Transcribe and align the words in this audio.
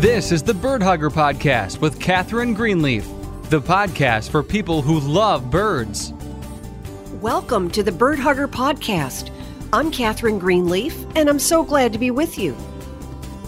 This 0.00 0.30
is 0.30 0.42
the 0.42 0.52
Bird 0.52 0.82
Hugger 0.82 1.08
Podcast 1.08 1.80
with 1.80 1.98
Catherine 1.98 2.52
Greenleaf, 2.52 3.06
the 3.44 3.62
podcast 3.62 4.28
for 4.28 4.42
people 4.42 4.82
who 4.82 5.00
love 5.00 5.50
birds. 5.50 6.12
Welcome 7.22 7.70
to 7.70 7.82
the 7.82 7.92
Bird 7.92 8.18
Hugger 8.18 8.46
Podcast. 8.46 9.30
I'm 9.72 9.90
Catherine 9.90 10.38
Greenleaf, 10.38 10.94
and 11.14 11.30
I'm 11.30 11.38
so 11.38 11.64
glad 11.64 11.94
to 11.94 11.98
be 11.98 12.10
with 12.10 12.38
you. 12.38 12.54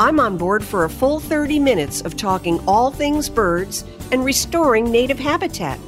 I'm 0.00 0.19
on 0.19 0.39
board 0.39 0.64
for 0.64 0.84
a 0.84 0.89
full 0.89 1.21
30 1.21 1.59
minutes 1.59 2.00
of 2.00 2.16
talking 2.16 2.67
all 2.67 2.91
things 2.91 3.29
birds 3.29 3.85
and 4.11 4.25
restoring 4.25 4.91
native 4.91 5.19
habitat. 5.19 5.79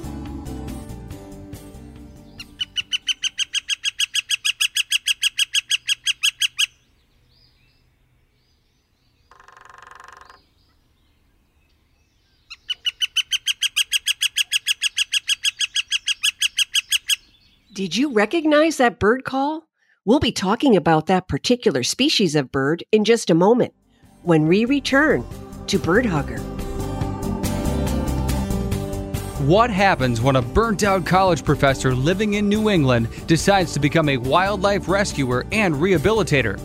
Did 17.81 17.97
you 17.97 18.13
recognize 18.13 18.77
that 18.77 18.99
bird 18.99 19.25
call? 19.25 19.67
We'll 20.05 20.21
be 20.21 20.33
talking 20.33 20.77
about 20.77 21.07
that 21.07 21.29
particular 21.29 21.83
species 21.83 22.37
of 22.37 22.53
bird 22.53 22.85
in 22.93 23.07
just 23.07 23.31
a 23.31 23.35
moment 23.35 23.73
when 24.23 24.49
we 24.49 24.67
return 24.67 25.25
to 25.69 25.79
Bird 25.79 26.05
Hugger. 26.05 26.37
What 29.47 29.71
happens 29.71 30.21
when 30.21 30.37
a 30.37 30.43
burnt 30.43 30.83
out 30.83 31.07
college 31.07 31.43
professor 31.43 31.95
living 31.95 32.35
in 32.35 32.51
New 32.51 32.69
England 32.69 33.09
decides 33.27 33.73
to 33.73 33.81
become 33.81 34.11
a 34.11 34.19
wildlife 34.19 34.87
rescuer 34.87 35.47
and 35.51 35.75
rehabilitator? 35.75 36.61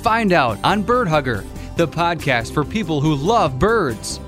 Find 0.00 0.32
out 0.32 0.56
on 0.64 0.82
Bird 0.82 1.08
Hugger, 1.08 1.44
the 1.76 1.88
podcast 1.88 2.54
for 2.54 2.64
people 2.64 3.02
who 3.02 3.16
love 3.16 3.58
birds. 3.58 4.18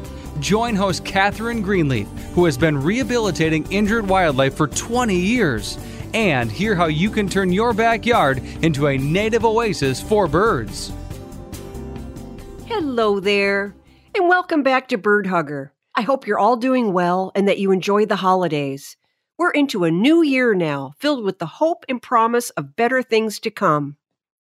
Join 0.41 0.77
host 0.77 1.03
Catherine 1.03 1.63
Greenleaf, 1.63 2.09
who 2.35 2.45
has 2.45 2.59
been 2.59 2.77
rehabilitating 2.77 3.67
injured 3.73 4.07
wildlife 4.07 4.55
for 4.55 4.69
20 4.69 5.17
years 5.17 5.79
and 6.17 6.51
hear 6.51 6.75
how 6.75 6.87
you 6.87 7.11
can 7.11 7.29
turn 7.29 7.53
your 7.53 7.75
backyard 7.75 8.39
into 8.63 8.87
a 8.87 8.97
native 8.97 9.45
oasis 9.45 10.01
for 10.01 10.27
birds. 10.27 10.91
Hello 12.65 13.21
there, 13.21 13.75
and 14.15 14.27
welcome 14.27 14.63
back 14.63 14.89
to 14.89 14.97
Bird 14.97 15.27
Hugger. 15.27 15.75
I 15.95 16.01
hope 16.01 16.27
you're 16.27 16.39
all 16.39 16.57
doing 16.57 16.95
well 16.95 17.33
and 17.35 17.47
that 17.47 17.59
you 17.59 17.71
enjoyed 17.71 18.09
the 18.09 18.17
holidays. 18.17 18.97
We're 19.37 19.51
into 19.51 19.85
a 19.85 19.91
new 19.91 20.23
year 20.23 20.55
now, 20.55 20.95
filled 20.99 21.23
with 21.23 21.39
the 21.39 21.45
hope 21.45 21.85
and 21.87 22.01
promise 22.01 22.49
of 22.51 22.77
better 22.77 23.03
things 23.03 23.39
to 23.41 23.51
come. 23.51 23.99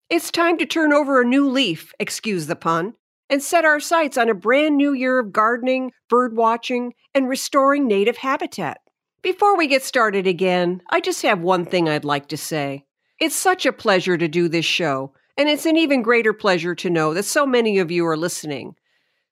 It's 0.08 0.30
time 0.30 0.56
to 0.56 0.64
turn 0.64 0.94
over 0.94 1.20
a 1.20 1.26
new 1.26 1.46
leaf, 1.46 1.92
excuse 2.00 2.46
the 2.46 2.56
pun, 2.56 2.94
and 3.28 3.42
set 3.42 3.66
our 3.66 3.80
sights 3.80 4.16
on 4.16 4.30
a 4.30 4.34
brand 4.34 4.78
new 4.78 4.94
year 4.94 5.18
of 5.18 5.30
gardening, 5.30 5.92
bird 6.08 6.34
watching, 6.38 6.94
and 7.14 7.28
restoring 7.28 7.86
native 7.86 8.16
habitat. 8.16 8.80
Before 9.22 9.56
we 9.56 9.66
get 9.66 9.82
started 9.82 10.26
again, 10.26 10.82
I 10.90 11.00
just 11.00 11.22
have 11.22 11.40
one 11.40 11.64
thing 11.64 11.88
I'd 11.88 12.04
like 12.04 12.28
to 12.28 12.36
say. 12.36 12.84
It's 13.18 13.34
such 13.34 13.66
a 13.66 13.72
pleasure 13.72 14.16
to 14.16 14.28
do 14.28 14.48
this 14.48 14.64
show, 14.64 15.12
and 15.36 15.48
it's 15.48 15.66
an 15.66 15.76
even 15.76 16.02
greater 16.02 16.32
pleasure 16.32 16.74
to 16.76 16.90
know 16.90 17.14
that 17.14 17.24
so 17.24 17.46
many 17.46 17.78
of 17.78 17.90
you 17.90 18.06
are 18.06 18.16
listening. 18.16 18.76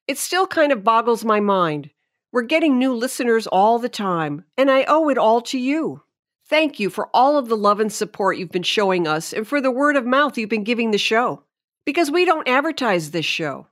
It 0.08 0.18
still 0.18 0.46
kind 0.46 0.72
of 0.72 0.84
boggles 0.84 1.24
my 1.24 1.40
mind. 1.40 1.90
We're 2.32 2.42
getting 2.42 2.78
new 2.78 2.94
listeners 2.94 3.46
all 3.46 3.78
the 3.78 3.88
time, 3.88 4.44
and 4.56 4.70
I 4.70 4.84
owe 4.88 5.08
it 5.08 5.18
all 5.18 5.40
to 5.42 5.58
you. 5.58 6.02
Thank 6.46 6.80
you 6.80 6.90
for 6.90 7.08
all 7.14 7.38
of 7.38 7.48
the 7.48 7.56
love 7.56 7.80
and 7.80 7.92
support 7.92 8.36
you've 8.36 8.50
been 8.50 8.62
showing 8.62 9.06
us 9.06 9.32
and 9.32 9.46
for 9.46 9.60
the 9.60 9.70
word 9.70 9.96
of 9.96 10.04
mouth 10.04 10.36
you've 10.36 10.50
been 10.50 10.64
giving 10.64 10.90
the 10.90 10.98
show. 10.98 11.44
Because 11.86 12.10
we 12.10 12.24
don't 12.24 12.48
advertise 12.48 13.10
this 13.10 13.24
show. 13.24 13.68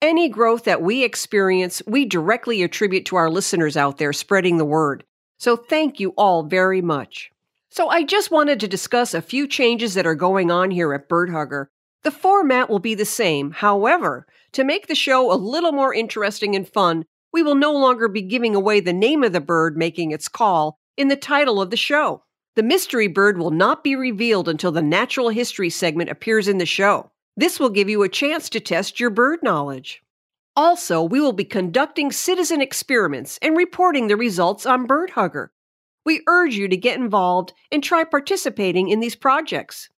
Any 0.00 0.28
growth 0.28 0.64
that 0.64 0.82
we 0.82 1.04
experience, 1.04 1.82
we 1.86 2.04
directly 2.04 2.62
attribute 2.62 3.06
to 3.06 3.16
our 3.16 3.30
listeners 3.30 3.76
out 3.76 3.98
there 3.98 4.12
spreading 4.12 4.56
the 4.56 4.64
word. 4.64 5.04
So 5.38 5.56
thank 5.56 6.00
you 6.00 6.10
all 6.16 6.42
very 6.42 6.80
much. 6.80 7.30
So 7.68 7.88
I 7.88 8.04
just 8.04 8.30
wanted 8.30 8.60
to 8.60 8.68
discuss 8.68 9.12
a 9.12 9.20
few 9.20 9.46
changes 9.46 9.94
that 9.94 10.06
are 10.06 10.14
going 10.14 10.50
on 10.50 10.70
here 10.70 10.94
at 10.94 11.08
Bird 11.08 11.30
Hugger. 11.30 11.70
The 12.04 12.10
format 12.10 12.70
will 12.70 12.78
be 12.78 12.94
the 12.94 13.04
same. 13.04 13.50
However, 13.50 14.26
to 14.52 14.64
make 14.64 14.86
the 14.86 14.94
show 14.94 15.30
a 15.30 15.34
little 15.34 15.72
more 15.72 15.92
interesting 15.92 16.54
and 16.54 16.66
fun, 16.66 17.04
we 17.32 17.42
will 17.42 17.54
no 17.54 17.72
longer 17.72 18.08
be 18.08 18.22
giving 18.22 18.54
away 18.54 18.80
the 18.80 18.92
name 18.92 19.22
of 19.22 19.32
the 19.32 19.40
bird 19.40 19.76
making 19.76 20.12
its 20.12 20.28
call 20.28 20.78
in 20.96 21.08
the 21.08 21.16
title 21.16 21.60
of 21.60 21.70
the 21.70 21.76
show. 21.76 22.22
The 22.54 22.62
mystery 22.62 23.08
bird 23.08 23.36
will 23.36 23.50
not 23.50 23.84
be 23.84 23.94
revealed 23.94 24.48
until 24.48 24.72
the 24.72 24.80
natural 24.80 25.28
history 25.28 25.68
segment 25.68 26.08
appears 26.08 26.48
in 26.48 26.56
the 26.56 26.64
show. 26.64 27.10
This 27.36 27.60
will 27.60 27.68
give 27.68 27.90
you 27.90 28.02
a 28.02 28.08
chance 28.08 28.48
to 28.48 28.60
test 28.60 28.98
your 28.98 29.10
bird 29.10 29.40
knowledge. 29.42 30.02
Also, 30.56 31.02
we 31.02 31.20
will 31.20 31.34
be 31.34 31.44
conducting 31.44 32.10
citizen 32.10 32.62
experiments 32.62 33.38
and 33.42 33.56
reporting 33.56 34.06
the 34.06 34.16
results 34.16 34.64
on 34.64 34.86
Bird 34.86 35.10
Hugger. 35.10 35.52
We 36.06 36.22
urge 36.26 36.54
you 36.54 36.66
to 36.68 36.76
get 36.76 36.98
involved 36.98 37.52
and 37.70 37.84
try 37.84 38.04
participating 38.04 38.88
in 38.88 39.00
these 39.00 39.16
projects. 39.16 39.90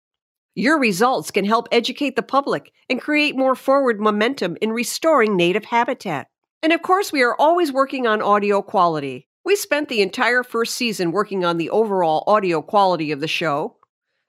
Your 0.57 0.81
results 0.81 1.31
can 1.31 1.45
help 1.45 1.69
educate 1.71 2.17
the 2.17 2.23
public 2.23 2.73
and 2.91 3.01
create 3.01 3.37
more 3.37 3.55
forward 3.55 4.01
momentum 4.01 4.57
in 4.61 4.73
restoring 4.73 5.37
native 5.37 5.67
habitat. 5.67 6.27
And 6.61 6.73
of 6.73 6.83
course, 6.83 7.13
we 7.13 7.23
are 7.23 7.37
always 7.39 7.71
working 7.71 8.09
on 8.09 8.21
audio 8.21 8.61
quality. 8.61 9.29
We 9.45 9.55
spent 9.55 9.89
the 9.89 10.03
entire 10.03 10.43
first 10.43 10.75
season 10.75 11.13
working 11.13 11.45
on 11.45 11.59
the 11.59 11.71
overall 11.71 12.25
audio 12.27 12.63
quality 12.63 13.13
of 13.13 13.21
the 13.21 13.29
show, 13.29 13.77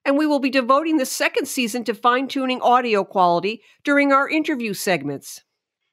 and 0.06 0.16
we 0.16 0.28
will 0.28 0.40
be 0.40 0.52
devoting 0.52 0.98
the 0.98 1.06
second 1.08 1.48
season 1.48 1.84
to 1.86 1.96
fine 1.96 2.28
tuning 2.28 2.62
audio 2.62 3.04
quality 3.04 3.64
during 3.84 4.12
our 4.12 4.30
interview 4.30 4.76
segments. 4.76 5.42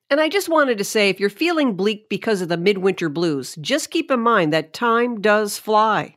And 0.08 0.20
I 0.20 0.28
just 0.28 0.48
wanted 0.48 0.78
to 0.78 0.84
say 0.84 1.08
if 1.08 1.18
you're 1.18 1.28
feeling 1.28 1.74
bleak 1.74 2.08
because 2.08 2.40
of 2.40 2.48
the 2.48 2.56
midwinter 2.56 3.08
blues, 3.08 3.56
just 3.60 3.90
keep 3.90 4.10
in 4.10 4.20
mind 4.20 4.52
that 4.52 4.72
time 4.72 5.20
does 5.20 5.58
fly. 5.58 6.14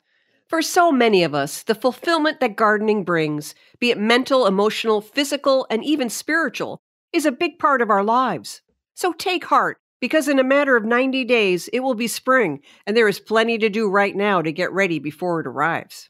For 0.48 0.62
so 0.62 0.92
many 0.92 1.24
of 1.24 1.34
us, 1.34 1.64
the 1.64 1.74
fulfillment 1.74 2.40
that 2.40 2.56
gardening 2.56 3.04
brings, 3.04 3.56
be 3.80 3.90
it 3.90 3.98
mental, 3.98 4.46
emotional, 4.46 5.02
physical, 5.02 5.66
and 5.72 5.84
even 5.84 6.10
spiritual, 6.10 6.82
is 7.12 7.26
a 7.26 7.32
big 7.32 7.58
part 7.58 7.82
of 7.82 7.90
our 7.90 8.04
lives. 8.04 8.62
So 8.94 9.12
take 9.14 9.46
heart, 9.46 9.78
because 10.00 10.28
in 10.28 10.38
a 10.38 10.44
matter 10.44 10.76
of 10.76 10.86
90 10.86 11.26
days, 11.26 11.68
it 11.74 11.80
will 11.80 11.96
be 11.96 12.08
spring, 12.08 12.62
and 12.86 12.96
there 12.96 13.08
is 13.08 13.20
plenty 13.20 13.58
to 13.58 13.70
do 13.70 13.90
right 13.90 14.16
now 14.16 14.42
to 14.42 14.52
get 14.52 14.72
ready 14.72 15.00
before 15.00 15.40
it 15.40 15.48
arrives. 15.48 16.10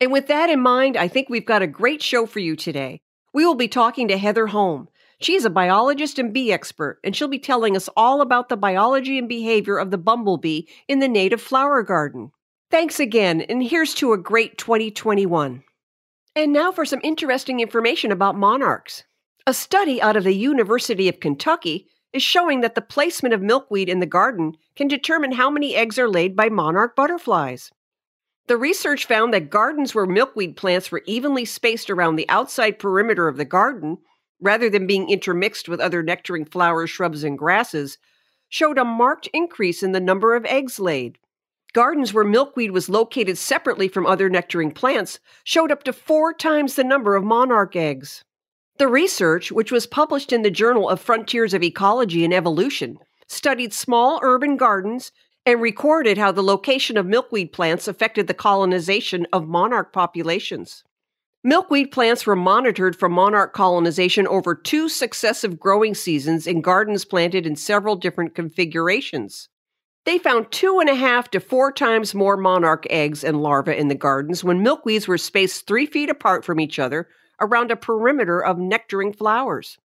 And 0.00 0.12
with 0.12 0.28
that 0.28 0.50
in 0.50 0.60
mind, 0.60 0.96
I 0.96 1.08
think 1.08 1.28
we've 1.28 1.46
got 1.46 1.62
a 1.62 1.66
great 1.66 2.02
show 2.02 2.26
for 2.26 2.40
you 2.40 2.54
today. 2.54 3.00
We 3.32 3.44
will 3.44 3.54
be 3.54 3.68
talking 3.68 4.08
to 4.08 4.18
Heather 4.18 4.46
Holm. 4.46 4.88
She's 5.18 5.46
a 5.46 5.50
biologist 5.50 6.18
and 6.18 6.32
bee 6.32 6.52
expert, 6.52 7.00
and 7.02 7.16
she'll 7.16 7.28
be 7.28 7.38
telling 7.38 7.74
us 7.74 7.88
all 7.96 8.20
about 8.20 8.48
the 8.48 8.56
biology 8.56 9.18
and 9.18 9.28
behavior 9.28 9.78
of 9.78 9.90
the 9.90 9.98
bumblebee 9.98 10.62
in 10.88 10.98
the 10.98 11.08
native 11.08 11.40
flower 11.40 11.82
garden. 11.82 12.32
Thanks 12.70 13.00
again, 13.00 13.40
and 13.42 13.62
here's 13.62 13.94
to 13.94 14.12
a 14.12 14.18
great 14.18 14.58
2021. 14.58 15.62
And 16.34 16.52
now 16.52 16.70
for 16.70 16.84
some 16.84 17.00
interesting 17.02 17.60
information 17.60 18.12
about 18.12 18.36
monarchs. 18.36 19.04
A 19.46 19.54
study 19.54 20.02
out 20.02 20.16
of 20.16 20.24
the 20.24 20.34
University 20.34 21.08
of 21.08 21.20
Kentucky 21.20 21.88
is 22.12 22.22
showing 22.22 22.60
that 22.60 22.74
the 22.74 22.82
placement 22.82 23.32
of 23.32 23.40
milkweed 23.40 23.88
in 23.88 24.00
the 24.00 24.06
garden 24.06 24.56
can 24.74 24.88
determine 24.88 25.32
how 25.32 25.48
many 25.48 25.74
eggs 25.74 25.98
are 25.98 26.10
laid 26.10 26.36
by 26.36 26.48
monarch 26.48 26.94
butterflies. 26.94 27.70
The 28.48 28.56
research 28.56 29.06
found 29.06 29.32
that 29.32 29.50
gardens 29.50 29.94
where 29.94 30.06
milkweed 30.06 30.56
plants 30.56 30.90
were 30.90 31.02
evenly 31.06 31.44
spaced 31.44 31.88
around 31.88 32.16
the 32.16 32.28
outside 32.28 32.78
perimeter 32.78 33.28
of 33.28 33.38
the 33.38 33.44
garden 33.44 33.98
rather 34.40 34.68
than 34.68 34.86
being 34.86 35.08
intermixed 35.08 35.68
with 35.68 35.80
other 35.80 36.02
nectaring 36.02 36.50
flowers, 36.50 36.90
shrubs, 36.90 37.24
and 37.24 37.38
grasses, 37.38 37.98
showed 38.48 38.78
a 38.78 38.84
marked 38.84 39.28
increase 39.32 39.82
in 39.82 39.92
the 39.92 40.00
number 40.00 40.34
of 40.34 40.44
eggs 40.44 40.78
laid. 40.78 41.18
Gardens 41.72 42.14
where 42.14 42.24
milkweed 42.24 42.70
was 42.70 42.88
located 42.88 43.36
separately 43.36 43.88
from 43.88 44.06
other 44.06 44.30
nectaring 44.30 44.74
plants 44.74 45.18
showed 45.44 45.70
up 45.70 45.82
to 45.84 45.92
four 45.92 46.32
times 46.32 46.74
the 46.74 46.84
number 46.84 47.16
of 47.16 47.24
monarch 47.24 47.76
eggs. 47.76 48.24
The 48.78 48.88
research, 48.88 49.50
which 49.50 49.72
was 49.72 49.86
published 49.86 50.32
in 50.32 50.42
the 50.42 50.50
Journal 50.50 50.88
of 50.88 51.00
Frontiers 51.00 51.54
of 51.54 51.62
Ecology 51.62 52.24
and 52.24 52.32
Evolution, 52.32 52.98
studied 53.26 53.72
small 53.72 54.20
urban 54.22 54.56
gardens 54.56 55.12
and 55.44 55.60
recorded 55.62 56.18
how 56.18 56.32
the 56.32 56.42
location 56.42 56.96
of 56.96 57.06
milkweed 57.06 57.52
plants 57.52 57.88
affected 57.88 58.26
the 58.26 58.34
colonization 58.34 59.26
of 59.32 59.48
monarch 59.48 59.92
populations. 59.92 60.82
Milkweed 61.46 61.92
plants 61.92 62.26
were 62.26 62.34
monitored 62.34 62.96
for 62.96 63.08
monarch 63.08 63.52
colonization 63.52 64.26
over 64.26 64.52
two 64.52 64.88
successive 64.88 65.60
growing 65.60 65.94
seasons 65.94 66.44
in 66.44 66.60
gardens 66.60 67.04
planted 67.04 67.46
in 67.46 67.54
several 67.54 67.94
different 67.94 68.34
configurations. 68.34 69.48
They 70.06 70.18
found 70.18 70.50
two 70.50 70.80
and 70.80 70.90
a 70.90 70.96
half 70.96 71.30
to 71.30 71.38
four 71.38 71.70
times 71.70 72.16
more 72.16 72.36
monarch 72.36 72.84
eggs 72.90 73.22
and 73.22 73.40
larvae 73.40 73.76
in 73.76 73.86
the 73.86 73.94
gardens 73.94 74.42
when 74.42 74.64
milkweeds 74.64 75.06
were 75.06 75.18
spaced 75.18 75.68
three 75.68 75.86
feet 75.86 76.10
apart 76.10 76.44
from 76.44 76.58
each 76.58 76.80
other 76.80 77.06
around 77.40 77.70
a 77.70 77.76
perimeter 77.76 78.44
of 78.44 78.56
nectaring 78.56 79.14
flowers. 79.14 79.78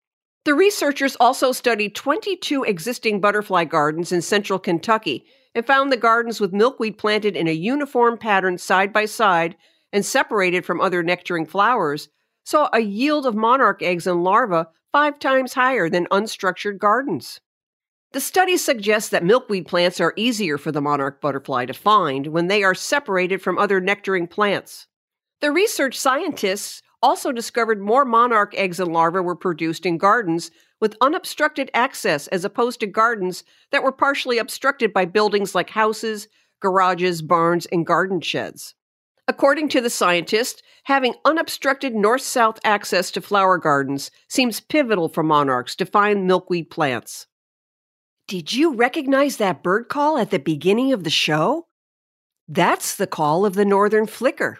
The 0.45 0.55
researchers 0.55 1.17
also 1.19 1.51
studied 1.51 1.97
22 1.97 2.63
existing 2.63 3.21
butterfly 3.21 3.65
gardens 3.65 4.13
in 4.13 4.23
central 4.23 4.61
Kentucky 4.61 5.25
and 5.57 5.67
found 5.67 5.91
the 5.91 5.97
gardens 5.97 6.39
with 6.39 6.53
milkweed 6.53 6.99
planted 6.99 7.35
in 7.35 7.49
a 7.49 7.53
uniform 7.53 8.17
pattern 8.17 8.59
side 8.59 8.93
by 8.93 9.07
side 9.07 9.57
and 9.93 10.05
separated 10.05 10.65
from 10.65 10.81
other 10.81 11.03
nectaring 11.03 11.49
flowers, 11.49 12.09
saw 12.45 12.69
a 12.73 12.81
yield 12.81 13.27
of 13.27 13.35
monarch 13.35 13.83
eggs 13.83 14.07
and 14.07 14.25
larvae 14.25 14.69
five 14.93 15.19
times 15.19 15.55
higher 15.55 15.89
than 15.89 16.07
unstructured 16.07 16.79
gardens. 16.79 17.41
The 18.13 18.21
study 18.21 18.57
suggests 18.57 19.11
that 19.11 19.25
milkweed 19.25 19.67
plants 19.67 20.01
are 20.01 20.15
easier 20.17 20.57
for 20.57 20.73
the 20.73 20.81
monarch 20.81 21.21
butterfly 21.21 21.67
to 21.67 21.75
find 21.75 22.29
when 22.29 22.47
they 22.47 22.63
are 22.63 22.75
separated 22.75 23.43
from 23.43 23.59
other 23.59 23.83
nectaring 23.83 24.31
plants. 24.31 24.87
The 25.41 25.53
research 25.53 25.99
scientists 25.99 26.83
also 27.03 27.33
discovered 27.33 27.81
more 27.81 28.05
monarch 28.05 28.55
eggs 28.57 28.81
and 28.81 28.93
larvae 28.93 29.21
were 29.21 29.37
produced 29.37 29.85
in 29.85 29.99
gardens 29.99 30.51
with 30.81 30.97
unobstructed 31.01 31.71
access 31.75 32.29
as 32.29 32.45
opposed 32.45 32.81
to 32.81 32.87
gardens 32.87 33.45
that 33.73 33.83
were 33.83 33.93
partially 33.93 34.39
obstructed 34.39 34.93
by 34.93 35.05
buildings 35.05 35.55
like 35.55 35.71
houses, 35.71 36.29
garages, 36.61 37.21
barns, 37.21 37.67
and 37.67 37.87
garden 37.87 38.21
sheds. 38.21 38.75
According 39.29 39.69
to 39.71 39.83
the 39.83 39.91
scientist, 39.91 40.63
having 40.85 41.15
unobstructed 41.23 41.95
north 41.95 42.23
south 42.23 42.59
access 42.65 43.11
to 43.11 43.21
flower 43.21 43.59
gardens 43.59 44.11
seems 44.27 44.59
pivotal 44.59 45.11
for 45.11 45.23
monarchs 45.23 45.77
to 45.77 45.85
find 45.87 46.27
milkweed 46.27 46.71
plants. 46.71 47.27
Did 48.27 48.55
you 48.55 48.75
recognize 48.75 49.37
that 49.37 49.63
bird 49.63 49.89
call 49.91 50.17
at 50.17 50.31
the 50.31 50.39
beginning 50.39 50.95
of 50.95 51.05
the 51.05 51.11
show? 51.11 51.67
That's 52.49 52.97
the 52.97 53.07
call 53.07 53.45
of 53.45 53.55
the 53.55 53.67
northern 53.67 54.07
flicker. 54.07 54.59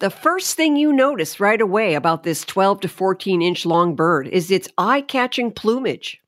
The 0.00 0.10
first 0.10 0.56
thing 0.56 0.76
you 0.76 0.92
notice 0.92 1.40
right 1.40 1.60
away 1.60 1.94
about 1.94 2.22
this 2.22 2.44
12 2.44 2.80
to 2.82 2.88
14 2.88 3.42
inch 3.42 3.66
long 3.66 3.94
bird 3.94 4.26
is 4.28 4.50
its 4.50 4.68
eye 4.78 5.02
catching 5.02 5.50
plumage. 5.52 6.18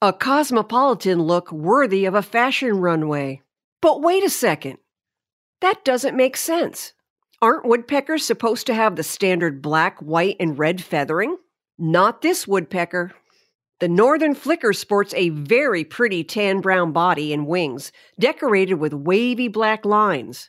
A 0.00 0.12
cosmopolitan 0.12 1.22
look 1.22 1.50
worthy 1.50 2.04
of 2.04 2.14
a 2.14 2.22
fashion 2.22 2.78
runway. 2.78 3.42
But 3.80 4.02
wait 4.02 4.22
a 4.22 4.30
second. 4.30 4.78
That 5.60 5.84
doesn't 5.84 6.16
make 6.16 6.36
sense. 6.36 6.93
Aren't 7.44 7.66
woodpeckers 7.66 8.24
supposed 8.24 8.66
to 8.68 8.74
have 8.74 8.96
the 8.96 9.02
standard 9.02 9.60
black, 9.60 10.00
white, 10.00 10.36
and 10.40 10.58
red 10.58 10.82
feathering? 10.82 11.36
Not 11.76 12.22
this 12.22 12.48
woodpecker. 12.48 13.12
The 13.80 13.88
northern 13.88 14.34
flicker 14.34 14.72
sports 14.72 15.12
a 15.12 15.28
very 15.28 15.84
pretty 15.84 16.24
tan 16.24 16.62
brown 16.62 16.92
body 16.92 17.34
and 17.34 17.46
wings, 17.46 17.92
decorated 18.18 18.76
with 18.76 18.94
wavy 18.94 19.48
black 19.48 19.84
lines, 19.84 20.48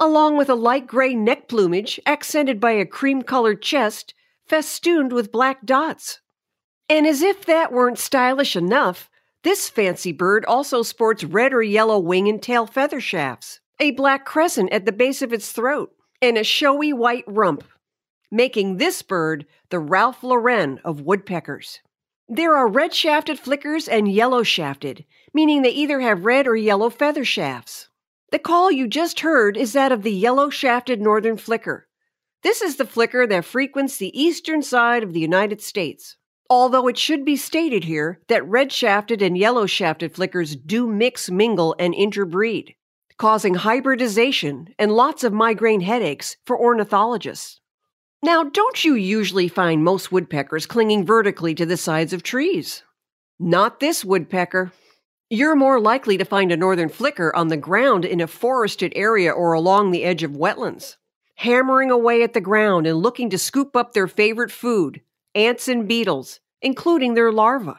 along 0.00 0.36
with 0.36 0.48
a 0.48 0.56
light 0.56 0.88
gray 0.88 1.14
neck 1.14 1.46
plumage 1.46 2.00
accented 2.06 2.58
by 2.58 2.72
a 2.72 2.86
cream 2.86 3.22
colored 3.22 3.62
chest 3.62 4.12
festooned 4.44 5.12
with 5.12 5.30
black 5.30 5.64
dots. 5.64 6.22
And 6.88 7.06
as 7.06 7.22
if 7.22 7.46
that 7.46 7.70
weren't 7.70 8.00
stylish 8.00 8.56
enough, 8.56 9.08
this 9.44 9.68
fancy 9.68 10.10
bird 10.10 10.44
also 10.46 10.82
sports 10.82 11.22
red 11.22 11.52
or 11.52 11.62
yellow 11.62 12.00
wing 12.00 12.26
and 12.26 12.42
tail 12.42 12.66
feather 12.66 13.00
shafts, 13.00 13.60
a 13.78 13.92
black 13.92 14.24
crescent 14.24 14.72
at 14.72 14.86
the 14.86 14.90
base 14.90 15.22
of 15.22 15.32
its 15.32 15.52
throat, 15.52 15.92
and 16.22 16.38
a 16.38 16.44
showy 16.44 16.92
white 16.92 17.24
rump, 17.26 17.64
making 18.30 18.76
this 18.76 19.02
bird 19.02 19.44
the 19.70 19.80
Ralph 19.80 20.22
Lauren 20.22 20.78
of 20.84 21.00
woodpeckers. 21.00 21.80
There 22.28 22.56
are 22.56 22.68
red 22.68 22.94
shafted 22.94 23.40
flickers 23.40 23.88
and 23.88 24.10
yellow 24.10 24.44
shafted, 24.44 25.04
meaning 25.34 25.62
they 25.62 25.70
either 25.70 26.00
have 26.00 26.24
red 26.24 26.46
or 26.46 26.54
yellow 26.54 26.88
feather 26.88 27.24
shafts. 27.24 27.88
The 28.30 28.38
call 28.38 28.70
you 28.70 28.86
just 28.86 29.20
heard 29.20 29.56
is 29.56 29.72
that 29.72 29.90
of 29.90 30.04
the 30.04 30.12
yellow 30.12 30.48
shafted 30.48 31.00
northern 31.02 31.36
flicker. 31.36 31.88
This 32.42 32.62
is 32.62 32.76
the 32.76 32.86
flicker 32.86 33.26
that 33.26 33.44
frequents 33.44 33.96
the 33.96 34.18
eastern 34.18 34.62
side 34.62 35.02
of 35.02 35.12
the 35.12 35.20
United 35.20 35.60
States. 35.60 36.16
Although 36.48 36.86
it 36.86 36.98
should 36.98 37.24
be 37.24 37.36
stated 37.36 37.84
here 37.84 38.20
that 38.28 38.46
red 38.46 38.72
shafted 38.72 39.22
and 39.22 39.36
yellow 39.36 39.66
shafted 39.66 40.14
flickers 40.14 40.54
do 40.54 40.86
mix, 40.86 41.30
mingle, 41.30 41.74
and 41.78 41.94
interbreed 41.94 42.76
causing 43.22 43.54
hybridization 43.54 44.74
and 44.80 44.90
lots 44.90 45.22
of 45.22 45.32
migraine 45.32 45.80
headaches 45.80 46.36
for 46.44 46.58
ornithologists. 46.58 47.60
Now, 48.20 48.42
don't 48.42 48.84
you 48.84 48.96
usually 48.96 49.46
find 49.46 49.84
most 49.84 50.10
woodpeckers 50.10 50.66
clinging 50.66 51.06
vertically 51.06 51.54
to 51.54 51.64
the 51.64 51.76
sides 51.76 52.12
of 52.12 52.24
trees? 52.24 52.82
Not 53.38 53.78
this 53.78 54.04
woodpecker. 54.04 54.72
You're 55.30 55.54
more 55.54 55.78
likely 55.78 56.18
to 56.18 56.24
find 56.24 56.50
a 56.50 56.56
northern 56.56 56.88
flicker 56.88 57.32
on 57.36 57.46
the 57.46 57.56
ground 57.56 58.04
in 58.04 58.20
a 58.20 58.26
forested 58.26 58.92
area 58.96 59.30
or 59.30 59.52
along 59.52 59.92
the 59.92 60.02
edge 60.02 60.24
of 60.24 60.32
wetlands, 60.32 60.96
hammering 61.36 61.92
away 61.92 62.24
at 62.24 62.32
the 62.32 62.40
ground 62.40 62.88
and 62.88 62.98
looking 62.98 63.30
to 63.30 63.38
scoop 63.38 63.76
up 63.76 63.92
their 63.92 64.08
favorite 64.08 64.50
food, 64.50 65.00
ants 65.32 65.68
and 65.68 65.86
beetles, 65.86 66.40
including 66.60 67.14
their 67.14 67.30
larvae. 67.30 67.74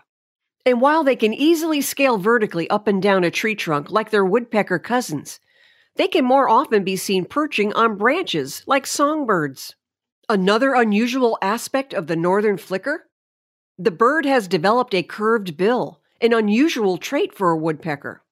And 0.65 0.80
while 0.80 1.04
they 1.04 1.15
can 1.15 1.33
easily 1.33 1.81
scale 1.81 2.18
vertically 2.18 2.69
up 2.69 2.88
and 2.88 3.01
down 3.01 3.24
a 3.24 3.31
tree 3.31 3.56
trunk 3.56 3.92
like 3.92 4.10
their 4.10 4.25
woodpecker 4.25 4.80
cousins, 4.80 5.39
they 5.95 6.07
can 6.07 6.25
more 6.25 6.50
often 6.50 6.83
be 6.83 6.95
seen 6.95 7.25
perching 7.25 7.74
on 7.74 7.98
branches 7.98 8.63
like 8.65 8.88
songbirds. 8.88 9.75
Another 10.30 10.74
unusual 10.74 11.38
aspect 11.42 11.94
of 11.94 12.07
the 12.07 12.15
northern 12.15 12.57
flicker? 12.57 13.10
The 13.77 13.92
bird 13.92 14.25
has 14.25 14.48
developed 14.48 14.95
a 14.95 15.04
curved 15.04 15.57
bill, 15.57 16.00
an 16.21 16.31
unusual 16.33 16.98
trait 16.98 17.33
for 17.33 17.51
a 17.51 17.57
woodpecker. 17.57 18.24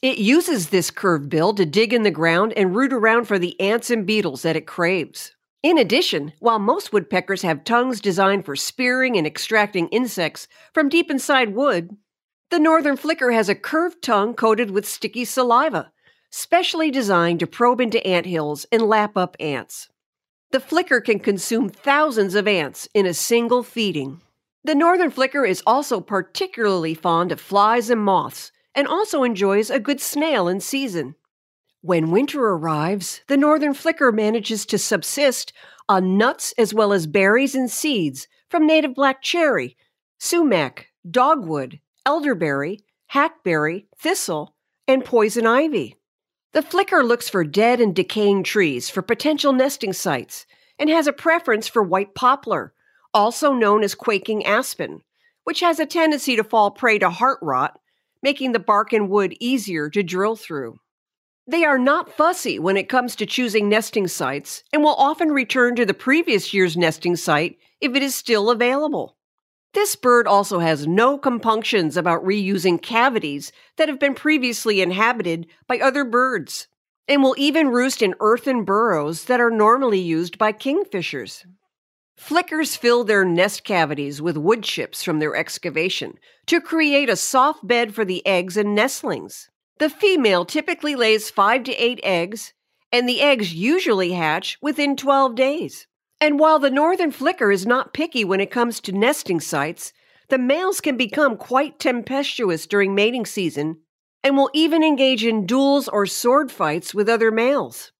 It 0.00 0.18
uses 0.18 0.68
this 0.68 0.90
curved 0.90 1.28
bill 1.28 1.54
to 1.54 1.66
dig 1.66 1.92
in 1.92 2.02
the 2.02 2.10
ground 2.10 2.54
and 2.54 2.74
root 2.74 2.92
around 2.92 3.26
for 3.26 3.38
the 3.38 3.58
ants 3.60 3.90
and 3.90 4.06
beetles 4.06 4.42
that 4.42 4.56
it 4.56 4.66
craves. 4.66 5.32
In 5.64 5.78
addition, 5.78 6.34
while 6.40 6.58
most 6.58 6.92
woodpeckers 6.92 7.40
have 7.40 7.64
tongues 7.64 7.98
designed 7.98 8.44
for 8.44 8.54
spearing 8.54 9.16
and 9.16 9.26
extracting 9.26 9.88
insects 9.88 10.46
from 10.74 10.90
deep 10.90 11.10
inside 11.10 11.54
wood, 11.54 11.96
the 12.50 12.58
northern 12.58 12.98
flicker 12.98 13.30
has 13.30 13.48
a 13.48 13.54
curved 13.54 14.02
tongue 14.02 14.34
coated 14.34 14.70
with 14.70 14.86
sticky 14.86 15.24
saliva, 15.24 15.90
specially 16.28 16.90
designed 16.90 17.40
to 17.40 17.46
probe 17.46 17.80
into 17.80 18.06
ant 18.06 18.26
hills 18.26 18.66
and 18.70 18.82
lap 18.82 19.16
up 19.16 19.38
ants. 19.40 19.88
The 20.50 20.60
flicker 20.60 21.00
can 21.00 21.18
consume 21.18 21.70
thousands 21.70 22.34
of 22.34 22.46
ants 22.46 22.86
in 22.92 23.06
a 23.06 23.14
single 23.14 23.62
feeding. 23.62 24.20
The 24.64 24.74
northern 24.74 25.10
flicker 25.10 25.46
is 25.46 25.62
also 25.66 25.98
particularly 25.98 26.92
fond 26.92 27.32
of 27.32 27.40
flies 27.40 27.88
and 27.88 28.02
moths 28.02 28.52
and 28.74 28.86
also 28.86 29.22
enjoys 29.22 29.70
a 29.70 29.80
good 29.80 30.02
snail 30.02 30.46
in 30.46 30.60
season. 30.60 31.14
When 31.86 32.10
winter 32.10 32.42
arrives, 32.42 33.20
the 33.26 33.36
northern 33.36 33.74
flicker 33.74 34.10
manages 34.10 34.64
to 34.64 34.78
subsist 34.78 35.52
on 35.86 36.16
nuts 36.16 36.54
as 36.56 36.72
well 36.72 36.94
as 36.94 37.06
berries 37.06 37.54
and 37.54 37.70
seeds 37.70 38.26
from 38.48 38.66
native 38.66 38.94
black 38.94 39.20
cherry, 39.20 39.76
sumac, 40.18 40.86
dogwood, 41.10 41.80
elderberry, 42.06 42.80
hackberry, 43.08 43.86
thistle, 43.98 44.54
and 44.88 45.04
poison 45.04 45.46
ivy. 45.46 45.98
The 46.52 46.62
flicker 46.62 47.04
looks 47.04 47.28
for 47.28 47.44
dead 47.44 47.82
and 47.82 47.94
decaying 47.94 48.44
trees 48.44 48.88
for 48.88 49.02
potential 49.02 49.52
nesting 49.52 49.92
sites 49.92 50.46
and 50.78 50.88
has 50.88 51.06
a 51.06 51.12
preference 51.12 51.68
for 51.68 51.82
white 51.82 52.14
poplar, 52.14 52.72
also 53.12 53.52
known 53.52 53.84
as 53.84 53.94
quaking 53.94 54.46
aspen, 54.46 55.02
which 55.42 55.60
has 55.60 55.78
a 55.78 55.84
tendency 55.84 56.34
to 56.36 56.44
fall 56.44 56.70
prey 56.70 56.98
to 56.98 57.10
heart 57.10 57.40
rot, 57.42 57.78
making 58.22 58.52
the 58.52 58.58
bark 58.58 58.94
and 58.94 59.10
wood 59.10 59.36
easier 59.38 59.90
to 59.90 60.02
drill 60.02 60.34
through. 60.34 60.78
They 61.46 61.64
are 61.64 61.78
not 61.78 62.10
fussy 62.10 62.58
when 62.58 62.78
it 62.78 62.88
comes 62.88 63.14
to 63.16 63.26
choosing 63.26 63.68
nesting 63.68 64.08
sites 64.08 64.64
and 64.72 64.82
will 64.82 64.94
often 64.94 65.30
return 65.30 65.76
to 65.76 65.84
the 65.84 65.92
previous 65.92 66.54
year's 66.54 66.76
nesting 66.76 67.16
site 67.16 67.58
if 67.82 67.94
it 67.94 68.02
is 68.02 68.14
still 68.14 68.50
available. 68.50 69.18
This 69.74 69.94
bird 69.94 70.26
also 70.26 70.60
has 70.60 70.86
no 70.86 71.18
compunctions 71.18 71.96
about 71.96 72.24
reusing 72.24 72.80
cavities 72.80 73.52
that 73.76 73.88
have 73.88 73.98
been 73.98 74.14
previously 74.14 74.80
inhabited 74.80 75.46
by 75.66 75.78
other 75.78 76.04
birds, 76.04 76.68
and 77.08 77.22
will 77.22 77.34
even 77.36 77.68
roost 77.68 78.00
in 78.00 78.14
earthen 78.20 78.64
burrows 78.64 79.24
that 79.24 79.40
are 79.40 79.50
normally 79.50 79.98
used 79.98 80.38
by 80.38 80.52
kingfishers. 80.52 81.44
Flickers 82.16 82.76
fill 82.76 83.04
their 83.04 83.24
nest 83.24 83.64
cavities 83.64 84.22
with 84.22 84.36
wood 84.36 84.62
chips 84.62 85.02
from 85.02 85.18
their 85.18 85.34
excavation 85.34 86.14
to 86.46 86.60
create 86.60 87.10
a 87.10 87.16
soft 87.16 87.66
bed 87.66 87.94
for 87.94 88.04
the 88.04 88.24
eggs 88.26 88.56
and 88.56 88.74
nestlings. 88.74 89.50
The 89.78 89.90
female 89.90 90.44
typically 90.44 90.94
lays 90.94 91.30
five 91.30 91.64
to 91.64 91.72
eight 91.72 92.00
eggs, 92.02 92.52
and 92.92 93.08
the 93.08 93.20
eggs 93.20 93.52
usually 93.52 94.12
hatch 94.12 94.56
within 94.62 94.96
12 94.96 95.34
days. 95.34 95.86
And 96.20 96.38
while 96.38 96.60
the 96.60 96.70
northern 96.70 97.10
flicker 97.10 97.50
is 97.50 97.66
not 97.66 97.92
picky 97.92 98.24
when 98.24 98.40
it 98.40 98.52
comes 98.52 98.80
to 98.80 98.92
nesting 98.92 99.40
sites, 99.40 99.92
the 100.28 100.38
males 100.38 100.80
can 100.80 100.96
become 100.96 101.36
quite 101.36 101.78
tempestuous 101.78 102.66
during 102.66 102.94
mating 102.94 103.26
season 103.26 103.78
and 104.22 104.36
will 104.36 104.50
even 104.54 104.82
engage 104.82 105.24
in 105.24 105.44
duels 105.44 105.88
or 105.88 106.06
sword 106.06 106.50
fights 106.50 106.94
with 106.94 107.08
other 107.08 107.30
males, 107.30 107.92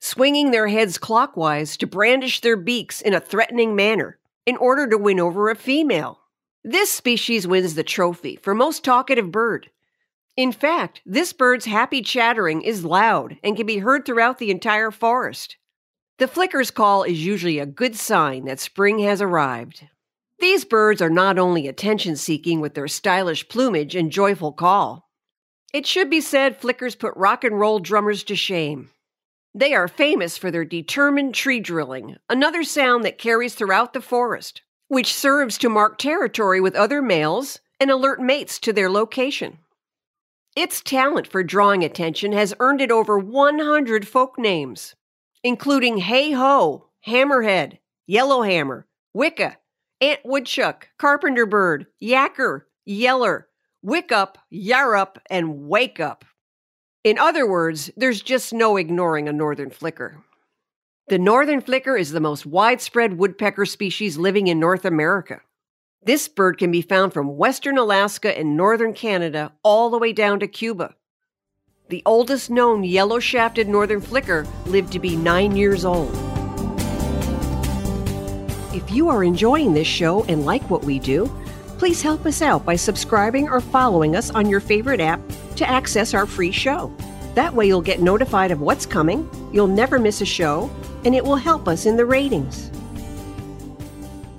swinging 0.00 0.50
their 0.50 0.66
heads 0.66 0.98
clockwise 0.98 1.76
to 1.76 1.86
brandish 1.86 2.40
their 2.40 2.56
beaks 2.56 3.00
in 3.00 3.14
a 3.14 3.20
threatening 3.20 3.74
manner 3.74 4.18
in 4.46 4.56
order 4.56 4.86
to 4.88 4.98
win 4.98 5.20
over 5.20 5.48
a 5.48 5.54
female. 5.54 6.20
This 6.64 6.92
species 6.92 7.46
wins 7.46 7.76
the 7.76 7.84
trophy 7.84 8.36
for 8.36 8.54
most 8.54 8.84
talkative 8.84 9.30
bird 9.30 9.70
in 10.40 10.52
fact, 10.52 11.02
this 11.04 11.34
bird's 11.34 11.66
happy 11.66 12.00
chattering 12.00 12.62
is 12.62 12.82
loud 12.82 13.36
and 13.44 13.58
can 13.58 13.66
be 13.66 13.76
heard 13.76 14.06
throughout 14.06 14.38
the 14.38 14.50
entire 14.50 14.90
forest. 14.90 15.58
The 16.16 16.26
flicker's 16.26 16.70
call 16.70 17.02
is 17.02 17.22
usually 17.22 17.58
a 17.58 17.66
good 17.66 17.94
sign 17.94 18.46
that 18.46 18.58
spring 18.58 19.00
has 19.00 19.20
arrived. 19.20 19.86
These 20.38 20.64
birds 20.64 21.02
are 21.02 21.10
not 21.10 21.38
only 21.38 21.68
attention 21.68 22.16
seeking 22.16 22.58
with 22.58 22.72
their 22.72 22.88
stylish 22.88 23.50
plumage 23.50 23.94
and 23.94 24.10
joyful 24.10 24.52
call. 24.52 25.10
It 25.74 25.86
should 25.86 26.08
be 26.08 26.22
said 26.22 26.56
flickers 26.56 26.94
put 26.94 27.14
rock 27.16 27.44
and 27.44 27.60
roll 27.60 27.78
drummers 27.78 28.24
to 28.24 28.34
shame. 28.34 28.88
They 29.54 29.74
are 29.74 29.88
famous 29.88 30.38
for 30.38 30.50
their 30.50 30.64
determined 30.64 31.34
tree 31.34 31.60
drilling, 31.60 32.16
another 32.30 32.64
sound 32.64 33.04
that 33.04 33.18
carries 33.18 33.54
throughout 33.54 33.92
the 33.92 34.00
forest, 34.00 34.62
which 34.88 35.12
serves 35.12 35.58
to 35.58 35.68
mark 35.68 35.98
territory 35.98 36.62
with 36.62 36.74
other 36.74 37.02
males 37.02 37.60
and 37.78 37.90
alert 37.90 38.22
mates 38.22 38.58
to 38.60 38.72
their 38.72 38.90
location. 38.90 39.58
Its 40.56 40.82
talent 40.82 41.28
for 41.28 41.44
drawing 41.44 41.84
attention 41.84 42.32
has 42.32 42.54
earned 42.58 42.80
it 42.80 42.90
over 42.90 43.18
100 43.18 44.06
folk 44.06 44.36
names, 44.36 44.96
including 45.44 45.98
Hey 45.98 46.32
Ho, 46.32 46.88
Hammerhead, 47.06 47.78
Yellowhammer, 48.06 48.86
Wicka, 49.16 49.56
Ant 50.00 50.20
Woodchuck, 50.24 50.88
Carpenter 50.98 51.46
Bird, 51.46 51.86
Yacker, 52.02 52.62
Yeller, 52.84 53.48
Wickup, 53.82 54.38
Yarrup, 54.52 55.18
and 55.30 55.68
Wake 55.68 56.00
Up. 56.00 56.24
In 57.04 57.16
other 57.16 57.48
words, 57.48 57.90
there's 57.96 58.20
just 58.20 58.52
no 58.52 58.76
ignoring 58.76 59.28
a 59.28 59.32
northern 59.32 59.70
flicker. 59.70 60.18
The 61.08 61.18
northern 61.18 61.60
flicker 61.60 61.96
is 61.96 62.10
the 62.10 62.20
most 62.20 62.44
widespread 62.44 63.18
woodpecker 63.18 63.66
species 63.66 64.18
living 64.18 64.48
in 64.48 64.60
North 64.60 64.84
America. 64.84 65.40
This 66.02 66.28
bird 66.28 66.56
can 66.56 66.70
be 66.70 66.80
found 66.80 67.12
from 67.12 67.36
western 67.36 67.76
Alaska 67.76 68.36
and 68.36 68.56
northern 68.56 68.94
Canada 68.94 69.52
all 69.62 69.90
the 69.90 69.98
way 69.98 70.14
down 70.14 70.40
to 70.40 70.48
Cuba. 70.48 70.94
The 71.90 72.02
oldest 72.06 72.48
known 72.48 72.84
yellow 72.84 73.18
shafted 73.18 73.68
northern 73.68 74.00
flicker 74.00 74.46
lived 74.64 74.92
to 74.92 74.98
be 74.98 75.14
nine 75.14 75.54
years 75.56 75.84
old. 75.84 76.10
If 78.72 78.90
you 78.90 79.10
are 79.10 79.22
enjoying 79.22 79.74
this 79.74 79.86
show 79.86 80.24
and 80.24 80.46
like 80.46 80.70
what 80.70 80.84
we 80.84 80.98
do, 80.98 81.30
please 81.76 82.00
help 82.00 82.24
us 82.24 82.40
out 82.40 82.64
by 82.64 82.76
subscribing 82.76 83.50
or 83.50 83.60
following 83.60 84.16
us 84.16 84.30
on 84.30 84.48
your 84.48 84.60
favorite 84.60 85.02
app 85.02 85.20
to 85.56 85.68
access 85.68 86.14
our 86.14 86.24
free 86.24 86.52
show. 86.52 86.90
That 87.34 87.52
way, 87.52 87.66
you'll 87.66 87.82
get 87.82 88.00
notified 88.00 88.52
of 88.52 88.62
what's 88.62 88.86
coming, 88.86 89.28
you'll 89.52 89.66
never 89.66 89.98
miss 89.98 90.22
a 90.22 90.26
show, 90.26 90.70
and 91.04 91.14
it 91.14 91.22
will 91.22 91.36
help 91.36 91.68
us 91.68 91.84
in 91.84 91.98
the 91.98 92.06
ratings. 92.06 92.70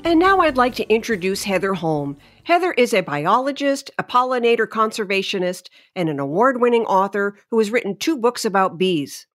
And 0.04 0.20
now 0.20 0.40
I'd 0.40 0.58
like 0.58 0.74
to 0.76 0.90
introduce 0.90 1.44
Heather 1.44 1.76
Holm. 1.76 2.18
Heather 2.44 2.72
is 2.72 2.92
a 2.92 3.02
biologist, 3.02 3.92
a 4.00 4.04
pollinator 4.04 4.68
conservationist, 4.68 5.70
and 5.96 6.10
an 6.10 6.20
award 6.20 6.60
winning 6.60 6.86
author 6.86 7.38
who 7.52 7.60
has 7.60 7.70
written 7.70 7.96
two 7.96 8.18
books 8.18 8.44
about 8.44 8.80
bees. 8.80 9.28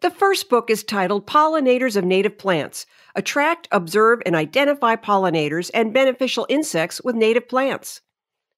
The 0.00 0.10
first 0.10 0.50
book 0.50 0.68
is 0.68 0.82
titled 0.82 1.28
Pollinators 1.28 1.96
of 1.96 2.04
Native 2.04 2.36
Plants 2.36 2.86
Attract, 3.14 3.68
Observe, 3.70 4.20
and 4.26 4.34
Identify 4.34 4.96
Pollinators 4.96 5.70
and 5.72 5.94
Beneficial 5.94 6.44
Insects 6.48 7.00
with 7.04 7.14
Native 7.14 7.48
Plants. 7.48 8.00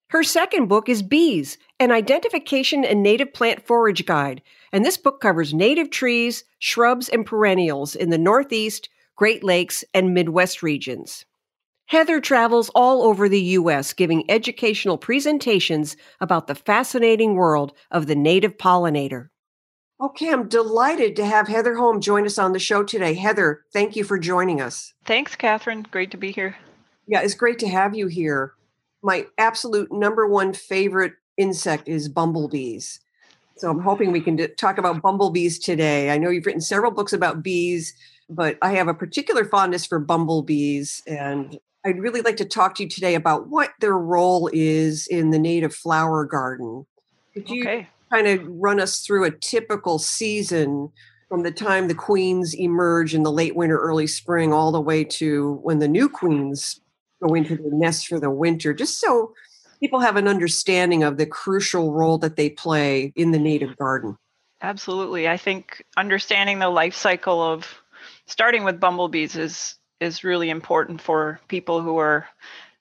Her 0.08 0.22
second 0.22 0.68
book 0.68 0.88
is 0.88 1.02
Bees, 1.02 1.58
an 1.78 1.92
identification 1.92 2.82
and 2.82 3.02
native 3.02 3.34
plant 3.34 3.66
forage 3.66 4.06
guide, 4.06 4.40
and 4.72 4.86
this 4.86 4.96
book 4.96 5.20
covers 5.20 5.52
native 5.52 5.90
trees, 5.90 6.44
shrubs, 6.60 7.10
and 7.10 7.26
perennials 7.26 7.94
in 7.94 8.08
the 8.08 8.18
Northeast, 8.18 8.88
Great 9.16 9.42
Lakes, 9.42 9.82
and 9.94 10.12
Midwest 10.12 10.62
regions. 10.62 11.24
Heather 11.86 12.20
travels 12.20 12.70
all 12.74 13.02
over 13.02 13.28
the 13.28 13.40
U.S. 13.40 13.92
giving 13.92 14.30
educational 14.30 14.98
presentations 14.98 15.96
about 16.20 16.46
the 16.46 16.54
fascinating 16.54 17.34
world 17.34 17.72
of 17.90 18.06
the 18.06 18.14
native 18.14 18.58
pollinator. 18.58 19.28
Okay, 19.98 20.30
I'm 20.30 20.48
delighted 20.48 21.16
to 21.16 21.24
have 21.24 21.48
Heather 21.48 21.76
Holm 21.76 22.02
join 22.02 22.26
us 22.26 22.38
on 22.38 22.52
the 22.52 22.58
show 22.58 22.82
today. 22.82 23.14
Heather, 23.14 23.62
thank 23.72 23.96
you 23.96 24.04
for 24.04 24.18
joining 24.18 24.60
us. 24.60 24.92
Thanks, 25.06 25.34
Catherine. 25.34 25.86
Great 25.90 26.10
to 26.10 26.18
be 26.18 26.32
here. 26.32 26.56
Yeah, 27.06 27.22
it's 27.22 27.34
great 27.34 27.58
to 27.60 27.68
have 27.68 27.94
you 27.94 28.08
here. 28.08 28.52
My 29.02 29.26
absolute 29.38 29.90
number 29.90 30.26
one 30.26 30.52
favorite 30.52 31.14
insect 31.38 31.88
is 31.88 32.08
bumblebees. 32.08 33.00
So 33.56 33.70
I'm 33.70 33.80
hoping 33.80 34.12
we 34.12 34.20
can 34.20 34.38
talk 34.56 34.76
about 34.76 35.00
bumblebees 35.00 35.58
today. 35.58 36.10
I 36.10 36.18
know 36.18 36.28
you've 36.28 36.44
written 36.44 36.60
several 36.60 36.90
books 36.90 37.14
about 37.14 37.42
bees, 37.42 37.94
but 38.28 38.58
I 38.62 38.72
have 38.72 38.88
a 38.88 38.94
particular 38.94 39.44
fondness 39.44 39.86
for 39.86 39.98
bumblebees. 39.98 41.02
And 41.06 41.58
I'd 41.84 42.00
really 42.00 42.22
like 42.22 42.36
to 42.38 42.44
talk 42.44 42.74
to 42.76 42.82
you 42.82 42.88
today 42.88 43.14
about 43.14 43.48
what 43.48 43.70
their 43.80 43.96
role 43.96 44.50
is 44.52 45.06
in 45.06 45.30
the 45.30 45.38
native 45.38 45.74
flower 45.74 46.24
garden. 46.24 46.86
Could 47.34 47.50
you 47.50 47.62
okay 47.62 47.88
kind 48.10 48.26
of 48.26 48.46
run 48.46 48.80
us 48.80 49.00
through 49.00 49.24
a 49.24 49.30
typical 49.30 49.98
season 49.98 50.90
from 51.28 51.42
the 51.42 51.50
time 51.50 51.88
the 51.88 51.94
queens 51.94 52.54
emerge 52.54 53.14
in 53.14 53.22
the 53.22 53.32
late 53.32 53.56
winter, 53.56 53.78
early 53.78 54.06
spring, 54.06 54.52
all 54.52 54.70
the 54.70 54.80
way 54.80 55.02
to 55.02 55.54
when 55.62 55.80
the 55.80 55.88
new 55.88 56.08
queens 56.08 56.80
go 57.22 57.34
into 57.34 57.56
the 57.56 57.70
nest 57.72 58.06
for 58.06 58.20
the 58.20 58.30
winter, 58.30 58.72
just 58.72 59.00
so 59.00 59.32
people 59.80 60.00
have 60.00 60.16
an 60.16 60.28
understanding 60.28 61.02
of 61.02 61.16
the 61.16 61.26
crucial 61.26 61.92
role 61.92 62.18
that 62.18 62.36
they 62.36 62.50
play 62.50 63.12
in 63.16 63.32
the 63.32 63.38
native 63.38 63.76
garden. 63.76 64.16
Absolutely. 64.62 65.28
I 65.28 65.36
think 65.36 65.84
understanding 65.96 66.60
the 66.60 66.70
life 66.70 66.94
cycle 66.94 67.42
of 67.42 67.82
starting 68.26 68.64
with 68.64 68.80
bumblebees 68.80 69.36
is 69.36 69.76
is 70.00 70.24
really 70.24 70.50
important 70.50 71.00
for 71.00 71.40
people 71.48 71.80
who 71.80 71.96
are 71.98 72.26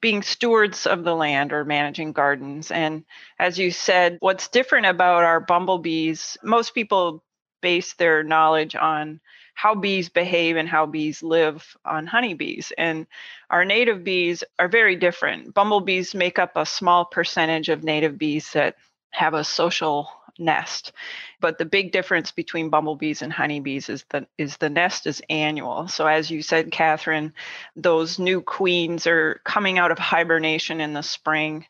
being 0.01 0.21
stewards 0.21 0.85
of 0.85 1.03
the 1.03 1.15
land 1.15 1.53
or 1.53 1.63
managing 1.63 2.11
gardens. 2.11 2.71
And 2.71 3.05
as 3.39 3.57
you 3.57 3.71
said, 3.71 4.17
what's 4.19 4.49
different 4.49 4.85
about 4.85 5.23
our 5.23 5.39
bumblebees, 5.39 6.37
most 6.43 6.75
people 6.75 7.23
base 7.61 7.93
their 7.93 8.21
knowledge 8.21 8.75
on 8.75 9.21
how 9.55 9.73
bees 9.73 10.09
behave 10.09 10.57
and 10.57 10.67
how 10.67 10.85
bees 10.85 11.23
live 11.23 11.65
on 11.85 12.05
honeybees. 12.05 12.73
And 12.77 13.07
our 13.49 13.63
native 13.63 14.03
bees 14.03 14.43
are 14.59 14.67
very 14.67 14.97
different. 14.97 15.53
Bumblebees 15.53 16.13
make 16.13 16.37
up 16.37 16.51
a 16.55 16.65
small 16.65 17.05
percentage 17.05 17.69
of 17.69 17.83
native 17.83 18.17
bees 18.17 18.51
that 18.51 18.75
have 19.11 19.33
a 19.33 19.45
social 19.45 20.09
nest. 20.37 20.91
But 21.39 21.57
the 21.57 21.65
big 21.65 21.91
difference 21.91 22.31
between 22.31 22.69
bumblebees 22.69 23.21
and 23.21 23.31
honeybees 23.31 23.89
is 23.89 24.05
that 24.09 24.27
is 24.37 24.57
the 24.57 24.69
nest 24.69 25.07
is 25.07 25.21
annual. 25.29 25.87
So 25.87 26.07
as 26.07 26.29
you 26.29 26.41
said, 26.41 26.71
Catherine, 26.71 27.33
those 27.75 28.19
new 28.19 28.41
queens 28.41 29.07
are 29.07 29.41
coming 29.43 29.77
out 29.77 29.91
of 29.91 29.99
hibernation 29.99 30.81
in 30.81 30.93
the 30.93 31.03
spring. 31.03 31.65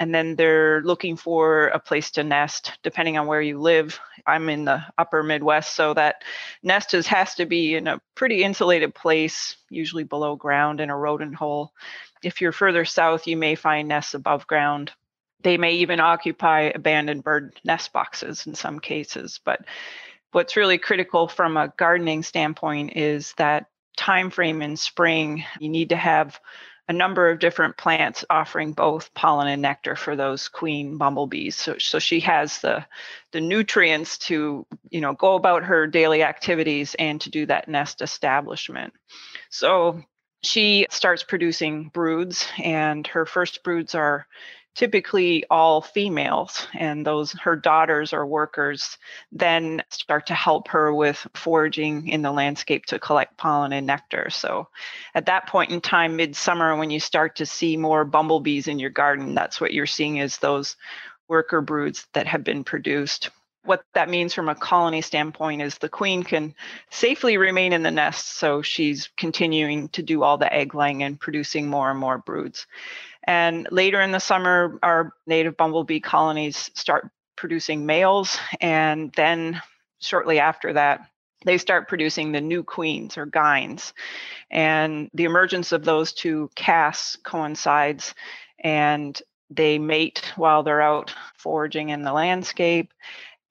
And 0.00 0.12
then 0.12 0.34
they're 0.34 0.82
looking 0.82 1.16
for 1.16 1.68
a 1.68 1.78
place 1.78 2.10
to 2.12 2.24
nest, 2.24 2.72
depending 2.82 3.18
on 3.18 3.28
where 3.28 3.42
you 3.42 3.60
live. 3.60 4.00
I'm 4.26 4.48
in 4.48 4.64
the 4.64 4.82
upper 4.98 5.22
Midwest, 5.22 5.76
so 5.76 5.94
that 5.94 6.24
nest 6.60 6.92
is, 6.94 7.06
has 7.06 7.36
to 7.36 7.46
be 7.46 7.76
in 7.76 7.86
a 7.86 8.00
pretty 8.16 8.42
insulated 8.42 8.96
place, 8.96 9.56
usually 9.70 10.02
below 10.02 10.34
ground 10.34 10.80
in 10.80 10.90
a 10.90 10.96
rodent 10.96 11.36
hole. 11.36 11.72
If 12.24 12.40
you're 12.40 12.50
further 12.50 12.84
south, 12.84 13.28
you 13.28 13.36
may 13.36 13.54
find 13.54 13.86
nests 13.86 14.14
above 14.14 14.48
ground 14.48 14.90
they 15.42 15.56
may 15.56 15.74
even 15.74 16.00
occupy 16.00 16.72
abandoned 16.74 17.24
bird 17.24 17.58
nest 17.64 17.92
boxes 17.92 18.46
in 18.46 18.54
some 18.54 18.80
cases. 18.80 19.40
But 19.44 19.64
what's 20.32 20.56
really 20.56 20.78
critical 20.78 21.28
from 21.28 21.56
a 21.56 21.72
gardening 21.76 22.22
standpoint 22.22 22.96
is 22.96 23.34
that 23.36 23.66
time 23.96 24.30
frame 24.30 24.62
in 24.62 24.76
spring. 24.76 25.44
You 25.60 25.68
need 25.68 25.90
to 25.90 25.96
have 25.96 26.40
a 26.88 26.92
number 26.92 27.30
of 27.30 27.38
different 27.38 27.76
plants 27.76 28.24
offering 28.28 28.72
both 28.72 29.14
pollen 29.14 29.46
and 29.46 29.62
nectar 29.62 29.94
for 29.94 30.16
those 30.16 30.48
queen 30.48 30.98
bumblebees. 30.98 31.56
So, 31.56 31.76
so 31.78 31.98
she 31.98 32.20
has 32.20 32.58
the 32.58 32.84
the 33.30 33.40
nutrients 33.40 34.18
to 34.18 34.66
you 34.90 35.00
know 35.00 35.14
go 35.14 35.36
about 35.36 35.64
her 35.64 35.86
daily 35.86 36.22
activities 36.22 36.96
and 36.98 37.20
to 37.20 37.30
do 37.30 37.46
that 37.46 37.68
nest 37.68 38.02
establishment. 38.02 38.92
So 39.50 40.02
she 40.42 40.86
starts 40.90 41.22
producing 41.22 41.88
broods, 41.88 42.46
and 42.58 43.06
her 43.06 43.26
first 43.26 43.62
broods 43.62 43.94
are 43.94 44.26
typically 44.74 45.44
all 45.50 45.82
females 45.82 46.66
and 46.74 47.06
those 47.06 47.32
her 47.32 47.56
daughters 47.56 48.12
or 48.12 48.26
workers 48.26 48.96
then 49.30 49.82
start 49.90 50.26
to 50.26 50.34
help 50.34 50.68
her 50.68 50.94
with 50.94 51.26
foraging 51.34 52.08
in 52.08 52.22
the 52.22 52.32
landscape 52.32 52.86
to 52.86 52.98
collect 52.98 53.36
pollen 53.36 53.72
and 53.72 53.86
nectar. 53.86 54.30
So 54.30 54.68
at 55.14 55.26
that 55.26 55.46
point 55.46 55.72
in 55.72 55.80
time 55.80 56.16
midsummer 56.16 56.76
when 56.76 56.90
you 56.90 57.00
start 57.00 57.36
to 57.36 57.46
see 57.46 57.76
more 57.76 58.04
bumblebees 58.04 58.66
in 58.66 58.78
your 58.78 58.90
garden 58.90 59.34
that's 59.34 59.60
what 59.60 59.74
you're 59.74 59.86
seeing 59.86 60.16
is 60.16 60.38
those 60.38 60.76
worker 61.28 61.60
broods 61.60 62.06
that 62.14 62.26
have 62.26 62.44
been 62.44 62.64
produced. 62.64 63.30
What 63.64 63.84
that 63.94 64.08
means 64.08 64.34
from 64.34 64.48
a 64.48 64.56
colony 64.56 65.02
standpoint 65.02 65.62
is 65.62 65.78
the 65.78 65.88
queen 65.88 66.24
can 66.24 66.54
safely 66.90 67.36
remain 67.36 67.72
in 67.72 67.84
the 67.84 67.92
nest 67.92 68.38
so 68.38 68.60
she's 68.60 69.10
continuing 69.16 69.88
to 69.90 70.02
do 70.02 70.24
all 70.24 70.36
the 70.36 70.52
egg 70.52 70.74
laying 70.74 71.02
and 71.02 71.20
producing 71.20 71.68
more 71.68 71.90
and 71.90 72.00
more 72.00 72.18
broods 72.18 72.66
and 73.24 73.68
later 73.70 74.00
in 74.00 74.12
the 74.12 74.18
summer, 74.18 74.78
our 74.82 75.12
native 75.26 75.56
bumblebee 75.56 76.00
colonies 76.00 76.70
start 76.74 77.10
producing 77.36 77.86
males. 77.86 78.38
And 78.60 79.12
then 79.12 79.60
shortly 80.00 80.38
after 80.38 80.72
that, 80.72 81.00
they 81.44 81.58
start 81.58 81.88
producing 81.88 82.32
the 82.32 82.40
new 82.40 82.62
queens 82.62 83.16
or 83.16 83.26
gynes. 83.26 83.92
And 84.50 85.10
the 85.14 85.24
emergence 85.24 85.72
of 85.72 85.84
those 85.84 86.12
two 86.12 86.50
castes 86.54 87.16
coincides 87.16 88.14
and 88.60 89.20
they 89.50 89.78
mate 89.78 90.32
while 90.36 90.62
they're 90.62 90.80
out 90.80 91.14
foraging 91.36 91.90
in 91.90 92.02
the 92.02 92.12
landscape 92.12 92.92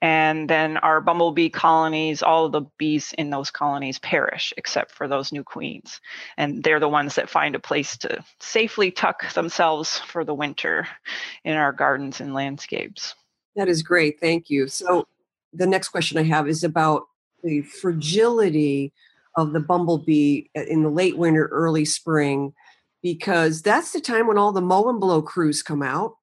and 0.02 0.50
then 0.50 0.78
our 0.78 1.00
bumblebee 1.00 1.50
colonies 1.50 2.24
all 2.24 2.46
of 2.46 2.52
the 2.52 2.64
bees 2.78 3.14
in 3.18 3.30
those 3.30 3.52
colonies 3.52 4.00
perish 4.00 4.54
except 4.58 4.92
for 4.92 5.08
those 5.08 5.32
new 5.32 5.44
queens. 5.44 6.02
And 6.38 6.64
they're 6.64 6.80
the 6.80 6.90
ones 6.90 7.16
that 7.16 7.30
find 7.30 7.56
a 7.56 7.60
place 7.60 7.98
to 7.98 8.24
safely 8.40 8.90
tuck 8.92 9.32
themselves 9.34 10.00
for 10.00 10.26
the 10.26 10.34
winter 10.34 10.88
in 11.44 11.56
our 11.56 11.72
gardens 11.72 12.20
and 12.20 12.34
landscapes. 12.34 13.14
That 13.56 13.68
is 13.68 13.84
great. 13.84 14.20
Thank 14.20 14.50
you. 14.50 14.68
So 14.68 15.08
the 15.54 15.68
next 15.68 15.90
question 15.90 16.18
i 16.18 16.24
have 16.24 16.48
is 16.48 16.64
about 16.64 17.04
the 17.44 17.62
fragility 17.62 18.94
of 19.36 19.54
the 19.54 19.60
bumblebee 19.60 20.44
in 20.56 20.84
the 20.84 20.90
late 20.90 21.18
winter 21.18 21.48
early 21.48 21.86
spring 21.86 22.54
because 23.02 23.62
that's 23.62 23.92
the 23.92 24.02
time 24.02 24.28
when 24.28 24.38
all 24.38 24.52
the 24.52 24.62
mow 24.62 24.90
and 24.90 25.00
blow 25.00 25.22
crews 25.22 25.64
come 25.64 25.82
out 25.82 26.16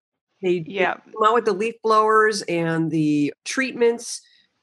They, 0.42 0.64
yeah. 0.66 0.94
Come 0.94 1.26
out 1.26 1.34
with 1.34 1.44
the 1.44 1.52
leaf 1.52 1.74
blowers 1.82 2.42
and 2.42 2.90
the 2.90 3.32
treatments. 3.44 4.20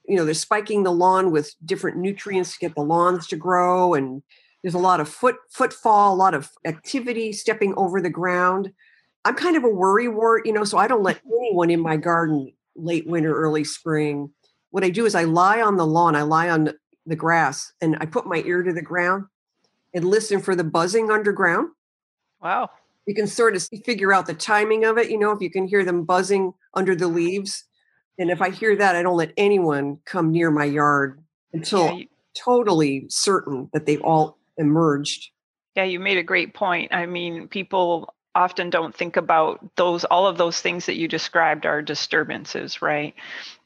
You 0.07 0.15
know, 0.15 0.25
they're 0.25 0.33
spiking 0.33 0.83
the 0.83 0.91
lawn 0.91 1.31
with 1.31 1.53
different 1.65 1.97
nutrients 1.97 2.53
to 2.53 2.59
get 2.59 2.75
the 2.75 2.81
lawns 2.81 3.27
to 3.27 3.35
grow. 3.35 3.93
And 3.93 4.21
there's 4.63 4.75
a 4.75 4.79
lot 4.79 4.99
of 4.99 5.09
foot 5.09 5.35
footfall, 5.51 6.13
a 6.13 6.15
lot 6.15 6.33
of 6.33 6.49
activity 6.65 7.33
stepping 7.33 7.73
over 7.75 8.01
the 8.01 8.09
ground. 8.09 8.71
I'm 9.25 9.35
kind 9.35 9.57
of 9.57 9.63
a 9.63 9.69
worry 9.69 10.07
wart, 10.07 10.45
you 10.45 10.53
know, 10.53 10.63
so 10.63 10.77
I 10.77 10.87
don't 10.87 11.03
let 11.03 11.19
anyone 11.39 11.69
in 11.69 11.79
my 11.79 11.97
garden 11.97 12.53
late 12.75 13.07
winter, 13.07 13.33
early 13.35 13.63
spring. 13.63 14.31
What 14.71 14.83
I 14.83 14.89
do 14.89 15.05
is 15.05 15.15
I 15.15 15.23
lie 15.23 15.61
on 15.61 15.77
the 15.77 15.85
lawn, 15.85 16.15
I 16.15 16.23
lie 16.23 16.49
on 16.49 16.71
the 17.05 17.15
grass, 17.15 17.71
and 17.81 17.97
I 17.99 18.05
put 18.05 18.25
my 18.25 18.43
ear 18.45 18.63
to 18.63 18.73
the 18.73 18.81
ground 18.81 19.25
and 19.93 20.05
listen 20.05 20.41
for 20.41 20.55
the 20.55 20.63
buzzing 20.63 21.09
underground. 21.09 21.69
Wow 22.41 22.69
you 23.05 23.13
can 23.13 23.27
sort 23.27 23.55
of 23.55 23.67
figure 23.83 24.13
out 24.13 24.25
the 24.25 24.33
timing 24.33 24.83
of 24.85 24.97
it, 24.97 25.11
you 25.11 25.17
know, 25.17 25.31
if 25.31 25.41
you 25.41 25.49
can 25.49 25.67
hear 25.67 25.85
them 25.85 26.03
buzzing 26.03 26.53
under 26.73 26.95
the 26.95 27.07
leaves. 27.07 27.63
And 28.17 28.29
if 28.29 28.41
I 28.41 28.49
hear 28.49 28.75
that, 28.77 28.95
I 28.95 29.03
don't 29.03 29.17
let 29.17 29.33
anyone 29.37 29.99
come 30.05 30.31
near 30.31 30.49
my 30.49 30.65
yard 30.65 31.23
until 31.53 31.85
yeah, 31.85 31.93
you, 31.93 32.07
totally 32.35 33.05
certain 33.09 33.69
that 33.73 33.85
they've 33.85 34.01
all 34.01 34.37
emerged. 34.57 35.31
Yeah, 35.75 35.83
you 35.83 35.99
made 35.99 36.17
a 36.17 36.23
great 36.23 36.53
point. 36.53 36.93
I 36.93 37.05
mean, 37.05 37.47
people 37.47 38.13
often 38.33 38.69
don't 38.69 38.93
think 38.93 39.15
about 39.15 39.75
those 39.75 40.03
all 40.03 40.27
of 40.27 40.37
those 40.37 40.59
things 40.59 40.85
that 40.87 40.97
you 40.97 41.07
described 41.07 41.65
are 41.65 41.81
disturbances, 41.81 42.81
right? 42.81 43.13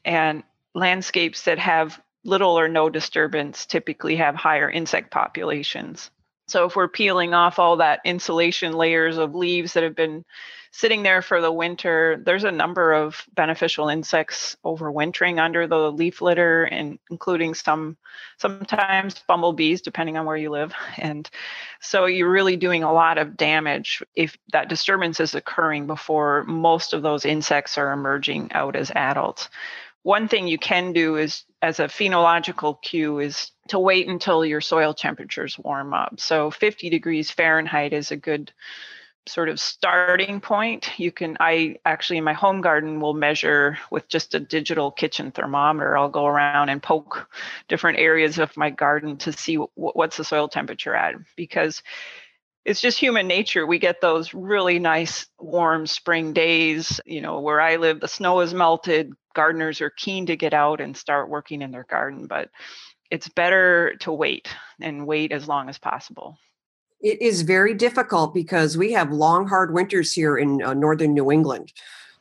And 0.04 0.42
landscapes 0.74 1.42
that 1.42 1.58
have 1.58 2.00
little 2.24 2.58
or 2.58 2.68
no 2.68 2.88
disturbance 2.90 3.66
typically 3.66 4.16
have 4.16 4.34
higher 4.34 4.70
insect 4.70 5.10
populations. 5.10 6.10
So 6.50 6.66
if 6.66 6.74
we're 6.74 6.88
peeling 6.88 7.32
off 7.32 7.58
all 7.58 7.76
that 7.76 8.00
insulation 8.04 8.72
layers 8.72 9.18
of 9.18 9.34
leaves 9.34 9.74
that 9.74 9.84
have 9.84 9.94
been 9.94 10.24
sitting 10.72 11.02
there 11.02 11.22
for 11.22 11.40
the 11.40 11.52
winter, 11.52 12.20
there's 12.24 12.44
a 12.44 12.52
number 12.52 12.92
of 12.92 13.24
beneficial 13.34 13.88
insects 13.88 14.56
overwintering 14.64 15.40
under 15.40 15.66
the 15.66 15.90
leaf 15.90 16.20
litter 16.20 16.64
and 16.64 16.98
including 17.10 17.54
some 17.54 17.96
sometimes 18.38 19.18
bumblebees 19.26 19.82
depending 19.82 20.16
on 20.16 20.26
where 20.26 20.36
you 20.36 20.50
live. 20.50 20.72
And 20.98 21.28
so 21.80 22.06
you're 22.06 22.30
really 22.30 22.56
doing 22.56 22.82
a 22.82 22.92
lot 22.92 23.16
of 23.16 23.36
damage 23.36 24.02
if 24.14 24.36
that 24.52 24.68
disturbance 24.68 25.18
is 25.18 25.34
occurring 25.34 25.86
before 25.86 26.44
most 26.44 26.92
of 26.92 27.02
those 27.02 27.24
insects 27.24 27.78
are 27.78 27.92
emerging 27.92 28.52
out 28.52 28.76
as 28.76 28.90
adults. 28.94 29.48
One 30.02 30.28
thing 30.28 30.46
you 30.46 30.58
can 30.58 30.92
do 30.92 31.16
is 31.16 31.44
as 31.60 31.78
a 31.78 31.84
phenological 31.84 32.80
cue 32.80 33.18
is 33.18 33.52
to 33.68 33.78
wait 33.78 34.08
until 34.08 34.44
your 34.44 34.60
soil 34.60 34.94
temperatures 34.94 35.58
warm 35.58 35.92
up. 35.92 36.20
So 36.20 36.50
50 36.50 36.88
degrees 36.88 37.30
Fahrenheit 37.30 37.92
is 37.92 38.10
a 38.10 38.16
good 38.16 38.52
sort 39.26 39.48
of 39.48 39.60
starting 39.60 40.40
point. 40.40 40.98
You 40.98 41.12
can, 41.12 41.36
I 41.38 41.76
actually 41.84 42.18
in 42.18 42.24
my 42.24 42.32
home 42.32 42.62
garden 42.62 43.00
will 43.00 43.14
measure 43.14 43.78
with 43.90 44.08
just 44.08 44.34
a 44.34 44.40
digital 44.40 44.90
kitchen 44.90 45.30
thermometer. 45.30 45.96
I'll 45.96 46.08
go 46.08 46.26
around 46.26 46.70
and 46.70 46.82
poke 46.82 47.30
different 47.68 47.98
areas 47.98 48.38
of 48.38 48.56
my 48.56 48.70
garden 48.70 49.18
to 49.18 49.32
see 49.32 49.56
what's 49.56 50.16
the 50.16 50.24
soil 50.24 50.48
temperature 50.48 50.94
at 50.94 51.16
because 51.36 51.82
it's 52.64 52.80
just 52.80 52.98
human 52.98 53.26
nature. 53.26 53.66
We 53.66 53.78
get 53.78 54.00
those 54.00 54.34
really 54.34 54.78
nice 54.78 55.26
warm 55.38 55.86
spring 55.86 56.32
days. 56.32 57.00
You 57.06 57.20
know, 57.20 57.40
where 57.40 57.60
I 57.60 57.76
live, 57.76 58.00
the 58.00 58.08
snow 58.08 58.40
is 58.40 58.52
melted. 58.52 59.12
Gardeners 59.34 59.80
are 59.80 59.90
keen 59.90 60.26
to 60.26 60.36
get 60.36 60.54
out 60.54 60.80
and 60.80 60.96
start 60.96 61.28
working 61.28 61.62
in 61.62 61.70
their 61.70 61.86
garden, 61.88 62.26
but 62.26 62.50
it's 63.10 63.28
better 63.28 63.94
to 64.00 64.12
wait 64.12 64.48
and 64.80 65.06
wait 65.06 65.32
as 65.32 65.48
long 65.48 65.68
as 65.68 65.78
possible. 65.78 66.38
It 67.00 67.20
is 67.22 67.42
very 67.42 67.74
difficult 67.74 68.34
because 68.34 68.76
we 68.76 68.92
have 68.92 69.10
long, 69.10 69.48
hard 69.48 69.72
winters 69.72 70.12
here 70.12 70.36
in 70.36 70.62
uh, 70.62 70.74
northern 70.74 71.14
New 71.14 71.32
England, 71.32 71.72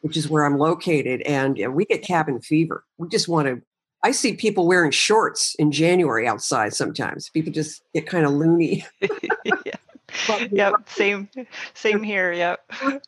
which 0.02 0.16
is 0.16 0.30
where 0.30 0.46
I'm 0.46 0.58
located, 0.58 1.22
and 1.24 1.62
uh, 1.64 1.70
we 1.70 1.86
get 1.86 2.02
cabin 2.02 2.40
fever. 2.40 2.86
We 2.98 3.10
just 3.10 3.28
want 3.28 3.48
to 3.48 3.62
I 4.04 4.12
see 4.12 4.34
people 4.34 4.66
wearing 4.66 4.92
shorts 4.92 5.56
in 5.56 5.72
January 5.72 6.28
outside 6.28 6.74
sometimes. 6.74 7.30
People 7.30 7.52
just 7.52 7.84
get 7.94 8.08
kind 8.08 8.26
of 8.26 8.32
loony. 8.32 8.86
yeah. 9.44 9.76
yep, 10.52 10.74
same 10.88 11.30
same 11.74 12.02
here. 12.02 12.32
Yep. 12.32 12.60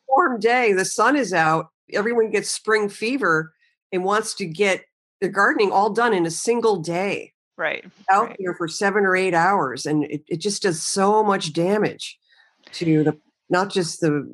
Warm 0.10 0.40
day, 0.40 0.74
the 0.74 0.86
sun 0.86 1.16
is 1.16 1.34
out, 1.34 1.70
everyone 1.94 2.30
gets 2.32 2.52
spring 2.52 2.90
fever 2.90 3.54
and 3.92 4.04
wants 4.04 4.34
to 4.36 4.46
get 4.46 4.86
their 5.20 5.30
gardening 5.30 5.72
all 5.72 5.90
done 5.90 6.14
in 6.14 6.26
a 6.26 6.32
single 6.32 6.78
day. 6.78 7.34
Right. 7.58 7.86
Out 8.10 8.30
right. 8.30 8.38
there 8.40 8.56
for 8.56 8.68
seven 8.68 9.06
or 9.06 9.16
eight 9.16 9.34
hours. 9.34 9.86
And 9.86 10.04
it, 10.06 10.24
it 10.28 10.38
just 10.38 10.64
does 10.64 10.82
so 10.82 11.24
much 11.24 11.54
damage 11.54 12.18
to 12.74 13.04
the 13.04 13.20
not 13.50 13.70
just 13.70 14.02
the 14.02 14.34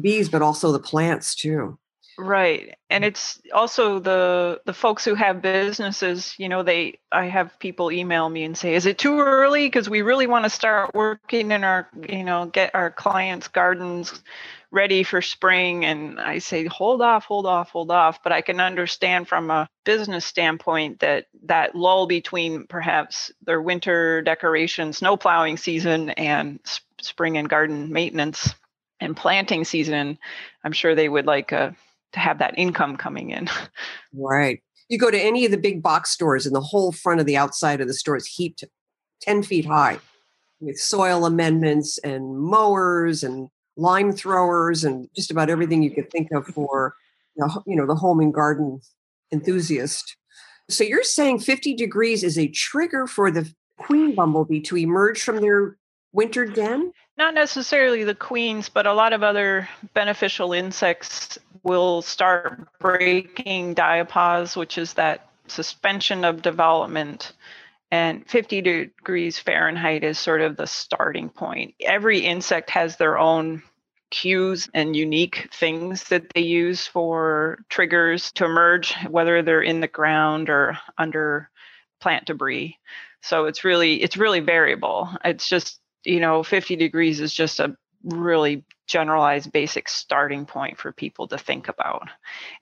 bees, 0.00 0.28
but 0.28 0.42
also 0.42 0.72
the 0.72 0.80
plants 0.80 1.34
too. 1.34 1.78
Right. 2.18 2.74
And 2.90 3.04
mm. 3.04 3.06
it's 3.06 3.40
also 3.54 4.00
the 4.00 4.60
the 4.66 4.72
folks 4.72 5.04
who 5.04 5.14
have 5.14 5.40
businesses, 5.40 6.34
you 6.36 6.48
know, 6.48 6.64
they 6.64 6.98
I 7.12 7.26
have 7.26 7.56
people 7.60 7.92
email 7.92 8.28
me 8.28 8.42
and 8.42 8.58
say, 8.58 8.74
"Is 8.74 8.86
it 8.86 8.98
too 8.98 9.20
early 9.20 9.66
because 9.66 9.88
we 9.88 10.02
really 10.02 10.26
want 10.26 10.44
to 10.44 10.50
start 10.50 10.94
working 10.94 11.52
in 11.52 11.62
our, 11.62 11.88
you 12.08 12.24
know, 12.24 12.46
get 12.46 12.74
our 12.74 12.90
clients' 12.90 13.46
gardens 13.46 14.20
ready 14.72 15.04
for 15.04 15.22
spring." 15.22 15.84
And 15.84 16.18
I 16.18 16.38
say, 16.38 16.66
"Hold 16.66 17.02
off, 17.02 17.24
hold 17.24 17.46
off, 17.46 17.70
hold 17.70 17.92
off." 17.92 18.20
But 18.24 18.32
I 18.32 18.40
can 18.40 18.58
understand 18.58 19.28
from 19.28 19.48
a 19.50 19.68
business 19.84 20.24
standpoint 20.24 20.98
that 20.98 21.26
that 21.44 21.76
lull 21.76 22.08
between 22.08 22.66
perhaps 22.66 23.30
their 23.42 23.62
winter 23.62 24.22
decoration, 24.22 24.92
snow 24.92 25.16
plowing 25.16 25.56
season 25.56 26.10
and 26.10 26.58
spring 27.00 27.38
and 27.38 27.48
garden 27.48 27.92
maintenance 27.92 28.54
and 28.98 29.16
planting 29.16 29.64
season, 29.64 30.18
I'm 30.64 30.72
sure 30.72 30.96
they 30.96 31.08
would 31.08 31.26
like 31.26 31.52
a 31.52 31.76
to 32.12 32.20
have 32.20 32.38
that 32.38 32.54
income 32.58 32.96
coming 32.96 33.30
in. 33.30 33.48
Right. 34.14 34.62
You 34.88 34.98
go 34.98 35.10
to 35.10 35.20
any 35.20 35.44
of 35.44 35.50
the 35.50 35.58
big 35.58 35.82
box 35.82 36.10
stores, 36.10 36.46
and 36.46 36.54
the 36.54 36.60
whole 36.60 36.92
front 36.92 37.20
of 37.20 37.26
the 37.26 37.36
outside 37.36 37.80
of 37.80 37.88
the 37.88 37.94
store 37.94 38.16
is 38.16 38.26
heaped 38.26 38.64
10 39.20 39.42
feet 39.42 39.66
high 39.66 39.98
with 40.60 40.78
soil 40.78 41.24
amendments 41.26 41.98
and 41.98 42.38
mowers 42.38 43.22
and 43.22 43.48
lime 43.76 44.12
throwers 44.12 44.84
and 44.84 45.08
just 45.14 45.30
about 45.30 45.50
everything 45.50 45.82
you 45.82 45.90
could 45.90 46.10
think 46.10 46.32
of 46.32 46.46
for 46.46 46.94
you 47.36 47.76
know 47.76 47.86
the 47.86 47.94
home 47.94 48.20
and 48.20 48.34
garden 48.34 48.80
enthusiast. 49.32 50.16
So 50.68 50.84
you're 50.84 51.04
saying 51.04 51.40
50 51.40 51.74
degrees 51.74 52.24
is 52.24 52.38
a 52.38 52.48
trigger 52.48 53.06
for 53.06 53.30
the 53.30 53.52
queen 53.78 54.14
bumblebee 54.14 54.60
to 54.60 54.76
emerge 54.76 55.22
from 55.22 55.40
their 55.40 55.76
winter 56.12 56.44
den? 56.44 56.92
Not 57.16 57.34
necessarily 57.34 58.04
the 58.04 58.14
queens, 58.14 58.68
but 58.68 58.86
a 58.86 58.92
lot 58.92 59.12
of 59.12 59.22
other 59.22 59.68
beneficial 59.94 60.52
insects 60.52 61.38
will 61.62 62.02
start 62.02 62.68
breaking 62.78 63.74
diapause, 63.74 64.56
which 64.56 64.78
is 64.78 64.94
that 64.94 65.28
suspension 65.46 66.24
of 66.24 66.42
development. 66.42 67.32
And 67.90 68.28
50 68.28 68.60
degrees 68.60 69.38
Fahrenheit 69.38 70.04
is 70.04 70.18
sort 70.18 70.42
of 70.42 70.56
the 70.56 70.66
starting 70.66 71.30
point. 71.30 71.74
Every 71.80 72.20
insect 72.20 72.70
has 72.70 72.96
their 72.96 73.18
own 73.18 73.62
cues 74.10 74.68
and 74.74 74.96
unique 74.96 75.48
things 75.52 76.04
that 76.04 76.30
they 76.34 76.40
use 76.40 76.86
for 76.86 77.58
triggers 77.68 78.32
to 78.32 78.44
emerge, 78.44 78.94
whether 79.08 79.42
they're 79.42 79.62
in 79.62 79.80
the 79.80 79.88
ground 79.88 80.48
or 80.48 80.78
under 80.96 81.50
plant 82.00 82.26
debris. 82.26 82.78
So 83.22 83.46
it's 83.46 83.64
really 83.64 84.02
it's 84.02 84.16
really 84.16 84.40
variable. 84.40 85.10
It's 85.24 85.48
just 85.48 85.80
you 86.04 86.20
know 86.20 86.42
50 86.42 86.76
degrees 86.76 87.20
is 87.20 87.34
just 87.34 87.60
a 87.60 87.76
really 88.04 88.64
generalized 88.88 89.52
basic 89.52 89.88
starting 89.88 90.46
point 90.46 90.78
for 90.78 90.92
people 90.92 91.28
to 91.28 91.38
think 91.38 91.68
about 91.68 92.08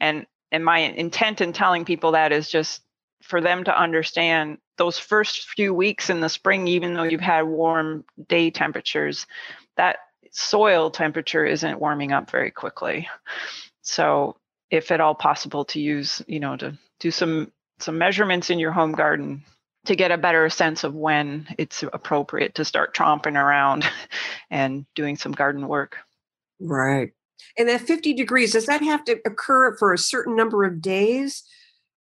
and 0.01 0.27
and 0.53 0.65
my 0.65 0.79
intent 0.79 1.41
in 1.41 1.53
telling 1.53 1.85
people 1.85 2.13
that 2.13 2.33
is 2.33 2.51
just 2.51 2.83
for 3.23 3.41
them 3.41 3.65
to 3.65 3.81
understand 3.81 4.59
those 4.77 4.99
first 4.99 5.49
few 5.49 5.73
weeks 5.73 6.11
in 6.11 6.21
the 6.21 6.29
spring 6.29 6.69
even 6.69 6.95
though 6.95 7.05
you've 7.05 7.21
had 7.21 7.43
warm 7.43 8.05
day 8.29 8.51
temperatures 8.51 9.27
that 9.77 9.99
soil 10.31 10.91
temperature 10.91 11.47
isn't 11.47 11.81
warming 11.81 12.13
up 12.13 12.31
very 12.31 12.51
quickly 12.51 13.09
so 13.83 14.37
if 14.71 14.91
at 14.91 15.01
all 15.01 15.15
possible 15.15 15.65
to 15.65 15.81
use 15.81 16.21
you 16.27 16.41
know 16.41 16.57
to 16.57 16.77
do 17.01 17.11
some 17.11 17.51
some 17.79 17.99
measurements 17.99 18.51
in 18.51 18.59
your 18.59 18.73
home 18.73 18.93
garden 18.93 19.43
to 19.87 19.97
get 19.97 20.11
a 20.11 20.19
better 20.19 20.51
sense 20.51 20.85
of 20.85 20.95
when 20.95 21.47
it's 21.59 21.83
appropriate 21.83 22.57
to 22.57 22.65
start 22.65 22.95
tromping 22.95 23.41
around 23.41 23.85
and 24.51 24.85
doing 24.95 25.17
some 25.17 25.33
garden 25.33 25.67
work. 25.67 25.99
Right. 26.61 27.13
And 27.59 27.69
that 27.69 27.83
50 27.83 28.15
degrees, 28.15 28.53
does 28.53 28.67
that 28.67 28.83
have 28.83 29.05
to 29.05 29.21
occur 29.25 29.77
for 29.77 29.93
a 29.93 29.99
certain 29.99 30.37
number 30.37 30.65
of 30.65 30.81
days 30.81 31.43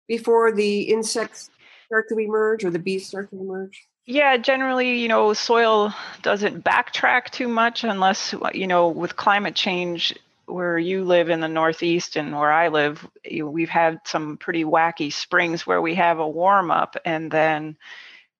before 0.08 0.51
the 0.51 0.82
insects 0.82 1.49
start 1.86 2.10
to 2.10 2.17
emerge 2.17 2.63
or 2.63 2.69
the 2.69 2.79
bees 2.79 3.08
start 3.08 3.29
to 3.29 3.39
emerge? 3.39 3.88
Yeah, 4.06 4.36
generally, 4.36 4.99
you 4.99 5.08
know, 5.08 5.34
soil 5.34 5.93
doesn't 6.21 6.63
backtrack 6.63 7.29
too 7.29 7.47
much 7.47 7.86
unless, 7.86 8.34
uh, 8.34 8.49
you 8.53 8.67
know, 8.67 8.89
with 8.89 9.15
climate 9.15 9.56
change, 9.56 10.13
where 10.45 10.77
you 10.77 11.06
live 11.06 11.29
in 11.29 11.39
the 11.39 11.47
Northeast 11.47 12.17
and 12.17 12.38
where 12.38 12.51
I 12.51 12.67
live, 12.67 13.08
we've 13.41 13.69
had 13.69 13.99
some 14.06 14.38
pretty 14.38 14.65
wacky 14.65 15.12
springs 15.12 15.65
where 15.65 15.82
we 15.82 15.95
have 15.95 16.19
a 16.19 16.27
warm 16.27 16.69
up 16.69 16.97
and 17.06 17.32
then 17.32 17.77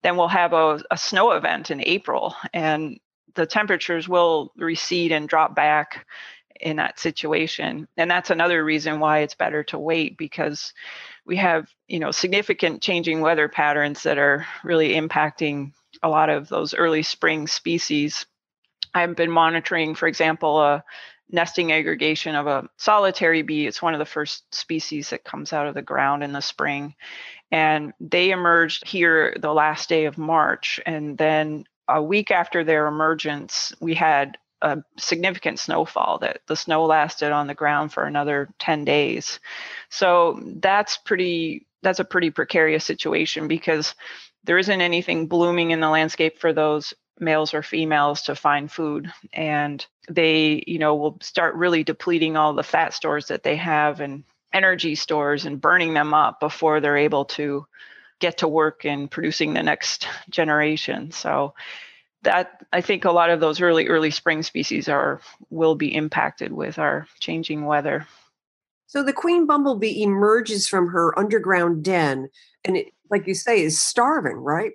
then 0.04 0.18
we'll 0.18 0.28
have 0.28 0.52
a, 0.52 0.84
a 0.92 0.98
snow 0.98 1.32
event 1.32 1.72
in 1.72 1.82
April 1.82 2.36
and 2.54 3.00
the 3.36 3.46
temperatures 3.46 4.08
will 4.08 4.52
recede 4.56 5.12
and 5.12 5.28
drop 5.28 5.56
back 5.56 6.06
in 6.60 6.78
that 6.78 7.00
situation. 7.00 7.88
And 7.98 8.10
that's 8.10 8.30
another 8.30 8.63
reason 8.63 9.00
why 9.00 9.19
it's 9.19 9.36
better 9.36 9.63
to 9.65 9.80
wait 9.80 10.17
because 10.17 10.74
we 11.26 11.36
have, 11.38 11.67
you 11.88 12.00
know, 12.00 12.12
significant 12.12 12.82
changing 12.82 13.22
weather 13.22 13.50
patterns 13.50 14.04
that 14.04 14.17
are 14.17 14.46
really 14.63 14.93
impacting 14.93 15.74
a 16.02 16.10
lot 16.10 16.30
of 16.30 16.50
those 16.50 16.74
early 16.74 17.04
spring 17.04 17.48
species. 17.48 18.26
I've 18.93 19.15
been 19.15 19.32
monitoring, 19.32 19.96
for 19.96 20.08
example, 20.08 20.62
a 20.62 20.84
nesting 21.30 21.72
aggregation 21.72 22.36
of 22.36 22.48
a 22.48 22.69
solitary 22.78 23.41
bee. 23.41 23.65
It's 23.65 23.82
one 23.82 23.93
of 23.93 24.00
the 24.00 24.06
first 24.06 24.54
species 24.54 25.10
that 25.10 25.24
comes 25.24 25.52
out 25.52 25.67
of 25.67 25.74
the 25.74 25.82
ground 25.82 26.24
in 26.24 26.32
the 26.32 26.41
spring. 26.41 26.96
And 27.52 27.93
they 28.00 28.32
emerged 28.32 28.88
here 28.88 29.36
the 29.39 29.54
last 29.54 29.89
day 29.89 30.06
of 30.06 30.17
March. 30.17 30.80
And 30.86 31.17
then 31.17 31.65
a 31.88 32.02
week 32.02 32.32
after 32.32 32.63
their 32.63 32.88
emergence, 32.88 33.74
we 33.80 33.93
had 33.93 34.38
a 34.62 34.82
significant 34.98 35.60
snowfall 35.60 36.19
that 36.19 36.39
the 36.48 36.56
snow 36.56 36.86
lasted 36.86 37.32
on 37.32 37.48
the 37.48 37.54
ground 37.54 37.91
for 37.91 38.06
another 38.06 38.50
10 38.60 38.86
days. 38.86 39.39
So 39.89 40.39
that's 40.41 40.98
pretty 40.98 41.67
that's 41.82 42.00
a 42.00 42.06
pretty 42.06 42.32
precarious 42.32 42.86
situation 42.86 43.50
because 43.50 43.93
there 44.46 44.58
isn't 44.58 44.82
anything 44.82 45.28
blooming 45.28 45.72
in 45.72 45.82
the 45.82 45.89
landscape 45.89 46.39
for 46.39 46.54
those 46.54 46.93
males 47.19 47.54
or 47.54 47.62
females 47.62 48.24
to 48.24 48.36
find 48.36 48.72
food 48.72 49.12
and 49.34 49.86
they 50.10 50.63
you 50.65 50.80
know 50.80 50.96
will 50.96 51.17
start 51.22 51.56
really 51.56 51.84
depleting 51.84 52.36
all 52.36 52.54
the 52.54 52.63
fat 52.63 52.93
stores 52.93 53.28
that 53.28 53.43
they 53.43 53.56
have 53.56 54.00
and 54.00 54.24
energy 54.52 54.96
stores 54.96 55.46
and 55.46 55.62
burning 55.62 55.93
them 55.93 56.13
up 56.13 56.39
before 56.39 56.80
they're 56.80 56.98
able 56.98 57.26
to 57.26 57.65
get 58.19 58.39
to 58.39 58.47
work 58.47 58.86
in 58.86 59.08
producing 59.08 59.54
the 59.54 59.63
next 59.63 60.08
generation 60.30 61.12
so 61.12 61.54
that 62.23 62.65
I 62.71 62.82
think 62.82 63.04
a 63.06 63.12
lot 63.12 63.30
of 63.30 63.39
those 63.39 63.62
early 63.62 63.88
early 63.88 64.12
spring 64.12 64.43
species 64.43 64.88
are 64.88 65.19
will 65.49 65.76
be 65.76 65.93
impacted 65.93 66.54
with 66.54 66.80
our 66.80 67.08
changing 67.19 67.65
weather. 67.65 68.08
So 68.88 69.04
the 69.04 69.13
queen 69.13 69.45
bumblebee 69.45 70.04
emerges 70.04 70.67
from 70.67 70.89
her 70.89 71.17
underground 71.17 71.84
den 71.84 72.30
and 72.63 72.78
it, 72.78 72.93
like 73.10 73.28
you 73.28 73.34
say 73.34 73.62
is 73.62 73.82
starving, 73.82 74.38
right? 74.38 74.73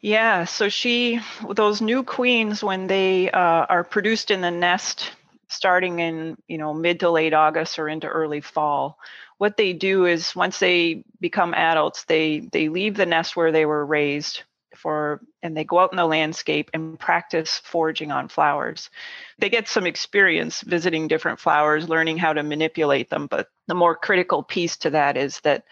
Yeah, 0.00 0.44
so 0.44 0.68
she 0.68 1.20
those 1.54 1.80
new 1.80 2.02
queens 2.02 2.62
when 2.62 2.86
they 2.86 3.30
uh, 3.30 3.66
are 3.68 3.84
produced 3.84 4.30
in 4.30 4.40
the 4.40 4.50
nest 4.50 5.12
starting 5.48 5.98
in, 5.98 6.36
you 6.46 6.58
know, 6.58 6.72
mid 6.72 7.00
to 7.00 7.10
late 7.10 7.34
August 7.34 7.78
or 7.78 7.88
into 7.88 8.06
early 8.06 8.40
fall, 8.40 8.98
what 9.38 9.56
they 9.56 9.72
do 9.72 10.04
is 10.04 10.36
once 10.36 10.58
they 10.58 11.04
become 11.20 11.54
adults, 11.54 12.04
they 12.04 12.40
they 12.40 12.68
leave 12.68 12.96
the 12.96 13.06
nest 13.06 13.36
where 13.36 13.52
they 13.52 13.64
were 13.66 13.86
raised 13.86 14.42
for 14.76 15.20
and 15.42 15.56
they 15.56 15.64
go 15.64 15.78
out 15.78 15.92
in 15.92 15.96
the 15.96 16.04
landscape 16.04 16.70
and 16.74 16.98
practice 16.98 17.60
foraging 17.64 18.12
on 18.12 18.28
flowers. 18.28 18.90
They 19.38 19.50
get 19.50 19.68
some 19.68 19.86
experience 19.86 20.62
visiting 20.62 21.06
different 21.06 21.38
flowers, 21.38 21.88
learning 21.88 22.18
how 22.18 22.32
to 22.32 22.42
manipulate 22.42 23.08
them, 23.08 23.28
but 23.28 23.48
the 23.68 23.74
more 23.74 23.94
critical 23.94 24.42
piece 24.42 24.78
to 24.78 24.90
that 24.90 25.16
is 25.16 25.40
that 25.40 25.64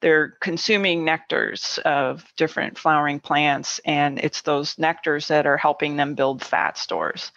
they're 0.00 0.36
consuming 0.40 1.06
nectars 1.06 1.78
of 1.78 2.30
different 2.36 2.76
flowering 2.76 3.20
plants 3.20 3.80
and 3.86 4.18
it's 4.18 4.42
those 4.42 4.74
nectars 4.74 5.28
that 5.28 5.46
are 5.46 5.56
helping 5.56 5.96
them 5.96 6.14
build 6.14 6.44
fat 6.44 6.76
stores. 6.76 7.32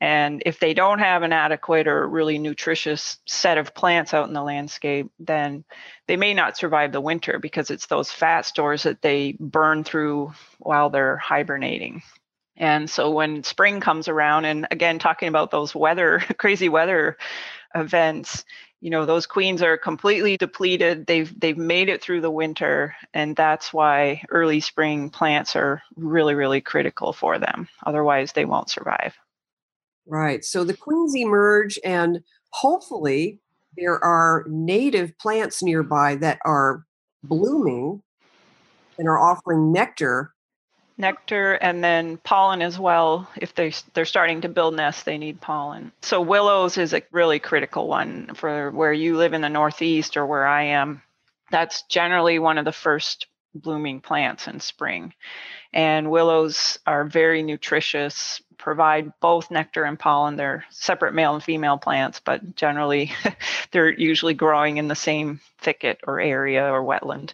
And 0.00 0.42
if 0.44 0.58
they 0.58 0.74
don't 0.74 0.98
have 0.98 1.22
an 1.22 1.32
adequate 1.32 1.86
or 1.86 2.06
really 2.06 2.38
nutritious 2.38 3.18
set 3.26 3.56
of 3.56 3.74
plants 3.74 4.12
out 4.12 4.28
in 4.28 4.34
the 4.34 4.42
landscape, 4.42 5.10
then 5.20 5.64
they 6.06 6.16
may 6.16 6.34
not 6.34 6.58
survive 6.58 6.92
the 6.92 7.00
winter 7.00 7.38
because 7.38 7.70
it's 7.70 7.86
those 7.86 8.10
fat 8.10 8.44
stores 8.44 8.82
that 8.82 9.00
they 9.00 9.36
burn 9.40 9.84
through 9.84 10.32
while 10.58 10.90
they're 10.90 11.16
hibernating. 11.16 12.02
And 12.62 12.88
so 12.88 13.10
when 13.10 13.42
spring 13.42 13.80
comes 13.80 14.06
around, 14.06 14.44
and 14.44 14.68
again, 14.70 15.00
talking 15.00 15.26
about 15.26 15.50
those 15.50 15.74
weather, 15.74 16.22
crazy 16.38 16.68
weather 16.68 17.18
events, 17.74 18.44
you 18.80 18.88
know, 18.88 19.04
those 19.04 19.26
queens 19.26 19.62
are 19.62 19.76
completely 19.76 20.36
depleted. 20.36 21.06
They've 21.06 21.40
they've 21.40 21.58
made 21.58 21.88
it 21.88 22.00
through 22.00 22.20
the 22.20 22.30
winter, 22.30 22.94
and 23.12 23.34
that's 23.34 23.72
why 23.72 24.22
early 24.30 24.60
spring 24.60 25.10
plants 25.10 25.56
are 25.56 25.82
really, 25.96 26.36
really 26.36 26.60
critical 26.60 27.12
for 27.12 27.36
them. 27.40 27.68
Otherwise, 27.84 28.32
they 28.32 28.44
won't 28.44 28.70
survive. 28.70 29.16
Right. 30.06 30.44
So 30.44 30.62
the 30.62 30.76
queens 30.76 31.16
emerge, 31.16 31.80
and 31.84 32.22
hopefully, 32.50 33.40
there 33.76 34.02
are 34.04 34.44
native 34.48 35.18
plants 35.18 35.64
nearby 35.64 36.14
that 36.16 36.38
are 36.44 36.84
blooming 37.24 38.02
and 38.98 39.08
are 39.08 39.18
offering 39.18 39.72
nectar. 39.72 40.32
Nectar 40.98 41.54
and 41.54 41.82
then 41.82 42.18
pollen 42.18 42.62
as 42.62 42.78
well. 42.78 43.28
If 43.36 43.54
they 43.54 43.72
they're 43.94 44.04
starting 44.04 44.42
to 44.42 44.48
build 44.48 44.74
nests, 44.74 45.02
they 45.02 45.18
need 45.18 45.40
pollen. 45.40 45.92
So 46.02 46.20
willows 46.20 46.78
is 46.78 46.92
a 46.92 47.02
really 47.10 47.38
critical 47.38 47.88
one 47.88 48.34
for 48.34 48.70
where 48.70 48.92
you 48.92 49.16
live 49.16 49.32
in 49.32 49.40
the 49.40 49.48
Northeast 49.48 50.16
or 50.16 50.26
where 50.26 50.46
I 50.46 50.64
am. 50.64 51.02
That's 51.50 51.82
generally 51.82 52.38
one 52.38 52.58
of 52.58 52.64
the 52.64 52.72
first 52.72 53.26
blooming 53.54 54.00
plants 54.00 54.48
in 54.48 54.60
spring. 54.60 55.12
And 55.72 56.10
willows 56.10 56.78
are 56.86 57.04
very 57.04 57.42
nutritious, 57.42 58.42
provide 58.58 59.12
both 59.20 59.50
nectar 59.50 59.84
and 59.84 59.98
pollen. 59.98 60.36
They're 60.36 60.64
separate 60.70 61.14
male 61.14 61.34
and 61.34 61.42
female 61.42 61.78
plants, 61.78 62.20
but 62.20 62.54
generally 62.56 63.12
they're 63.70 63.92
usually 63.92 64.34
growing 64.34 64.76
in 64.76 64.88
the 64.88 64.94
same 64.94 65.40
thicket 65.58 66.00
or 66.06 66.20
area 66.20 66.70
or 66.70 66.82
wetland. 66.82 67.32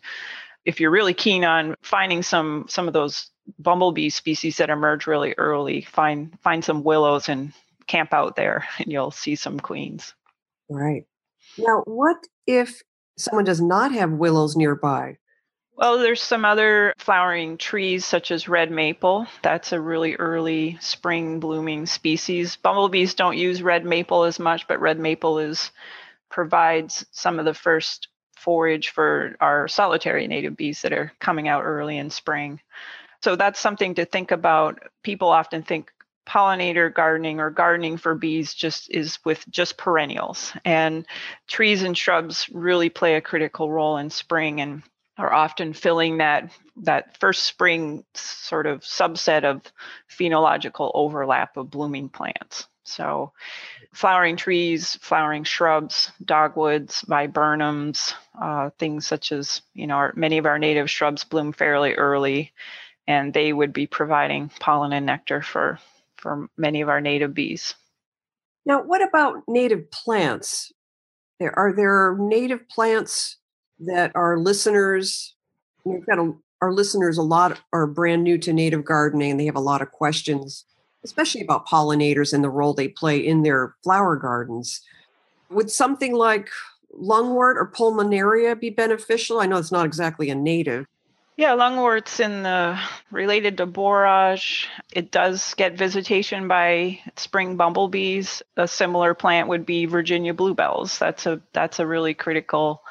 If 0.64 0.80
you're 0.80 0.90
really 0.90 1.14
keen 1.14 1.44
on 1.44 1.76
finding 1.82 2.22
some 2.22 2.66
some 2.68 2.88
of 2.88 2.94
those 2.94 3.30
bumblebee 3.58 4.10
species 4.10 4.56
that 4.58 4.70
emerge 4.70 5.06
really 5.06 5.34
early, 5.38 5.82
find 5.82 6.38
find 6.40 6.64
some 6.64 6.82
willows 6.82 7.28
and 7.28 7.52
camp 7.86 8.12
out 8.12 8.36
there 8.36 8.66
and 8.78 8.92
you'll 8.92 9.10
see 9.10 9.34
some 9.34 9.58
queens. 9.60 10.14
Right. 10.68 11.04
Now, 11.56 11.82
what 11.86 12.26
if 12.46 12.82
someone 13.16 13.44
does 13.44 13.60
not 13.60 13.92
have 13.92 14.12
willows 14.12 14.56
nearby? 14.56 15.18
Well, 15.78 15.98
there's 15.98 16.20
some 16.20 16.44
other 16.44 16.92
flowering 16.98 17.56
trees 17.56 18.04
such 18.04 18.32
as 18.32 18.48
red 18.48 18.70
maple. 18.70 19.28
That's 19.42 19.72
a 19.72 19.80
really 19.80 20.16
early 20.16 20.76
spring 20.80 21.38
blooming 21.38 21.86
species. 21.86 22.56
Bumblebees 22.56 23.14
don't 23.14 23.36
use 23.36 23.62
red 23.62 23.84
maple 23.84 24.24
as 24.24 24.40
much, 24.40 24.66
but 24.66 24.80
red 24.80 24.98
maple 24.98 25.38
is 25.38 25.70
provides 26.30 27.06
some 27.12 27.38
of 27.38 27.44
the 27.44 27.54
first 27.54 28.08
forage 28.36 28.88
for 28.88 29.36
our 29.40 29.68
solitary 29.68 30.26
native 30.26 30.56
bees 30.56 30.82
that 30.82 30.92
are 30.92 31.12
coming 31.20 31.46
out 31.46 31.62
early 31.62 31.96
in 31.96 32.10
spring. 32.10 32.60
So 33.22 33.36
that's 33.36 33.60
something 33.60 33.94
to 33.96 34.04
think 34.04 34.30
about. 34.30 34.80
People 35.02 35.28
often 35.28 35.62
think 35.62 35.90
pollinator 36.28 36.92
gardening 36.92 37.40
or 37.40 37.50
gardening 37.50 37.96
for 37.96 38.14
bees 38.14 38.52
just 38.52 38.90
is 38.90 39.18
with 39.24 39.44
just 39.48 39.78
perennials 39.78 40.52
and 40.64 41.06
trees 41.48 41.82
and 41.82 41.96
shrubs 41.96 42.48
really 42.50 42.90
play 42.90 43.14
a 43.14 43.20
critical 43.20 43.70
role 43.70 43.96
in 43.96 44.10
spring 44.10 44.60
and 44.60 44.82
are 45.16 45.32
often 45.32 45.72
filling 45.72 46.18
that 46.18 46.50
that 46.76 47.18
first 47.18 47.44
spring 47.44 48.04
sort 48.14 48.66
of 48.66 48.82
subset 48.82 49.44
of 49.44 49.62
phenological 50.08 50.92
overlap 50.94 51.56
of 51.56 51.70
blooming 51.70 52.08
plants. 52.08 52.68
So, 52.84 53.32
flowering 53.92 54.36
trees, 54.36 54.96
flowering 55.02 55.44
shrubs, 55.44 56.10
dogwoods, 56.24 57.02
viburnums, 57.02 58.14
uh, 58.40 58.70
things 58.78 59.06
such 59.06 59.32
as 59.32 59.60
you 59.74 59.86
know 59.86 59.96
our, 59.96 60.12
many 60.14 60.38
of 60.38 60.46
our 60.46 60.58
native 60.58 60.88
shrubs 60.88 61.24
bloom 61.24 61.52
fairly 61.52 61.94
early, 61.94 62.52
and 63.08 63.32
they 63.32 63.54
would 63.54 63.72
be 63.72 63.86
providing 63.86 64.50
pollen 64.60 64.92
and 64.92 65.06
nectar 65.06 65.42
for 65.42 65.80
for 66.16 66.48
many 66.56 66.80
of 66.80 66.88
our 66.88 67.00
native 67.00 67.32
bees. 67.32 67.74
Now, 68.66 68.82
what 68.82 69.02
about 69.02 69.42
native 69.48 69.90
plants? 69.90 70.72
There 71.40 71.58
are 71.58 71.72
there 71.72 72.16
native 72.18 72.68
plants 72.68 73.36
that 73.80 74.12
our 74.14 74.36
listeners, 74.36 75.34
we've 75.84 76.04
got 76.04 76.18
a, 76.18 76.34
our 76.60 76.72
listeners 76.72 77.16
a 77.16 77.22
lot 77.22 77.60
are 77.72 77.86
brand 77.86 78.24
new 78.24 78.36
to 78.38 78.52
native 78.52 78.84
gardening 78.84 79.30
and 79.30 79.40
they 79.40 79.46
have 79.46 79.56
a 79.56 79.60
lot 79.60 79.80
of 79.80 79.92
questions, 79.92 80.64
especially 81.04 81.40
about 81.40 81.66
pollinators 81.66 82.32
and 82.32 82.42
the 82.42 82.50
role 82.50 82.74
they 82.74 82.88
play 82.88 83.16
in 83.16 83.42
their 83.42 83.74
flower 83.84 84.16
gardens. 84.16 84.82
Would 85.50 85.70
something 85.70 86.14
like 86.14 86.50
lungwort 86.92 87.54
or 87.54 87.70
pulmonaria 87.72 88.58
be 88.58 88.70
beneficial? 88.70 89.40
I 89.40 89.46
know 89.46 89.56
it's 89.56 89.72
not 89.72 89.86
exactly 89.86 90.28
a 90.30 90.34
native. 90.34 90.84
Yeah, 91.38 91.54
lungwort's 91.54 92.18
in 92.18 92.42
the 92.42 92.76
related 93.12 93.58
to 93.58 93.66
borage. 93.66 94.66
It 94.92 95.12
does 95.12 95.54
get 95.54 95.78
visitation 95.78 96.48
by 96.48 96.98
spring 97.14 97.56
bumblebees. 97.56 98.42
A 98.56 98.66
similar 98.66 99.14
plant 99.14 99.48
would 99.48 99.64
be 99.64 99.86
Virginia 99.86 100.34
bluebells. 100.34 100.98
That's 100.98 101.26
a 101.26 101.40
that's 101.52 101.78
a 101.78 101.86
really 101.86 102.12
critical 102.12 102.82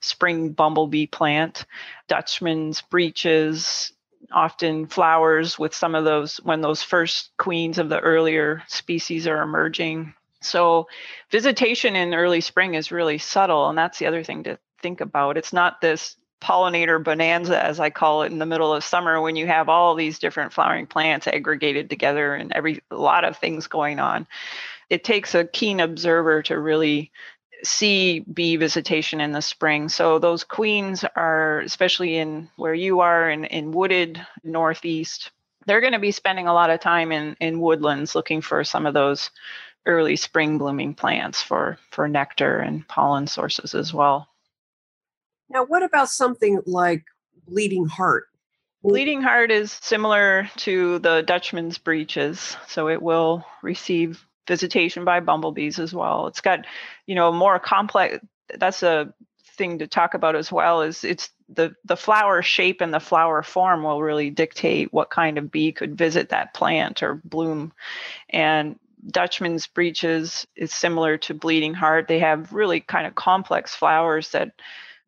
spring 0.00 0.50
bumblebee 0.50 1.06
plant, 1.06 1.64
Dutchman's 2.08 2.80
breeches, 2.80 3.92
often 4.32 4.88
flowers 4.88 5.56
with 5.56 5.72
some 5.72 5.94
of 5.94 6.04
those 6.04 6.38
when 6.38 6.60
those 6.60 6.82
first 6.82 7.30
queens 7.36 7.78
of 7.78 7.88
the 7.88 8.00
earlier 8.00 8.64
species 8.66 9.28
are 9.28 9.42
emerging. 9.42 10.12
So, 10.40 10.88
visitation 11.30 11.94
in 11.94 12.14
early 12.14 12.40
spring 12.40 12.74
is 12.74 12.90
really 12.90 13.18
subtle, 13.18 13.68
and 13.68 13.78
that's 13.78 14.00
the 14.00 14.06
other 14.06 14.24
thing 14.24 14.42
to 14.42 14.58
think 14.80 15.00
about. 15.00 15.36
It's 15.36 15.52
not 15.52 15.80
this 15.80 16.16
pollinator 16.42 17.02
bonanza, 17.02 17.62
as 17.64 17.80
I 17.80 17.90
call 17.90 18.22
it, 18.22 18.32
in 18.32 18.38
the 18.38 18.46
middle 18.46 18.74
of 18.74 18.84
summer 18.84 19.20
when 19.20 19.36
you 19.36 19.46
have 19.46 19.68
all 19.68 19.94
these 19.94 20.18
different 20.18 20.52
flowering 20.52 20.86
plants 20.86 21.26
aggregated 21.26 21.88
together 21.88 22.34
and 22.34 22.52
every 22.52 22.82
a 22.90 22.96
lot 22.96 23.24
of 23.24 23.38
things 23.38 23.66
going 23.66 23.98
on 23.98 24.26
it 24.92 25.04
takes 25.04 25.34
a 25.34 25.46
keen 25.46 25.80
observer 25.80 26.42
to 26.42 26.58
really 26.58 27.10
see 27.64 28.20
bee 28.20 28.56
visitation 28.56 29.22
in 29.22 29.32
the 29.32 29.40
spring. 29.40 29.88
So 29.88 30.18
those 30.18 30.44
queens 30.44 31.02
are, 31.16 31.60
especially 31.60 32.16
in 32.16 32.50
where 32.56 32.74
you 32.74 33.00
are 33.00 33.30
in, 33.30 33.46
in 33.46 33.72
wooded 33.72 34.20
northeast, 34.44 35.30
they're 35.64 35.80
going 35.80 35.94
to 35.94 35.98
be 35.98 36.10
spending 36.10 36.46
a 36.46 36.52
lot 36.52 36.68
of 36.68 36.80
time 36.80 37.10
in, 37.10 37.36
in 37.40 37.60
woodlands 37.60 38.14
looking 38.14 38.42
for 38.42 38.64
some 38.64 38.84
of 38.84 38.92
those 38.92 39.30
early 39.86 40.16
spring 40.16 40.58
blooming 40.58 40.92
plants 40.92 41.42
for, 41.42 41.78
for 41.90 42.06
nectar 42.06 42.58
and 42.58 42.86
pollen 42.86 43.26
sources 43.26 43.74
as 43.74 43.94
well. 43.94 44.28
Now, 45.52 45.66
what 45.66 45.82
about 45.82 46.08
something 46.08 46.60
like 46.66 47.04
bleeding 47.46 47.86
heart? 47.86 48.28
Bleeding 48.82 49.22
heart 49.22 49.50
is 49.50 49.78
similar 49.82 50.50
to 50.58 50.98
the 51.00 51.22
Dutchman's 51.22 51.78
breeches, 51.78 52.56
so 52.66 52.88
it 52.88 53.00
will 53.02 53.44
receive 53.62 54.26
visitation 54.48 55.04
by 55.04 55.20
bumblebees 55.20 55.78
as 55.78 55.94
well. 55.94 56.26
It's 56.26 56.40
got, 56.40 56.66
you 57.06 57.14
know, 57.14 57.30
more 57.30 57.58
complex. 57.58 58.18
That's 58.58 58.82
a 58.82 59.14
thing 59.56 59.78
to 59.78 59.86
talk 59.86 60.14
about 60.14 60.34
as 60.34 60.50
well. 60.50 60.82
Is 60.82 61.04
it's 61.04 61.30
the 61.48 61.74
the 61.84 61.96
flower 61.96 62.42
shape 62.42 62.80
and 62.80 62.92
the 62.92 62.98
flower 62.98 63.42
form 63.42 63.82
will 63.82 64.02
really 64.02 64.30
dictate 64.30 64.92
what 64.92 65.10
kind 65.10 65.38
of 65.38 65.52
bee 65.52 65.72
could 65.72 65.96
visit 65.96 66.30
that 66.30 66.54
plant 66.54 67.02
or 67.02 67.20
bloom, 67.24 67.72
and 68.30 68.78
Dutchman's 69.06 69.66
breeches 69.66 70.46
is 70.56 70.72
similar 70.72 71.18
to 71.18 71.34
bleeding 71.34 71.74
heart. 71.74 72.08
They 72.08 72.20
have 72.20 72.52
really 72.52 72.80
kind 72.80 73.06
of 73.06 73.14
complex 73.14 73.74
flowers 73.74 74.30
that 74.30 74.52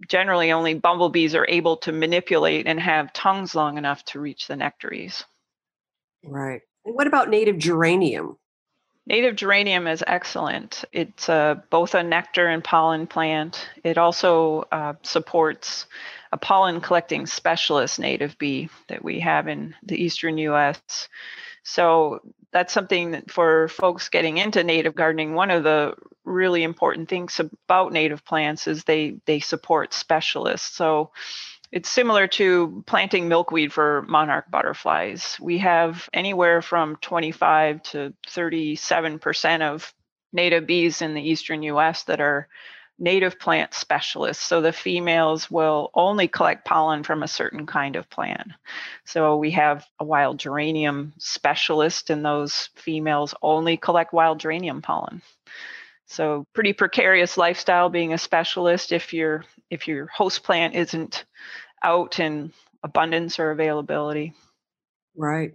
generally 0.08 0.52
only 0.52 0.74
bumblebees 0.74 1.34
are 1.34 1.46
able 1.48 1.76
to 1.78 1.92
manipulate 1.92 2.66
and 2.66 2.80
have 2.80 3.12
tongues 3.12 3.54
long 3.54 3.78
enough 3.78 4.04
to 4.06 4.20
reach 4.20 4.46
the 4.46 4.56
nectaries. 4.56 5.24
Right. 6.24 6.62
And 6.84 6.94
what 6.94 7.06
about 7.06 7.30
native 7.30 7.58
geranium? 7.58 8.36
Native 9.06 9.36
geranium 9.36 9.86
is 9.86 10.02
excellent. 10.06 10.84
It's 10.92 11.28
uh, 11.28 11.56
both 11.68 11.94
a 11.94 12.02
nectar 12.02 12.46
and 12.46 12.64
pollen 12.64 13.06
plant. 13.06 13.68
It 13.82 13.98
also 13.98 14.64
uh, 14.72 14.94
supports 15.02 15.86
a 16.32 16.38
pollen 16.38 16.80
collecting 16.80 17.26
specialist 17.26 17.98
native 17.98 18.36
bee 18.38 18.70
that 18.88 19.04
we 19.04 19.20
have 19.20 19.46
in 19.46 19.74
the 19.82 20.02
eastern 20.02 20.38
US. 20.38 21.08
So 21.62 22.20
that's 22.54 22.72
something 22.72 23.10
that 23.10 23.32
for 23.32 23.66
folks 23.66 24.08
getting 24.08 24.38
into 24.38 24.62
native 24.62 24.94
gardening, 24.94 25.34
one 25.34 25.50
of 25.50 25.64
the 25.64 25.94
really 26.24 26.62
important 26.62 27.08
things 27.08 27.40
about 27.40 27.92
native 27.92 28.24
plants 28.24 28.68
is 28.68 28.84
they 28.84 29.16
they 29.26 29.40
support 29.40 29.92
specialists. 29.92 30.74
So 30.76 31.10
it's 31.72 31.90
similar 31.90 32.28
to 32.28 32.84
planting 32.86 33.26
milkweed 33.26 33.72
for 33.72 34.02
monarch 34.08 34.48
butterflies. 34.52 35.36
We 35.40 35.58
have 35.58 36.08
anywhere 36.12 36.62
from 36.62 36.94
25 37.00 37.82
to 37.82 38.14
37% 38.28 39.60
of 39.62 39.92
native 40.32 40.64
bees 40.64 41.02
in 41.02 41.14
the 41.14 41.28
eastern 41.28 41.64
US 41.64 42.04
that 42.04 42.20
are 42.20 42.46
native 42.98 43.38
plant 43.38 43.74
specialists. 43.74 44.44
So 44.44 44.60
the 44.60 44.72
females 44.72 45.50
will 45.50 45.90
only 45.94 46.28
collect 46.28 46.64
pollen 46.64 47.02
from 47.02 47.22
a 47.22 47.28
certain 47.28 47.66
kind 47.66 47.96
of 47.96 48.08
plant. 48.08 48.52
So 49.04 49.36
we 49.36 49.50
have 49.52 49.84
a 49.98 50.04
wild 50.04 50.38
geranium 50.38 51.12
specialist, 51.18 52.10
and 52.10 52.24
those 52.24 52.70
females 52.76 53.34
only 53.42 53.76
collect 53.76 54.12
wild 54.12 54.40
geranium 54.40 54.82
pollen. 54.82 55.22
So 56.06 56.46
pretty 56.52 56.72
precarious 56.72 57.36
lifestyle 57.36 57.88
being 57.88 58.12
a 58.12 58.18
specialist 58.18 58.92
if 58.92 59.12
your 59.12 59.44
if 59.70 59.88
your 59.88 60.06
host 60.06 60.44
plant 60.44 60.74
isn't 60.74 61.24
out 61.82 62.20
in 62.20 62.52
abundance 62.82 63.38
or 63.38 63.50
availability. 63.50 64.34
Right. 65.16 65.54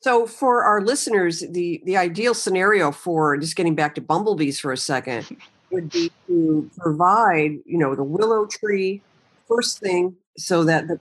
So 0.00 0.26
for 0.26 0.64
our 0.64 0.80
listeners, 0.80 1.40
the 1.40 1.82
the 1.84 1.96
ideal 1.96 2.34
scenario 2.34 2.90
for 2.90 3.36
just 3.36 3.54
getting 3.54 3.74
back 3.74 3.94
to 3.94 4.00
bumblebees 4.00 4.58
for 4.58 4.72
a 4.72 4.76
second 4.76 5.36
would 5.72 5.90
be 5.90 6.10
to 6.26 6.70
provide, 6.78 7.58
you 7.64 7.78
know, 7.78 7.94
the 7.94 8.04
willow 8.04 8.46
tree 8.46 9.02
first 9.48 9.80
thing 9.80 10.16
so 10.36 10.64
that 10.64 10.86
the 10.88 11.00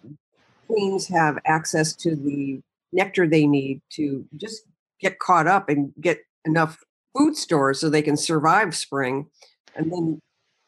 queens 0.67 1.07
have 1.07 1.37
access 1.45 1.93
to 1.93 2.15
the 2.15 2.61
nectar 2.91 3.27
they 3.27 3.45
need 3.45 3.81
to 3.89 4.25
just 4.37 4.63
get 4.99 5.19
caught 5.19 5.47
up 5.47 5.69
and 5.69 5.93
get 6.01 6.19
enough 6.45 6.79
food 7.15 7.35
stores 7.35 7.79
so 7.79 7.89
they 7.89 8.01
can 8.01 8.17
survive 8.17 8.75
spring 8.75 9.27
and 9.75 9.91
then 9.91 10.19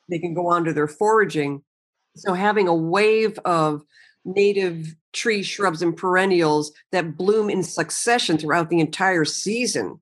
they 0.09 0.19
can 0.19 0.33
go 0.33 0.47
on 0.47 0.63
to 0.63 0.73
their 0.73 0.87
foraging 0.87 1.61
so 2.15 2.33
having 2.33 2.67
a 2.67 2.75
wave 2.75 3.39
of 3.39 3.83
native 4.25 4.95
tree 5.13 5.43
shrubs, 5.43 5.81
and 5.81 5.95
perennials 5.95 6.71
that 6.91 7.15
bloom 7.15 7.49
in 7.49 7.63
succession 7.63 8.37
throughout 8.37 8.69
the 8.69 8.79
entire 8.79 9.25
season. 9.25 10.01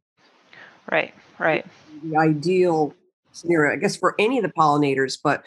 Right, 0.90 1.14
right. 1.38 1.66
The 2.04 2.18
ideal 2.18 2.94
scenario, 3.32 3.74
I 3.74 3.78
guess, 3.78 3.96
for 3.96 4.16
any 4.20 4.38
of 4.38 4.44
the 4.44 4.52
pollinators, 4.52 5.18
but 5.22 5.44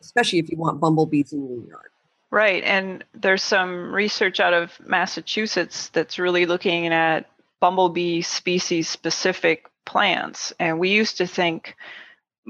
especially 0.00 0.38
if 0.38 0.50
you 0.50 0.56
want 0.56 0.80
bumblebees 0.80 1.32
in 1.32 1.46
your 1.46 1.68
yard. 1.68 1.90
Right. 2.30 2.62
And 2.62 3.04
there's 3.12 3.42
some 3.42 3.92
research 3.92 4.38
out 4.38 4.54
of 4.54 4.78
Massachusetts 4.86 5.88
that's 5.88 6.18
really 6.18 6.46
looking 6.46 6.86
at 6.86 7.26
bumblebee 7.58 8.22
species 8.22 8.88
specific 8.88 9.68
plants. 9.84 10.52
And 10.58 10.78
we 10.78 10.90
used 10.90 11.18
to 11.18 11.26
think 11.26 11.76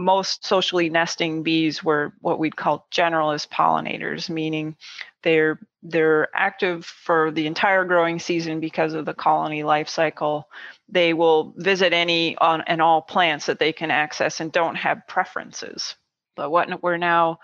most 0.01 0.47
socially 0.47 0.89
nesting 0.89 1.43
bees 1.43 1.85
were 1.85 2.13
what 2.21 2.39
we'd 2.39 2.57
call 2.57 2.87
generalist 2.91 3.49
pollinators, 3.49 4.31
meaning 4.31 4.77
they're 5.23 5.61
they're 5.83 6.29
active 6.35 6.85
for 6.85 7.31
the 7.31 7.47
entire 7.47 7.85
growing 7.85 8.19
season 8.19 8.61
because 8.61 8.95
of 8.95 9.05
the 9.05 9.15
colony 9.15 9.63
life 9.63 9.89
cycle. 9.89 10.49
They 10.89 11.13
will 11.13 11.55
visit 11.57 11.93
any 11.93 12.37
on 12.39 12.63
and 12.63 12.83
all 12.83 13.03
plants 13.03 13.47
that 13.47 13.59
they 13.59 13.73
can 13.73 13.91
access 13.91 14.41
and 14.41 14.51
don't 14.51 14.75
have 14.77 15.07
preferences. 15.07 15.95
But 16.35 16.51
what 16.51 16.83
we're 16.83 16.97
now 16.97 17.41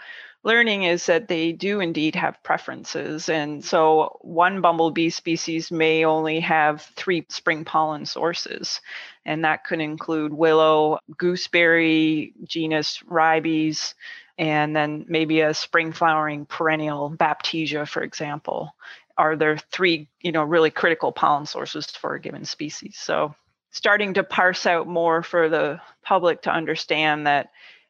learning 0.47 0.85
is 0.85 1.07
that 1.07 1.27
they 1.27 1.51
do 1.51 1.81
indeed 1.81 2.15
have 2.15 2.41
preferences. 2.45 3.29
And 3.29 3.65
so 3.65 4.17
one 4.21 4.61
bumblebee 4.61 5.11
species 5.11 5.73
may 5.73 6.05
only 6.05 6.39
have 6.39 6.83
three 6.95 7.27
spring 7.29 7.65
pollen 7.65 8.07
sources. 8.07 8.81
And 9.25 9.45
that 9.45 9.65
could 9.65 9.81
include 9.81 10.33
willow, 10.33 11.01
gooseberry, 11.19 12.33
genus 12.45 13.03
ribes, 13.09 13.97
and 14.39 14.77
then 14.77 15.05
maybe 15.09 15.41
a 15.41 15.53
spring 15.53 15.91
flowering 15.91 16.47
perennial 16.47 17.11
baptisia, 17.11 17.85
for 17.89 18.05
example. 18.05 18.73
Are 19.19 19.35
there 19.35 19.59
three, 19.73 20.09
you 20.21 20.31
know, 20.31 20.45
really 20.45 20.71
critical 20.71 21.11
pollen 21.11 21.47
sources 21.47 21.87
for 21.87 22.15
a 22.15 22.21
given 22.21 22.45
species? 22.45 22.97
So 22.97 23.35
starting 23.73 24.15
to 24.15 24.23
parse 24.23 24.65
out 24.65 24.87
more 24.87 25.25
for 25.25 25.49
the 25.49 25.81
public 26.05 26.43
to 26.43 26.53
understand 26.53 27.27
that 27.27 27.49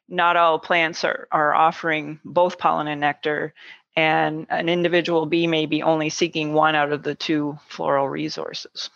not 0.09 0.37
all 0.37 0.59
plants 0.59 1.03
are, 1.03 1.27
are 1.31 1.53
offering 1.53 2.19
both 2.23 2.57
pollen 2.57 2.87
and 2.87 3.01
nectar, 3.01 3.53
and 3.95 4.45
an 4.49 4.69
individual 4.69 5.25
bee 5.25 5.47
may 5.47 5.65
be 5.65 5.81
only 5.81 6.09
seeking 6.09 6.53
one 6.53 6.75
out 6.75 6.91
of 6.91 7.03
the 7.03 7.15
two 7.15 7.57
floral 7.67 8.07
resources. 8.07 8.89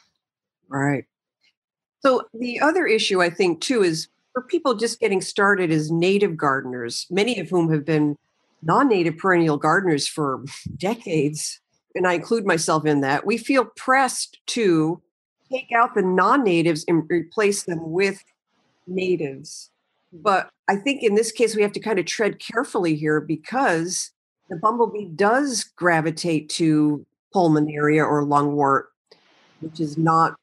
Right. 0.69 1.05
So, 2.01 2.23
the 2.33 2.59
other 2.59 2.85
issue 2.85 3.21
I 3.21 3.29
think 3.29 3.61
too 3.61 3.83
is 3.83 4.07
for 4.33 4.41
people 4.43 4.75
just 4.75 4.99
getting 4.99 5.21
started 5.21 5.71
as 5.71 5.91
native 5.91 6.37
gardeners, 6.37 7.07
many 7.09 7.39
of 7.39 7.49
whom 7.49 7.71
have 7.71 7.85
been 7.85 8.17
non 8.63 8.87
native 8.87 9.17
perennial 9.17 9.57
gardeners 9.57 10.07
for 10.07 10.43
decades, 10.77 11.59
and 11.95 12.07
I 12.07 12.13
include 12.13 12.45
myself 12.45 12.85
in 12.85 13.01
that, 13.01 13.25
we 13.25 13.37
feel 13.37 13.65
pressed 13.65 14.39
to 14.47 15.01
take 15.51 15.71
out 15.75 15.95
the 15.95 16.01
non 16.01 16.43
natives 16.43 16.85
and 16.87 17.03
replace 17.09 17.63
them 17.63 17.91
with 17.91 18.23
natives 18.87 19.70
but 20.11 20.49
I 20.67 20.75
think 20.75 21.03
in 21.03 21.15
this 21.15 21.31
case, 21.31 21.55
we 21.55 21.61
have 21.61 21.71
to 21.73 21.79
kind 21.79 21.99
of 21.99 22.05
tread 22.05 22.39
carefully 22.39 22.95
here 22.95 23.21
because 23.21 24.11
the 24.49 24.57
bumblebee 24.57 25.05
does 25.05 25.63
gravitate 25.75 26.49
to 26.49 27.05
pulmonaria 27.33 28.05
or 28.05 28.25
lungwort, 28.25 28.83
which 29.61 29.79
is 29.79 29.97
not 29.97 30.35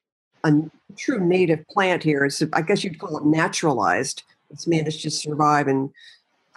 a 0.43 0.53
true 0.97 1.19
native 1.19 1.65
plant 1.67 2.03
here. 2.03 2.29
So 2.29 2.47
I 2.53 2.61
guess 2.61 2.83
you'd 2.83 2.99
call 2.99 3.17
it 3.17 3.25
naturalized. 3.25 4.23
It's 4.49 4.67
managed 4.67 5.03
to 5.03 5.11
survive 5.11 5.67
in 5.67 5.91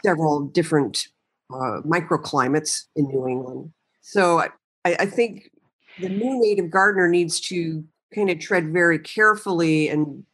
several 0.04 0.40
different 0.40 1.08
uh, 1.52 1.82
microclimates 1.84 2.86
in 2.96 3.08
New 3.08 3.28
England. 3.28 3.72
So 4.00 4.40
I, 4.84 4.96
I 5.00 5.06
think 5.06 5.50
the 6.00 6.08
new 6.08 6.40
native 6.40 6.70
gardener 6.70 7.08
needs 7.08 7.40
to 7.40 7.84
kind 8.14 8.30
of 8.30 8.38
tread 8.38 8.72
very 8.72 8.98
carefully 8.98 9.88
and 9.88 10.24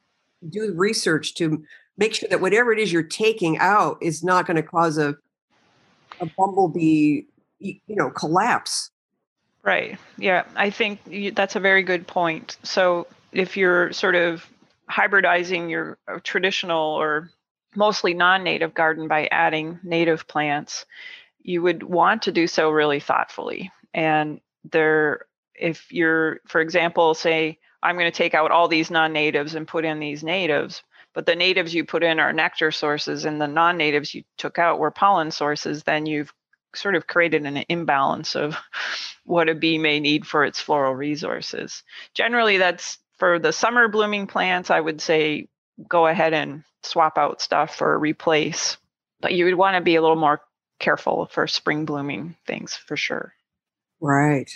do 0.48 0.72
research 0.74 1.34
to 1.34 1.64
make 1.98 2.14
sure 2.14 2.28
that 2.30 2.40
whatever 2.40 2.72
it 2.72 2.78
is 2.78 2.92
you're 2.92 3.02
taking 3.02 3.58
out 3.58 3.98
is 4.00 4.24
not 4.24 4.46
going 4.46 4.56
to 4.56 4.62
cause 4.62 4.96
a 4.96 5.16
a 6.20 6.26
bumblebee 6.36 7.22
you 7.58 7.80
know 7.88 8.10
collapse. 8.10 8.90
Right 9.62 9.98
yeah 10.16 10.44
i 10.56 10.70
think 10.70 11.00
that's 11.34 11.56
a 11.56 11.60
very 11.60 11.82
good 11.82 12.06
point. 12.06 12.56
So 12.62 13.06
if 13.32 13.56
you're 13.56 13.92
sort 13.92 14.14
of 14.14 14.46
hybridizing 14.90 15.68
your 15.68 15.98
uh, 16.08 16.18
traditional 16.24 16.94
or 16.94 17.30
mostly 17.76 18.14
non-native 18.14 18.72
garden 18.72 19.06
by 19.08 19.28
adding 19.30 19.78
native 19.82 20.26
plants 20.26 20.86
you 21.42 21.62
would 21.62 21.82
want 21.82 22.22
to 22.22 22.32
do 22.32 22.46
so 22.46 22.70
really 22.70 23.00
thoughtfully. 23.00 23.70
And 23.94 24.40
there 24.64 25.26
if 25.54 25.92
you're 25.92 26.40
for 26.46 26.60
example 26.60 27.14
say 27.14 27.58
i'm 27.82 27.96
going 27.96 28.10
to 28.10 28.16
take 28.16 28.34
out 28.34 28.50
all 28.50 28.68
these 28.68 28.90
non-natives 28.90 29.54
and 29.54 29.66
put 29.66 29.84
in 29.84 29.98
these 29.98 30.22
natives 30.22 30.82
but 31.18 31.26
the 31.26 31.34
natives 31.34 31.74
you 31.74 31.84
put 31.84 32.04
in 32.04 32.20
are 32.20 32.32
nectar 32.32 32.70
sources 32.70 33.24
and 33.24 33.40
the 33.40 33.48
non-natives 33.48 34.14
you 34.14 34.22
took 34.36 34.56
out 34.56 34.78
were 34.78 34.92
pollen 34.92 35.32
sources, 35.32 35.82
then 35.82 36.06
you've 36.06 36.32
sort 36.76 36.94
of 36.94 37.08
created 37.08 37.44
an 37.44 37.64
imbalance 37.68 38.36
of 38.36 38.56
what 39.24 39.48
a 39.48 39.54
bee 39.56 39.78
may 39.78 39.98
need 39.98 40.24
for 40.24 40.44
its 40.44 40.60
floral 40.60 40.94
resources. 40.94 41.82
Generally, 42.14 42.58
that's 42.58 42.98
for 43.16 43.40
the 43.40 43.52
summer 43.52 43.88
blooming 43.88 44.28
plants, 44.28 44.70
I 44.70 44.78
would 44.78 45.00
say 45.00 45.48
go 45.88 46.06
ahead 46.06 46.34
and 46.34 46.62
swap 46.84 47.18
out 47.18 47.42
stuff 47.42 47.82
or 47.82 47.98
replace. 47.98 48.76
But 49.20 49.34
you 49.34 49.46
would 49.46 49.56
want 49.56 49.74
to 49.74 49.80
be 49.80 49.96
a 49.96 50.00
little 50.00 50.14
more 50.14 50.40
careful 50.78 51.26
for 51.32 51.48
spring 51.48 51.84
blooming 51.84 52.36
things 52.46 52.74
for 52.74 52.96
sure. 52.96 53.34
Right. 54.00 54.52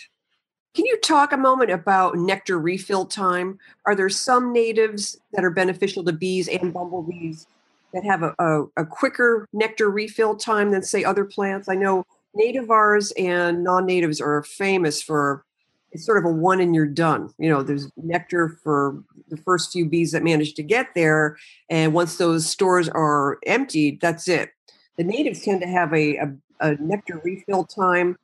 Can 0.74 0.87
you 0.87 0.98
talk 1.00 1.32
a 1.32 1.37
moment 1.37 1.70
about 1.70 2.16
nectar 2.16 2.58
refill 2.58 3.04
time? 3.04 3.58
Are 3.85 3.94
there 3.94 4.08
some 4.08 4.52
natives 4.52 5.20
that 5.32 5.44
are 5.44 5.50
beneficial 5.50 6.02
to 6.04 6.12
bees 6.12 6.48
and 6.48 6.72
bumblebees 6.72 7.46
that 7.92 8.04
have 8.04 8.22
a, 8.22 8.35
a, 8.38 8.64
a 8.78 8.87
quicker 8.87 9.46
nectar 9.52 9.90
refill 9.90 10.35
time 10.35 10.70
than, 10.70 10.82
say, 10.82 11.04
other 11.04 11.26
plants? 11.26 11.68
I 11.68 11.74
know 11.74 12.06
nativars 12.35 13.12
and 13.18 13.62
non 13.62 13.85
natives 13.85 14.20
are 14.20 14.42
famous 14.42 15.02
for 15.02 15.44
it's 15.92 16.06
sort 16.06 16.18
of 16.18 16.24
a 16.24 16.35
one 16.35 16.61
and 16.61 16.74
you're 16.74 16.87
done. 16.87 17.28
You 17.38 17.50
know, 17.50 17.62
there's 17.62 17.90
nectar 17.96 18.58
for 18.62 19.02
the 19.28 19.37
first 19.37 19.72
few 19.72 19.87
bees 19.87 20.12
that 20.12 20.22
manage 20.22 20.54
to 20.54 20.62
get 20.62 20.88
there. 20.94 21.37
And 21.68 21.92
once 21.92 22.16
those 22.16 22.46
stores 22.46 22.88
are 22.88 23.38
emptied, 23.46 24.00
that's 24.00 24.26
it. 24.26 24.50
The 24.96 25.04
natives 25.04 25.42
tend 25.42 25.61
to 25.61 25.66
have 25.66 25.92
a, 25.92 26.16
a, 26.16 26.32
a 26.61 26.74
nectar 26.76 27.20
refill 27.22 27.64
time. 27.64 28.16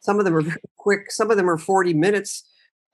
Some 0.00 0.18
of 0.18 0.24
them 0.24 0.36
are 0.36 0.44
quick, 0.76 1.10
some 1.10 1.30
of 1.30 1.36
them 1.36 1.48
are 1.50 1.58
40 1.58 1.94
minutes, 1.94 2.44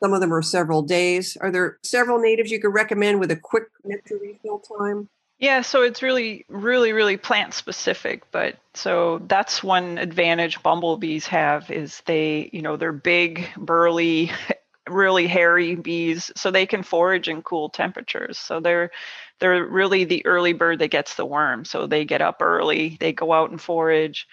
some 0.02 0.12
of 0.12 0.20
them 0.20 0.32
are 0.32 0.42
several 0.42 0.82
days. 0.82 1.36
Are 1.40 1.50
there 1.50 1.78
several 1.82 2.18
natives 2.18 2.50
you 2.50 2.60
could 2.60 2.74
recommend 2.74 3.20
with 3.20 3.30
a 3.30 3.36
quick 3.36 3.64
nectar 3.84 4.18
refill 4.20 4.58
time? 4.58 5.08
Yeah, 5.38 5.62
so 5.62 5.82
it's 5.82 6.02
really, 6.02 6.44
really, 6.48 6.92
really 6.92 7.16
plant 7.16 7.52
specific. 7.52 8.22
But 8.30 8.58
so 8.74 9.20
that's 9.26 9.62
one 9.62 9.98
advantage 9.98 10.62
bumblebees 10.62 11.26
have 11.26 11.70
is 11.70 12.00
they, 12.06 12.48
you 12.52 12.62
know, 12.62 12.76
they're 12.76 12.92
big, 12.92 13.48
burly, 13.56 14.30
really 14.88 15.26
hairy 15.26 15.74
bees, 15.74 16.30
so 16.36 16.50
they 16.50 16.66
can 16.66 16.84
forage 16.84 17.28
in 17.28 17.42
cool 17.42 17.68
temperatures. 17.70 18.38
So 18.38 18.60
they're 18.60 18.92
they're 19.40 19.66
really 19.66 20.04
the 20.04 20.24
early 20.26 20.52
bird 20.52 20.78
that 20.78 20.92
gets 20.92 21.16
the 21.16 21.26
worm. 21.26 21.64
So 21.64 21.88
they 21.88 22.04
get 22.04 22.22
up 22.22 22.40
early, 22.40 22.96
they 23.00 23.12
go 23.12 23.32
out 23.32 23.50
and 23.50 23.60
forage. 23.60 24.28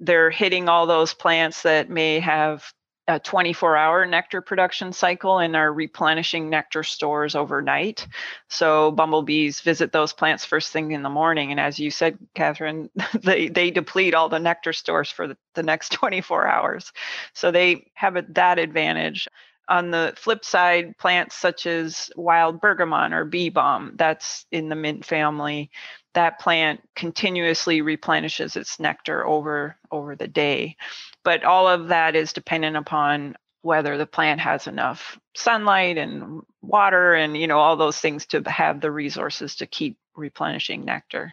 They're 0.00 0.30
hitting 0.30 0.68
all 0.68 0.86
those 0.86 1.14
plants 1.14 1.62
that 1.62 1.90
may 1.90 2.20
have 2.20 2.72
a 3.10 3.18
24 3.18 3.76
hour 3.76 4.06
nectar 4.06 4.40
production 4.40 4.92
cycle 4.92 5.38
and 5.38 5.56
are 5.56 5.72
replenishing 5.72 6.48
nectar 6.48 6.82
stores 6.82 7.34
overnight. 7.34 8.06
So 8.48 8.92
bumblebees 8.92 9.60
visit 9.60 9.92
those 9.92 10.12
plants 10.12 10.44
first 10.44 10.72
thing 10.72 10.92
in 10.92 11.02
the 11.02 11.08
morning. 11.10 11.50
And 11.50 11.60
as 11.60 11.78
you 11.78 11.90
said, 11.90 12.18
Catherine, 12.34 12.90
they, 13.22 13.48
they 13.48 13.70
deplete 13.70 14.14
all 14.14 14.28
the 14.28 14.38
nectar 14.38 14.72
stores 14.72 15.10
for 15.10 15.26
the, 15.26 15.36
the 15.54 15.62
next 15.62 15.88
24 15.92 16.46
hours. 16.46 16.92
So 17.34 17.50
they 17.50 17.90
have 17.94 18.16
a, 18.16 18.24
that 18.30 18.58
advantage. 18.58 19.28
On 19.68 19.92
the 19.92 20.12
flip 20.16 20.44
side, 20.44 20.98
plants 20.98 21.36
such 21.36 21.64
as 21.64 22.10
wild 22.16 22.60
bergamot 22.60 23.12
or 23.12 23.24
bee 23.24 23.50
balm, 23.50 23.92
that's 23.94 24.44
in 24.50 24.68
the 24.68 24.74
mint 24.74 25.04
family, 25.04 25.70
that 26.14 26.40
plant 26.40 26.80
continuously 26.96 27.82
replenishes 27.82 28.56
its 28.56 28.80
nectar 28.80 29.26
over 29.26 29.76
over 29.90 30.16
the 30.16 30.28
day. 30.28 30.76
But 31.24 31.44
all 31.44 31.68
of 31.68 31.88
that 31.88 32.16
is 32.16 32.32
dependent 32.32 32.76
upon 32.76 33.36
whether 33.62 33.98
the 33.98 34.06
plant 34.06 34.40
has 34.40 34.66
enough 34.66 35.18
sunlight 35.36 35.98
and 35.98 36.42
water 36.62 37.14
and 37.14 37.36
you 37.36 37.46
know 37.46 37.58
all 37.58 37.76
those 37.76 37.98
things 37.98 38.26
to 38.26 38.42
have 38.46 38.80
the 38.80 38.90
resources 38.90 39.56
to 39.56 39.66
keep 39.66 39.98
replenishing 40.16 40.84
nectar. 40.84 41.32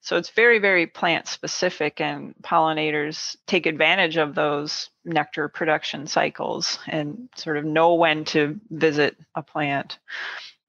So 0.00 0.16
it's 0.16 0.30
very 0.30 0.58
very 0.58 0.86
plant 0.86 1.26
specific 1.28 2.00
and 2.00 2.34
pollinators 2.42 3.36
take 3.46 3.66
advantage 3.66 4.16
of 4.16 4.34
those 4.34 4.90
nectar 5.04 5.48
production 5.48 6.06
cycles 6.06 6.78
and 6.86 7.28
sort 7.36 7.56
of 7.56 7.64
know 7.64 7.94
when 7.94 8.24
to 8.26 8.60
visit 8.70 9.16
a 9.34 9.42
plant 9.42 9.98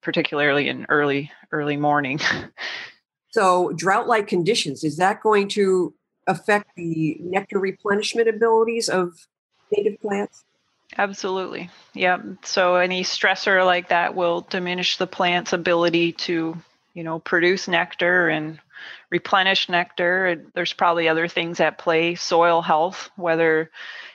particularly 0.01 0.69
in 0.69 0.85
early 0.89 1.31
early 1.51 1.77
morning 1.77 2.19
so 3.33 3.71
drought 3.71 4.07
like 4.07 4.27
conditions 4.27 4.83
is 4.83 4.97
that 4.97 5.21
going 5.21 5.47
to 5.49 5.91
affect 6.27 6.69
the 6.75 7.17
nectar 7.19 7.57
replenishment 7.57 8.27
abilities 8.27 8.89
of 8.89 9.27
native 9.75 9.99
plants? 9.99 10.45
Absolutely. 10.99 11.71
Yeah. 11.95 12.19
So 12.43 12.75
any 12.75 13.03
stressor 13.03 13.65
like 13.65 13.89
that 13.89 14.13
will 14.13 14.41
diminish 14.41 14.97
the 14.97 15.07
plant's 15.07 15.51
ability 15.51 16.11
to, 16.11 16.55
you 16.93 17.03
know, 17.03 17.17
produce 17.17 17.67
nectar 17.67 18.29
and 18.29 18.59
replenish 19.09 19.67
nectar. 19.67 20.43
There's 20.53 20.73
probably 20.73 21.09
other 21.09 21.27
things 21.27 21.59
at 21.59 21.79
play, 21.79 22.13
soil 22.13 22.61
health, 22.61 23.09
whether 23.15 23.71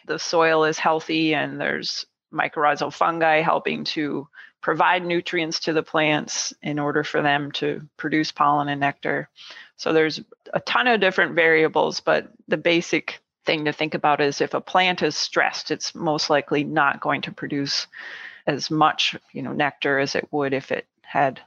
the 0.07 0.21
soil 0.21 0.63
is 0.63 0.79
healthy 0.79 1.35
and 1.35 1.61
there's 1.61 2.07
mycorrhizal 2.33 2.93
fungi 2.93 3.43
helping 3.43 3.83
to 3.83 4.29
provide 4.61 5.05
nutrients 5.05 5.61
to 5.61 5.73
the 5.73 5.83
plants 5.83 6.53
in 6.63 6.79
order 6.79 7.05
for 7.05 7.23
them 7.23 7.53
to 7.53 7.81
produce 7.97 8.33
pollen 8.33 8.69
and 8.69 8.81
nectar. 8.81 9.29
So 9.77 9.93
there's 9.93 10.21
a 10.53 10.61
ton 10.61 10.87
of 10.87 11.01
different 11.01 11.35
variables, 11.35 12.01
but 12.01 12.29
the 12.49 12.57
basic 12.57 13.21
thing 13.47 13.65
to 13.65 13.73
think 13.73 13.95
about 13.95 14.21
is 14.21 14.41
if 14.41 14.55
a 14.55 14.61
plant 14.61 15.03
is 15.03 15.17
stressed, 15.17 15.71
it's 15.71 15.95
most 15.95 16.29
likely 16.29 16.65
not 16.65 17.01
going 17.01 17.23
to 17.23 17.33
produce 17.33 17.87
as 18.47 18.71
much, 18.71 19.15
you 19.33 19.43
know, 19.43 19.53
nectar 19.53 19.99
as 19.99 20.15
it 20.15 20.29
would 20.33 20.53
if 20.53 20.73
it 20.73 20.87
had 21.03 21.41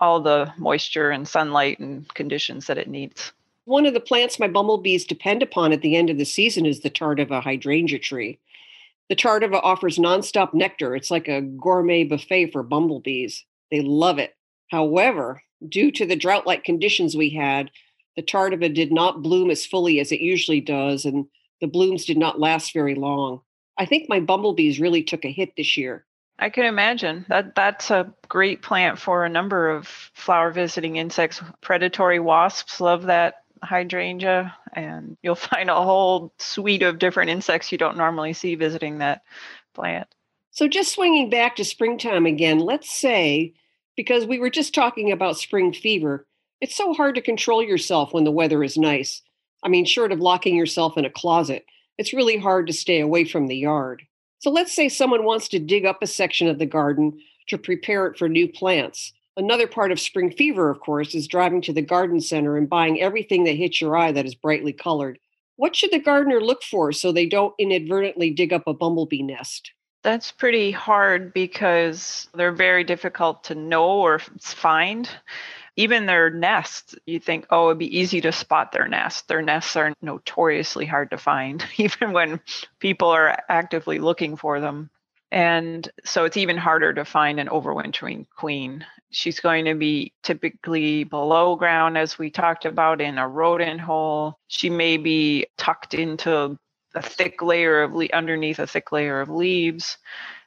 all 0.00 0.20
the 0.20 0.52
moisture 0.56 1.10
and 1.10 1.26
sunlight 1.26 1.78
and 1.78 2.12
conditions 2.14 2.66
that 2.66 2.78
it 2.78 2.88
needs. 2.88 3.32
One 3.64 3.86
of 3.86 3.94
the 3.94 4.00
plants 4.00 4.38
my 4.38 4.48
bumblebees 4.48 5.06
depend 5.06 5.42
upon 5.42 5.72
at 5.72 5.80
the 5.80 5.96
end 5.96 6.10
of 6.10 6.18
the 6.18 6.24
season 6.24 6.66
is 6.66 6.80
the 6.80 6.90
tardiva 6.90 7.42
hydrangea 7.42 7.98
tree. 7.98 8.38
The 9.08 9.16
tardiva 9.16 9.60
offers 9.62 9.98
nonstop 9.98 10.54
nectar. 10.54 10.96
It's 10.96 11.10
like 11.10 11.28
a 11.28 11.42
gourmet 11.42 12.04
buffet 12.04 12.52
for 12.52 12.62
bumblebees. 12.62 13.44
They 13.70 13.82
love 13.82 14.18
it. 14.18 14.34
However, 14.70 15.42
due 15.68 15.90
to 15.92 16.06
the 16.06 16.16
drought 16.16 16.46
like 16.46 16.64
conditions 16.64 17.16
we 17.16 17.30
had, 17.30 17.70
the 18.16 18.22
tardiva 18.22 18.72
did 18.72 18.92
not 18.92 19.22
bloom 19.22 19.50
as 19.50 19.66
fully 19.66 20.00
as 20.00 20.12
it 20.12 20.20
usually 20.20 20.60
does, 20.60 21.04
and 21.04 21.26
the 21.60 21.66
blooms 21.66 22.04
did 22.04 22.16
not 22.16 22.40
last 22.40 22.72
very 22.72 22.94
long. 22.94 23.40
I 23.76 23.86
think 23.86 24.08
my 24.08 24.20
bumblebees 24.20 24.80
really 24.80 25.02
took 25.02 25.24
a 25.24 25.32
hit 25.32 25.56
this 25.56 25.76
year. 25.76 26.04
I 26.38 26.50
can 26.50 26.64
imagine 26.64 27.26
that 27.28 27.54
that's 27.54 27.90
a 27.90 28.12
great 28.28 28.62
plant 28.62 28.98
for 28.98 29.24
a 29.24 29.28
number 29.28 29.70
of 29.70 29.86
flower 29.86 30.50
visiting 30.50 30.96
insects. 30.96 31.40
Predatory 31.60 32.20
wasps 32.20 32.80
love 32.80 33.04
that 33.04 33.42
hydrangea, 33.62 34.54
and 34.74 35.16
you'll 35.22 35.34
find 35.34 35.70
a 35.70 35.74
whole 35.74 36.32
suite 36.38 36.82
of 36.82 36.98
different 36.98 37.30
insects 37.30 37.72
you 37.72 37.78
don't 37.78 37.96
normally 37.96 38.32
see 38.32 38.54
visiting 38.54 38.98
that 38.98 39.22
plant. 39.74 40.08
So, 40.50 40.68
just 40.68 40.92
swinging 40.92 41.30
back 41.30 41.56
to 41.56 41.64
springtime 41.64 42.26
again, 42.26 42.60
let's 42.60 42.90
say 42.90 43.54
because 43.96 44.26
we 44.26 44.38
were 44.38 44.50
just 44.50 44.74
talking 44.74 45.12
about 45.12 45.38
spring 45.38 45.72
fever. 45.72 46.26
It's 46.60 46.76
so 46.76 46.94
hard 46.94 47.14
to 47.16 47.20
control 47.20 47.62
yourself 47.62 48.12
when 48.12 48.24
the 48.24 48.30
weather 48.30 48.62
is 48.64 48.76
nice. 48.76 49.22
I 49.62 49.68
mean, 49.68 49.84
short 49.84 50.12
of 50.12 50.20
locking 50.20 50.56
yourself 50.56 50.96
in 50.96 51.04
a 51.04 51.10
closet, 51.10 51.64
it's 51.98 52.12
really 52.12 52.36
hard 52.36 52.66
to 52.66 52.72
stay 52.72 53.00
away 53.00 53.24
from 53.24 53.46
the 53.46 53.56
yard. 53.56 54.02
So 54.38 54.50
let's 54.50 54.74
say 54.74 54.88
someone 54.88 55.24
wants 55.24 55.48
to 55.48 55.58
dig 55.58 55.86
up 55.86 56.02
a 56.02 56.06
section 56.06 56.48
of 56.48 56.58
the 56.58 56.66
garden 56.66 57.18
to 57.48 57.58
prepare 57.58 58.06
it 58.06 58.18
for 58.18 58.28
new 58.28 58.48
plants. 58.48 59.12
Another 59.36 59.66
part 59.66 59.90
of 59.90 59.98
spring 59.98 60.30
fever, 60.30 60.70
of 60.70 60.78
course, 60.78 61.14
is 61.14 61.26
driving 61.26 61.60
to 61.62 61.72
the 61.72 61.82
garden 61.82 62.20
center 62.20 62.56
and 62.56 62.68
buying 62.68 63.00
everything 63.00 63.44
that 63.44 63.56
hits 63.56 63.80
your 63.80 63.96
eye 63.96 64.12
that 64.12 64.26
is 64.26 64.34
brightly 64.34 64.72
colored. 64.72 65.18
What 65.56 65.74
should 65.74 65.90
the 65.90 65.98
gardener 65.98 66.40
look 66.40 66.62
for 66.62 66.92
so 66.92 67.10
they 67.10 67.26
don't 67.26 67.54
inadvertently 67.58 68.30
dig 68.30 68.52
up 68.52 68.66
a 68.66 68.74
bumblebee 68.74 69.22
nest? 69.22 69.72
That's 70.04 70.30
pretty 70.30 70.70
hard 70.70 71.32
because 71.32 72.28
they're 72.34 72.52
very 72.52 72.84
difficult 72.84 73.44
to 73.44 73.54
know 73.54 74.00
or 74.00 74.18
find. 74.18 75.08
Even 75.76 76.06
their 76.06 76.30
nests, 76.30 76.94
you 77.06 77.18
think, 77.18 77.46
oh, 77.50 77.68
it'd 77.68 77.78
be 77.78 77.98
easy 77.98 78.20
to 78.20 78.30
spot 78.30 78.70
their 78.70 78.86
nests. 78.86 79.22
Their 79.22 79.42
nests 79.42 79.74
are 79.74 79.92
notoriously 80.02 80.86
hard 80.86 81.10
to 81.10 81.18
find, 81.18 81.64
even 81.78 82.12
when 82.12 82.40
people 82.78 83.08
are 83.08 83.36
actively 83.48 83.98
looking 83.98 84.36
for 84.36 84.60
them. 84.60 84.90
And 85.34 85.90
so 86.04 86.24
it's 86.24 86.36
even 86.36 86.56
harder 86.56 86.94
to 86.94 87.04
find 87.04 87.40
an 87.40 87.48
overwintering 87.48 88.26
queen. 88.36 88.86
She's 89.10 89.40
going 89.40 89.64
to 89.64 89.74
be 89.74 90.12
typically 90.22 91.02
below 91.02 91.56
ground, 91.56 91.98
as 91.98 92.16
we 92.16 92.30
talked 92.30 92.64
about, 92.66 93.00
in 93.00 93.18
a 93.18 93.26
rodent 93.26 93.80
hole. 93.80 94.38
She 94.46 94.70
may 94.70 94.96
be 94.96 95.48
tucked 95.58 95.92
into 95.92 96.56
a 96.94 97.02
thick 97.02 97.42
layer 97.42 97.82
of 97.82 97.94
le- 97.94 98.10
underneath 98.12 98.60
a 98.60 98.66
thick 98.68 98.92
layer 98.92 99.20
of 99.20 99.28
leaves. 99.28 99.98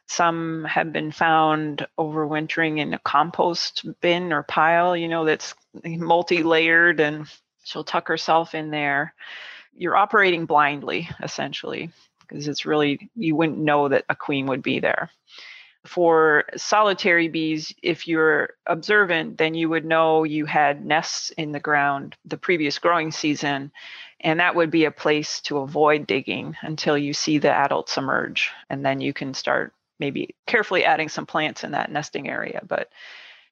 Some 0.07 0.63
have 0.63 0.93
been 0.93 1.11
found 1.11 1.85
overwintering 1.99 2.79
in 2.79 2.93
a 2.93 2.99
compost 2.99 3.85
bin 3.99 4.31
or 4.31 4.43
pile, 4.43 4.95
you 4.95 5.09
know, 5.09 5.25
that's 5.25 5.53
multi-layered 5.83 7.01
and 7.01 7.27
she'll 7.65 7.83
tuck 7.83 8.07
herself 8.07 8.55
in 8.55 8.71
there. 8.71 9.13
You're 9.73 9.97
operating 9.97 10.45
blindly, 10.45 11.09
essentially, 11.21 11.91
because 12.27 12.47
it's 12.47 12.65
really, 12.65 13.09
you 13.15 13.35
wouldn't 13.35 13.57
know 13.57 13.87
that 13.89 14.05
a 14.09 14.15
queen 14.15 14.47
would 14.47 14.61
be 14.61 14.79
there. 14.79 15.09
for 15.87 16.45
solitary 16.55 17.27
bees, 17.29 17.73
if 17.81 18.07
you're 18.07 18.51
observant, 18.65 19.37
then 19.37 19.53
you 19.55 19.69
would 19.69 19.85
know 19.85 20.23
you 20.23 20.45
had 20.45 20.85
nests 20.85 21.31
in 21.31 21.51
the 21.51 21.59
ground 21.59 22.15
the 22.25 22.37
previous 22.37 22.77
growing 22.77 23.11
season. 23.11 23.71
And 24.19 24.39
that 24.39 24.55
would 24.55 24.71
be 24.71 24.85
a 24.85 24.91
place 24.91 25.41
to 25.41 25.59
avoid 25.59 26.07
digging 26.07 26.55
until 26.61 26.97
you 26.97 27.13
see 27.13 27.37
the 27.37 27.51
adults 27.51 27.97
emerge. 27.97 28.51
And 28.69 28.85
then 28.85 28.99
you 28.99 29.13
can 29.13 29.33
start 29.33 29.73
maybe 29.99 30.35
carefully 30.45 30.85
adding 30.85 31.09
some 31.09 31.25
plants 31.25 31.63
in 31.63 31.71
that 31.71 31.91
nesting 31.91 32.29
area. 32.29 32.61
But 32.67 32.89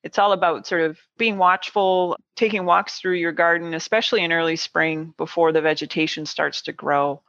it's 0.04 0.20
all 0.20 0.34
about 0.34 0.68
sort 0.68 0.82
of 0.82 1.00
being 1.18 1.38
watchful, 1.38 2.18
taking 2.36 2.66
walks 2.66 3.00
through 3.00 3.16
your 3.16 3.32
garden, 3.32 3.74
especially 3.74 4.24
in 4.24 4.32
early 4.32 4.56
spring 4.56 5.14
before 5.18 5.52
the 5.52 5.62
vegetation 5.62 6.26
starts 6.26 6.64
to 6.64 6.74
grow 6.74 7.22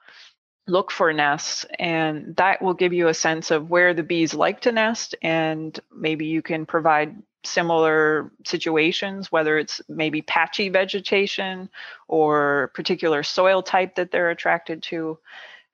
look 0.66 0.90
for 0.90 1.12
nests 1.12 1.64
and 1.78 2.34
that 2.36 2.60
will 2.60 2.74
give 2.74 2.92
you 2.92 3.08
a 3.08 3.14
sense 3.14 3.50
of 3.50 3.70
where 3.70 3.94
the 3.94 4.02
bees 4.02 4.34
like 4.34 4.60
to 4.60 4.72
nest 4.72 5.14
and 5.22 5.78
maybe 5.94 6.26
you 6.26 6.42
can 6.42 6.66
provide 6.66 7.14
similar 7.44 8.32
situations 8.44 9.30
whether 9.30 9.56
it's 9.58 9.80
maybe 9.88 10.20
patchy 10.22 10.68
vegetation 10.68 11.68
or 12.08 12.72
particular 12.74 13.22
soil 13.22 13.62
type 13.62 13.94
that 13.94 14.10
they're 14.10 14.30
attracted 14.30 14.82
to 14.82 15.16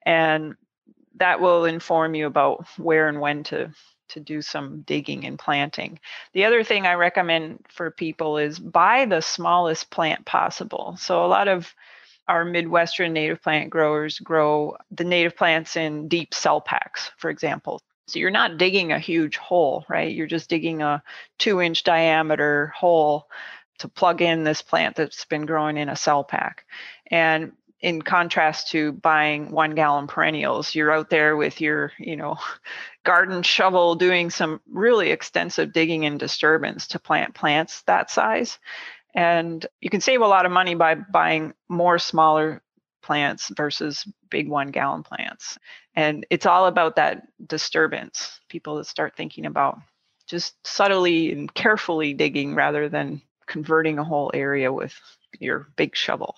and 0.05 0.55
that 1.15 1.41
will 1.41 1.65
inform 1.65 2.13
you 2.13 2.27
about 2.27 2.65
where 2.77 3.07
and 3.07 3.19
when 3.19 3.43
to 3.43 3.73
to 4.13 4.19
do 4.19 4.41
some 4.41 4.81
digging 4.81 5.25
and 5.25 5.39
planting. 5.39 5.99
The 6.33 6.45
other 6.45 6.63
thing 6.63 6.85
I 6.85 6.93
recommend 6.93 7.65
for 7.69 7.89
people 7.89 8.37
is 8.37 8.59
buy 8.59 9.05
the 9.05 9.21
smallest 9.21 9.89
plant 9.89 10.25
possible. 10.25 10.95
So 10.99 11.25
a 11.25 11.27
lot 11.27 11.47
of 11.47 11.73
our 12.27 12.45
Midwestern 12.45 13.13
native 13.13 13.41
plant 13.41 13.69
growers 13.69 14.19
grow 14.19 14.77
the 14.91 15.03
native 15.03 15.35
plants 15.35 15.75
in 15.75 16.07
deep 16.07 16.33
cell 16.33 16.61
packs, 16.61 17.11
for 17.17 17.29
example. 17.29 17.81
So 18.07 18.19
you're 18.19 18.31
not 18.31 18.57
digging 18.57 18.91
a 18.91 18.99
huge 18.99 19.37
hole, 19.37 19.85
right? 19.89 20.13
You're 20.13 20.27
just 20.27 20.49
digging 20.49 20.81
a 20.81 21.03
two 21.39 21.61
inch 21.61 21.83
diameter 21.83 22.73
hole 22.75 23.27
to 23.79 23.87
plug 23.87 24.21
in 24.21 24.43
this 24.43 24.61
plant 24.61 24.95
that's 24.95 25.25
been 25.25 25.45
growing 25.45 25.77
in 25.77 25.89
a 25.89 25.95
cell 25.95 26.23
pack. 26.23 26.65
And 27.07 27.53
in 27.79 28.01
contrast 28.01 28.71
to 28.71 28.93
buying 28.93 29.51
one 29.51 29.75
gallon 29.75 30.07
perennials, 30.07 30.73
you're 30.73 30.91
out 30.91 31.09
there 31.09 31.35
with 31.35 31.59
your, 31.59 31.91
you 31.99 32.15
know, 32.15 32.37
garden 33.03 33.43
shovel 33.43 33.95
doing 33.95 34.29
some 34.29 34.61
really 34.71 35.11
extensive 35.11 35.73
digging 35.73 36.05
and 36.05 36.17
disturbance 36.17 36.87
to 36.87 36.99
plant 36.99 37.35
plants 37.35 37.81
that 37.83 38.09
size. 38.09 38.57
And 39.15 39.65
you 39.81 39.89
can 39.89 40.01
save 40.01 40.21
a 40.21 40.27
lot 40.27 40.45
of 40.45 40.51
money 40.51 40.75
by 40.75 40.95
buying 40.95 41.53
more 41.69 41.99
smaller 41.99 42.61
plants 43.01 43.51
versus 43.55 44.07
big 44.29 44.49
one 44.49 44.71
gallon 44.71 45.03
plants. 45.03 45.57
And 45.95 46.25
it's 46.29 46.45
all 46.45 46.65
about 46.65 46.95
that 46.95 47.27
disturbance. 47.45 48.39
People 48.49 48.77
that 48.77 48.87
start 48.87 49.15
thinking 49.15 49.45
about 49.45 49.77
just 50.25 50.55
subtly 50.65 51.31
and 51.31 51.53
carefully 51.53 52.13
digging 52.13 52.55
rather 52.55 52.89
than 52.89 53.21
converting 53.45 53.99
a 53.99 54.03
whole 54.03 54.31
area 54.33 54.71
with 54.71 54.93
your 55.39 55.67
big 55.75 55.95
shovel. 55.95 56.35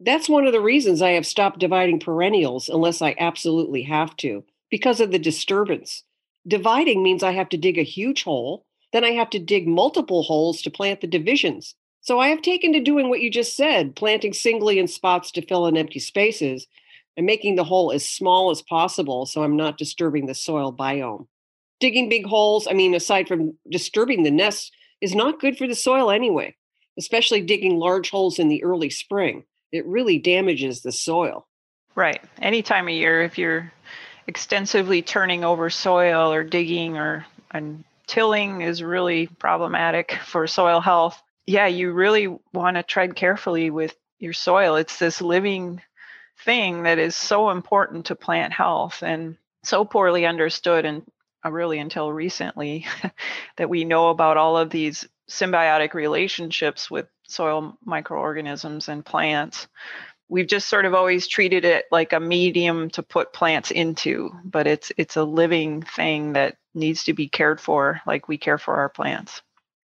That's 0.00 0.28
one 0.28 0.46
of 0.46 0.52
the 0.52 0.60
reasons 0.60 1.02
I 1.02 1.10
have 1.10 1.26
stopped 1.26 1.58
dividing 1.58 1.98
perennials 1.98 2.68
unless 2.68 3.02
I 3.02 3.16
absolutely 3.18 3.82
have 3.82 4.16
to, 4.18 4.44
because 4.70 5.00
of 5.00 5.10
the 5.10 5.18
disturbance. 5.18 6.04
Dividing 6.46 7.02
means 7.02 7.22
I 7.24 7.32
have 7.32 7.48
to 7.48 7.56
dig 7.56 7.78
a 7.78 7.82
huge 7.82 8.22
hole, 8.22 8.64
then 8.92 9.04
I 9.04 9.10
have 9.10 9.30
to 9.30 9.38
dig 9.40 9.66
multiple 9.66 10.22
holes 10.22 10.62
to 10.62 10.70
plant 10.70 11.00
the 11.00 11.08
divisions. 11.08 11.74
So 12.00 12.20
I 12.20 12.28
have 12.28 12.42
taken 12.42 12.72
to 12.72 12.80
doing 12.80 13.08
what 13.08 13.20
you 13.20 13.30
just 13.30 13.56
said, 13.56 13.96
planting 13.96 14.32
singly 14.32 14.78
in 14.78 14.88
spots 14.88 15.30
to 15.32 15.46
fill 15.46 15.66
in 15.66 15.76
empty 15.76 15.98
spaces 15.98 16.66
and 17.16 17.26
making 17.26 17.56
the 17.56 17.64
hole 17.64 17.92
as 17.92 18.08
small 18.08 18.50
as 18.50 18.62
possible 18.62 19.26
so 19.26 19.42
I'm 19.42 19.56
not 19.56 19.78
disturbing 19.78 20.26
the 20.26 20.34
soil 20.34 20.72
biome. 20.72 21.26
Digging 21.80 22.08
big 22.08 22.26
holes, 22.26 22.66
I 22.68 22.72
mean, 22.72 22.94
aside 22.94 23.28
from 23.28 23.56
disturbing 23.70 24.22
the 24.22 24.30
nest, 24.30 24.72
is 25.00 25.14
not 25.14 25.40
good 25.40 25.56
for 25.56 25.66
the 25.66 25.74
soil 25.74 26.10
anyway, 26.10 26.54
especially 26.98 27.40
digging 27.40 27.76
large 27.76 28.10
holes 28.10 28.38
in 28.38 28.48
the 28.48 28.62
early 28.64 28.90
spring. 28.90 29.44
It 29.70 29.86
really 29.86 30.18
damages 30.18 30.82
the 30.82 30.92
soil. 30.92 31.46
Right. 31.94 32.20
Any 32.40 32.62
time 32.62 32.88
of 32.88 32.94
year, 32.94 33.22
if 33.22 33.38
you're 33.38 33.72
extensively 34.26 35.02
turning 35.02 35.44
over 35.44 35.70
soil 35.70 36.32
or 36.32 36.44
digging 36.44 36.96
or 36.96 37.26
and 37.50 37.84
tilling 38.06 38.60
is 38.60 38.82
really 38.82 39.26
problematic 39.26 40.18
for 40.24 40.46
soil 40.46 40.80
health 40.80 41.20
yeah, 41.48 41.66
you 41.66 41.92
really 41.92 42.28
want 42.52 42.76
to 42.76 42.82
tread 42.82 43.16
carefully 43.16 43.70
with 43.70 43.96
your 44.18 44.34
soil. 44.34 44.76
It's 44.76 44.98
this 44.98 45.22
living 45.22 45.80
thing 46.44 46.82
that 46.82 46.98
is 46.98 47.16
so 47.16 47.48
important 47.48 48.06
to 48.06 48.14
plant 48.14 48.52
health 48.52 49.02
and 49.02 49.38
so 49.64 49.86
poorly 49.86 50.26
understood 50.26 50.84
and 50.84 51.10
uh, 51.46 51.50
really 51.50 51.78
until 51.78 52.12
recently 52.12 52.86
that 53.56 53.70
we 53.70 53.84
know 53.84 54.10
about 54.10 54.36
all 54.36 54.58
of 54.58 54.68
these 54.68 55.08
symbiotic 55.30 55.94
relationships 55.94 56.90
with 56.90 57.06
soil 57.26 57.78
microorganisms 57.82 58.90
and 58.90 59.02
plants. 59.02 59.68
We've 60.28 60.46
just 60.46 60.68
sort 60.68 60.84
of 60.84 60.92
always 60.92 61.26
treated 61.26 61.64
it 61.64 61.86
like 61.90 62.12
a 62.12 62.20
medium 62.20 62.90
to 62.90 63.02
put 63.02 63.32
plants 63.32 63.70
into, 63.70 64.32
but 64.44 64.66
it's 64.66 64.92
it's 64.98 65.16
a 65.16 65.24
living 65.24 65.80
thing 65.80 66.34
that 66.34 66.58
needs 66.74 67.04
to 67.04 67.14
be 67.14 67.26
cared 67.26 67.58
for 67.58 68.02
like 68.06 68.28
we 68.28 68.36
care 68.36 68.58
for 68.58 68.74
our 68.74 68.90
plants. 68.90 69.40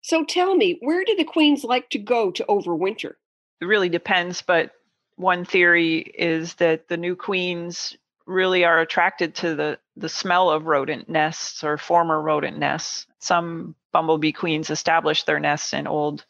So 0.08 0.24
tell 0.24 0.56
me, 0.56 0.78
where 0.80 1.04
do 1.04 1.14
the 1.16 1.24
queens 1.24 1.64
like 1.64 1.90
to 1.90 1.98
go 1.98 2.30
to 2.30 2.46
overwinter? 2.48 3.16
It 3.60 3.66
really 3.66 3.90
depends, 3.90 4.40
but 4.40 4.70
one 5.16 5.44
theory 5.44 5.98
is 5.98 6.54
that 6.54 6.88
the 6.88 6.96
new 6.96 7.14
queens 7.14 7.94
really 8.24 8.64
are 8.64 8.80
attracted 8.80 9.34
to 9.34 9.54
the, 9.54 9.78
the 9.96 10.08
smell 10.08 10.48
of 10.48 10.64
rodent 10.64 11.10
nests 11.10 11.62
or 11.62 11.76
former 11.76 12.22
rodent 12.22 12.58
nests. 12.58 13.06
Some 13.18 13.74
bumblebee 13.92 14.32
queens 14.32 14.70
establish 14.70 15.24
their 15.24 15.40
nests 15.40 15.74
in 15.74 15.86
old 15.86 16.24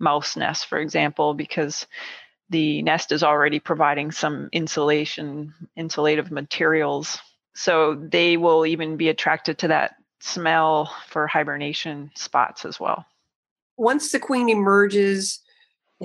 mouse 0.00 0.36
nests, 0.36 0.64
for 0.64 0.80
example, 0.80 1.32
because 1.32 1.86
the 2.48 2.82
nest 2.82 3.12
is 3.12 3.22
already 3.22 3.60
providing 3.60 4.10
some 4.10 4.48
insulation, 4.50 5.54
insulative 5.78 6.32
materials. 6.32 7.20
So 7.54 7.94
they 7.94 8.36
will 8.36 8.66
even 8.66 8.96
be 8.96 9.08
attracted 9.08 9.58
to 9.58 9.68
that 9.68 9.94
smell 10.18 10.92
for 11.06 11.28
hibernation 11.28 12.10
spots 12.16 12.64
as 12.64 12.80
well 12.80 13.06
once 13.80 14.12
the 14.12 14.20
queen 14.20 14.50
emerges 14.50 15.40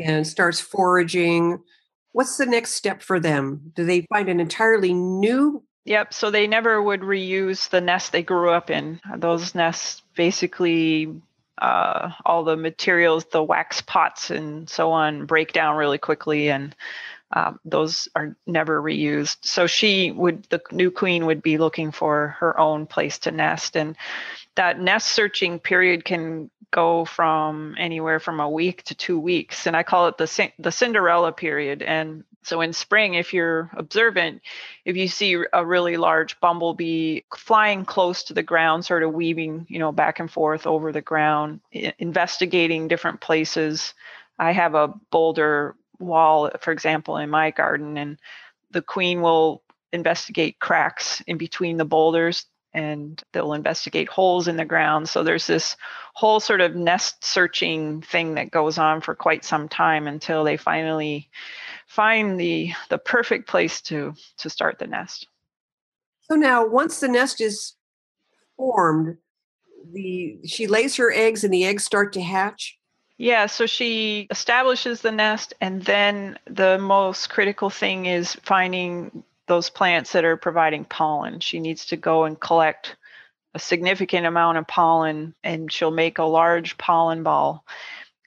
and 0.02 0.26
starts 0.26 0.62
foraging, 0.62 1.62
what's 2.14 2.38
the 2.38 2.46
next 2.46 2.72
step 2.72 3.02
for 3.02 3.20
them? 3.20 3.74
Do 3.76 3.86
they 3.86 4.08
find 4.10 4.30
an 4.30 4.40
entirely 4.40 4.94
new? 4.94 5.62
Yep. 5.84 6.14
So 6.14 6.32
they 6.32 6.48
never 6.48 6.82
would 6.82 7.02
reuse 7.02 7.70
the 7.70 7.82
nest 7.82 8.14
they 8.14 8.24
grew 8.24 8.50
up 8.50 8.70
in. 8.70 9.02
Those 9.18 9.54
nests 9.54 10.02
basically 10.16 11.22
uh, 11.58 12.12
all 12.26 12.46
the 12.46 12.56
materials, 12.56 13.26
the 13.26 13.44
wax 13.44 13.82
pots 13.82 14.32
and 14.32 14.70
so 14.70 14.92
on, 14.92 15.26
break 15.26 15.52
down 15.52 15.76
really 15.76 15.98
quickly, 15.98 16.50
and 16.50 16.74
um, 17.32 17.60
those 17.66 18.08
are 18.16 18.36
never 18.46 18.82
reused. 18.82 19.38
So 19.42 19.68
she 19.68 20.12
would, 20.12 20.48
the 20.50 20.62
new 20.72 20.92
queen 20.92 21.26
would 21.26 21.42
be 21.42 21.58
looking 21.58 21.92
for 21.92 22.36
her 22.40 22.60
own 22.60 22.86
place 22.86 23.20
to 23.20 23.32
nest, 23.32 23.76
and 23.76 23.96
that 24.56 24.80
nest 24.80 25.10
searching 25.10 25.60
period 25.60 26.06
can 26.06 26.50
go 26.72 27.06
from 27.06 27.76
anywhere 27.78 28.20
from 28.20 28.40
a 28.40 28.50
week 28.50 28.84
to 28.84 28.96
two 28.96 29.20
weeks. 29.20 29.66
And 29.66 29.78
i 29.78 29.84
call 29.84 30.08
it 30.08 30.18
the 30.18 30.52
the 30.60 30.72
cinderella 30.72 31.32
period. 31.32 31.82
And 31.82 32.24
so 32.46 32.62
in 32.62 32.74
spring 32.74 33.16
if 33.16 33.34
you're 33.34 33.70
observant 33.74 34.42
if 34.86 34.96
you 34.96 35.08
see 35.08 35.38
a 35.52 35.66
really 35.66 35.98
large 35.98 36.40
bumblebee 36.40 37.22
flying 37.36 37.86
close 37.86 38.24
to 38.24 38.34
the 38.34 38.44
ground 38.44 38.86
sort 38.86 39.04
of 39.04 39.14
weaving 39.14 39.66
you 39.68 39.80
know 39.80 39.92
back 39.92 40.20
and 40.20 40.32
forth 40.32 40.68
over 40.68 40.92
the 40.92 41.02
ground 41.02 41.60
investigating 41.98 42.88
different 42.88 43.20
places 43.20 43.94
i 44.38 44.52
have 44.52 44.76
a 44.76 44.94
boulder 45.12 45.76
wall 46.06 46.50
for 46.60 46.72
example 46.72 47.18
in 47.18 47.30
my 47.30 47.52
garden 47.52 47.98
and 47.98 48.20
the 48.72 48.82
queen 48.82 49.22
will 49.22 49.64
investigate 49.94 50.60
cracks 50.60 51.22
in 51.28 51.38
between 51.38 51.78
the 51.78 51.86
boulders 51.86 52.46
and 52.76 53.24
they'll 53.32 53.54
investigate 53.54 54.10
holes 54.10 54.50
in 54.50 54.58
the 54.58 54.66
ground. 54.66 55.08
So 55.08 55.24
there's 55.24 55.48
this 55.48 55.78
whole 56.14 56.42
sort 56.42 56.60
of 56.60 56.76
nest 56.76 57.24
searching 57.24 58.02
thing 58.02 58.36
that 58.36 58.52
goes 58.52 58.78
on 58.78 59.00
for 59.00 59.16
quite 59.16 59.46
some 59.46 59.70
time 59.70 60.08
until 60.08 60.44
they 60.44 60.58
finally 60.58 61.30
find 61.88 62.38
the 62.40 62.74
the 62.90 62.98
perfect 62.98 63.48
place 63.48 63.82
to 63.84 64.14
to 64.38 64.50
start 64.50 64.78
the 64.78 64.88
nest. 64.88 65.28
So 66.24 66.36
now 66.36 66.68
once 66.68 67.00
the 67.00 67.08
nest 67.08 67.40
is 67.40 67.76
formed, 68.58 69.18
the 69.94 70.40
she 70.46 70.68
lays 70.68 70.98
her 70.98 71.14
eggs 71.14 71.46
and 71.46 71.54
the 71.54 71.66
eggs 71.66 71.86
start 71.86 72.12
to 72.14 72.22
hatch. 72.22 72.78
Yeah, 73.18 73.46
so 73.46 73.66
she 73.66 74.28
establishes 74.30 75.02
the 75.02 75.12
nest 75.12 75.54
and 75.62 75.82
then 75.84 76.38
the 76.46 76.78
most 76.78 77.30
critical 77.30 77.70
thing 77.70 78.06
is 78.08 78.36
finding 78.44 79.24
those 79.48 79.70
plants 79.70 80.12
that 80.12 80.26
are 80.26 80.36
providing 80.38 80.84
pollen. 80.86 81.40
She 81.40 81.60
needs 81.60 81.86
to 81.88 81.98
go 81.98 82.26
and 82.26 82.40
collect 82.40 82.98
a 83.54 83.60
significant 83.60 84.26
amount 84.26 84.58
of 84.58 84.68
pollen 84.68 85.34
and 85.44 85.72
she'll 85.72 85.92
make 85.92 86.18
a 86.18 86.24
large 86.24 86.78
pollen 86.78 87.24
ball. 87.24 87.64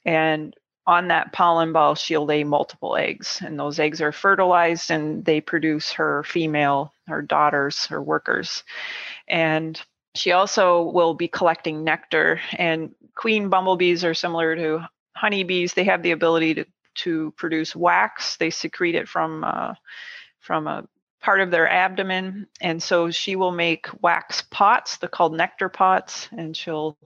And 0.07 0.55
on 0.87 1.09
that 1.09 1.35
pollen 1.35 1.75
ball, 1.75 1.95
she'll 1.95 2.25
lay 2.25 2.45
multiple 2.45 2.97
eggs. 2.97 3.43
And 3.45 3.59
those 3.59 3.79
eggs 3.79 4.01
are 4.01 4.13
fertilized 4.13 4.91
and 4.91 5.23
they 5.23 5.43
produce 5.43 5.93
her 5.93 6.23
female, 6.23 6.95
her 7.07 7.21
daughters, 7.21 7.85
her 7.87 8.01
workers. 8.01 8.65
And 9.29 9.79
She 10.19 10.33
also 10.33 10.83
will 10.83 11.15
be 11.15 11.29
collecting 11.29 11.85
nectar, 11.85 12.41
and 12.53 12.95
queen 13.15 13.49
bumblebees 13.49 14.05
are 14.05 14.15
similar 14.15 14.57
to 14.57 14.89
honeybees. 15.15 15.75
They 15.75 15.85
have 15.85 16.03
the 16.03 16.11
ability 16.11 16.55
to, 16.55 16.67
to 16.97 17.31
produce 17.37 17.77
wax. 17.77 18.37
They 18.37 18.51
secrete 18.51 18.97
it 18.97 19.09
from 19.09 19.45
uh, 19.45 19.75
from 20.41 20.67
a 20.67 20.89
part 21.21 21.41
of 21.41 21.51
their 21.51 21.69
abdomen. 21.69 22.47
And 22.61 22.83
so 22.83 23.11
she 23.11 23.37
will 23.37 23.51
make 23.51 23.89
wax 24.03 24.43
pots, 24.51 24.97
they're 24.97 25.09
called 25.09 25.35
nectar 25.35 25.69
pots, 25.69 26.29
and 26.33 26.57
she'll 26.57 26.97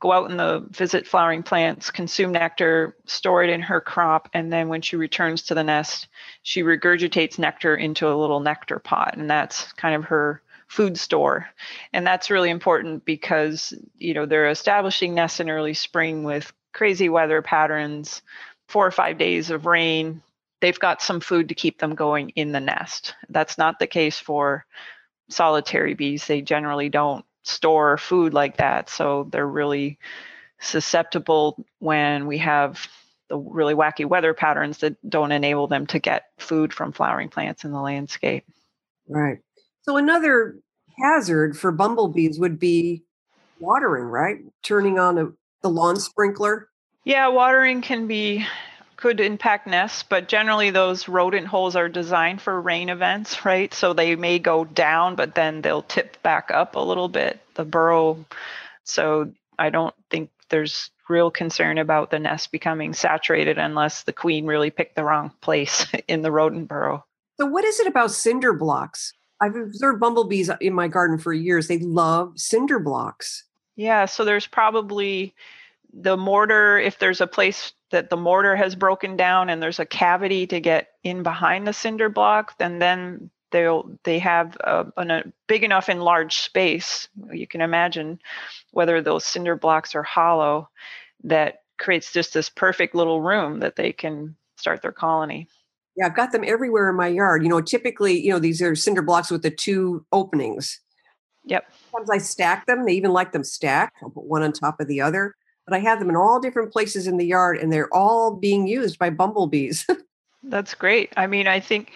go 0.00 0.12
out 0.12 0.30
in 0.30 0.36
the 0.36 0.66
visit 0.70 1.06
flowering 1.06 1.42
plants, 1.42 1.90
consume 1.90 2.32
nectar, 2.32 2.96
store 3.06 3.44
it 3.44 3.50
in 3.50 3.62
her 3.62 3.80
crop, 3.80 4.28
and 4.34 4.52
then 4.52 4.68
when 4.68 4.82
she 4.82 4.96
returns 4.96 5.42
to 5.42 5.54
the 5.54 5.62
nest, 5.62 6.08
she 6.42 6.62
regurgitates 6.62 7.38
nectar 7.38 7.76
into 7.76 8.08
a 8.08 8.14
little 8.14 8.40
nectar 8.40 8.78
pot. 8.78 9.16
And 9.16 9.30
that's 9.30 9.72
kind 9.74 9.94
of 9.94 10.04
her 10.04 10.42
food 10.72 10.96
store. 10.96 11.46
And 11.92 12.06
that's 12.06 12.30
really 12.30 12.48
important 12.48 13.04
because, 13.04 13.74
you 13.98 14.14
know, 14.14 14.24
they're 14.24 14.48
establishing 14.48 15.12
nests 15.12 15.38
in 15.38 15.50
early 15.50 15.74
spring 15.74 16.24
with 16.24 16.50
crazy 16.72 17.10
weather 17.10 17.42
patterns, 17.42 18.22
four 18.68 18.86
or 18.86 18.90
five 18.90 19.18
days 19.18 19.50
of 19.50 19.66
rain, 19.66 20.22
they've 20.62 20.78
got 20.78 21.02
some 21.02 21.20
food 21.20 21.50
to 21.50 21.54
keep 21.54 21.78
them 21.78 21.94
going 21.94 22.30
in 22.30 22.52
the 22.52 22.60
nest. 22.60 23.14
That's 23.28 23.58
not 23.58 23.78
the 23.78 23.86
case 23.86 24.18
for 24.18 24.64
solitary 25.28 25.92
bees. 25.92 26.26
They 26.26 26.40
generally 26.40 26.88
don't 26.88 27.26
store 27.42 27.98
food 27.98 28.32
like 28.32 28.56
that. 28.56 28.88
So 28.88 29.28
they're 29.30 29.46
really 29.46 29.98
susceptible 30.58 31.62
when 31.80 32.26
we 32.26 32.38
have 32.38 32.88
the 33.28 33.36
really 33.36 33.74
wacky 33.74 34.06
weather 34.06 34.32
patterns 34.32 34.78
that 34.78 34.96
don't 35.06 35.32
enable 35.32 35.66
them 35.66 35.86
to 35.88 35.98
get 35.98 36.30
food 36.38 36.72
from 36.72 36.92
flowering 36.92 37.28
plants 37.28 37.64
in 37.64 37.72
the 37.72 37.80
landscape. 37.80 38.46
Right. 39.06 39.40
So 39.82 39.96
another 39.96 40.58
hazard 40.98 41.56
for 41.58 41.72
bumblebees 41.72 42.38
would 42.38 42.58
be 42.58 43.04
watering, 43.58 44.04
right? 44.04 44.38
Turning 44.62 44.98
on 44.98 45.18
a, 45.18 45.28
the 45.62 45.70
lawn 45.70 45.96
sprinkler. 45.96 46.68
Yeah, 47.04 47.28
watering 47.28 47.82
can 47.82 48.06
be 48.06 48.46
could 48.96 49.18
impact 49.18 49.66
nests, 49.66 50.04
but 50.04 50.28
generally 50.28 50.70
those 50.70 51.08
rodent 51.08 51.48
holes 51.48 51.74
are 51.74 51.88
designed 51.88 52.40
for 52.40 52.60
rain 52.60 52.88
events, 52.88 53.44
right? 53.44 53.74
So 53.74 53.92
they 53.92 54.14
may 54.14 54.38
go 54.38 54.64
down, 54.64 55.16
but 55.16 55.34
then 55.34 55.60
they'll 55.60 55.82
tip 55.82 56.22
back 56.22 56.52
up 56.52 56.76
a 56.76 56.80
little 56.80 57.08
bit, 57.08 57.40
the 57.54 57.64
burrow. 57.64 58.24
So 58.84 59.32
I 59.58 59.70
don't 59.70 59.94
think 60.08 60.30
there's 60.50 60.90
real 61.08 61.32
concern 61.32 61.78
about 61.78 62.12
the 62.12 62.20
nest 62.20 62.52
becoming 62.52 62.94
saturated 62.94 63.58
unless 63.58 64.04
the 64.04 64.12
queen 64.12 64.46
really 64.46 64.70
picked 64.70 64.94
the 64.94 65.02
wrong 65.02 65.32
place 65.40 65.86
in 66.08 66.22
the 66.22 66.30
rodent 66.30 66.68
burrow. 66.68 67.04
So, 67.38 67.46
what 67.46 67.64
is 67.64 67.80
it 67.80 67.88
about 67.88 68.12
cinder 68.12 68.52
blocks? 68.52 69.12
I've 69.42 69.56
observed 69.56 69.98
bumblebees 69.98 70.50
in 70.60 70.72
my 70.72 70.86
garden 70.86 71.18
for 71.18 71.32
years. 71.32 71.66
They 71.66 71.78
love 71.78 72.38
cinder 72.38 72.78
blocks. 72.78 73.44
Yeah, 73.74 74.04
so 74.04 74.24
there's 74.24 74.46
probably 74.46 75.34
the 75.92 76.16
mortar, 76.16 76.78
if 76.78 76.98
there's 76.98 77.20
a 77.20 77.26
place 77.26 77.72
that 77.90 78.08
the 78.08 78.16
mortar 78.16 78.54
has 78.54 78.74
broken 78.74 79.16
down 79.16 79.50
and 79.50 79.60
there's 79.60 79.80
a 79.80 79.84
cavity 79.84 80.46
to 80.46 80.60
get 80.60 80.90
in 81.02 81.22
behind 81.22 81.66
the 81.66 81.72
cinder 81.72 82.08
block, 82.08 82.56
then 82.58 82.78
then 82.78 83.30
they'll 83.50 83.90
they 84.04 84.18
have 84.20 84.56
um, 84.64 84.92
a, 84.96 85.06
a 85.06 85.22
big 85.48 85.64
enough 85.64 85.88
and 85.88 86.02
large 86.02 86.36
space. 86.36 87.08
You 87.32 87.46
can 87.46 87.60
imagine 87.60 88.20
whether 88.70 89.02
those 89.02 89.24
cinder 89.24 89.56
blocks 89.56 89.94
are 89.94 90.02
hollow, 90.02 90.68
that 91.24 91.62
creates 91.78 92.12
just 92.12 92.32
this 92.32 92.48
perfect 92.48 92.94
little 92.94 93.20
room 93.20 93.60
that 93.60 93.76
they 93.76 93.92
can 93.92 94.36
start 94.56 94.82
their 94.82 94.92
colony. 94.92 95.48
Yeah, 95.96 96.06
I've 96.06 96.16
got 96.16 96.32
them 96.32 96.44
everywhere 96.46 96.88
in 96.90 96.96
my 96.96 97.08
yard. 97.08 97.42
You 97.42 97.48
know, 97.48 97.60
typically, 97.60 98.18
you 98.18 98.30
know, 98.30 98.38
these 98.38 98.62
are 98.62 98.74
cinder 98.74 99.02
blocks 99.02 99.30
with 99.30 99.42
the 99.42 99.50
two 99.50 100.06
openings. 100.12 100.80
Yep. 101.44 101.70
Sometimes 101.90 102.10
I 102.10 102.18
stack 102.18 102.66
them. 102.66 102.86
They 102.86 102.92
even 102.92 103.12
like 103.12 103.32
them 103.32 103.44
stacked. 103.44 103.96
I'll 104.02 104.10
put 104.10 104.24
one 104.24 104.42
on 104.42 104.52
top 104.52 104.80
of 104.80 104.88
the 104.88 105.00
other 105.00 105.34
but 105.66 105.74
I 105.74 105.78
have 105.80 105.98
them 105.98 106.10
in 106.10 106.16
all 106.16 106.40
different 106.40 106.72
places 106.72 107.06
in 107.06 107.16
the 107.16 107.26
yard 107.26 107.58
and 107.58 107.72
they're 107.72 107.92
all 107.94 108.36
being 108.36 108.66
used 108.66 108.98
by 108.98 109.10
bumblebees. 109.10 109.86
That's 110.42 110.74
great. 110.74 111.12
I 111.16 111.26
mean, 111.26 111.46
I 111.46 111.60
think 111.60 111.92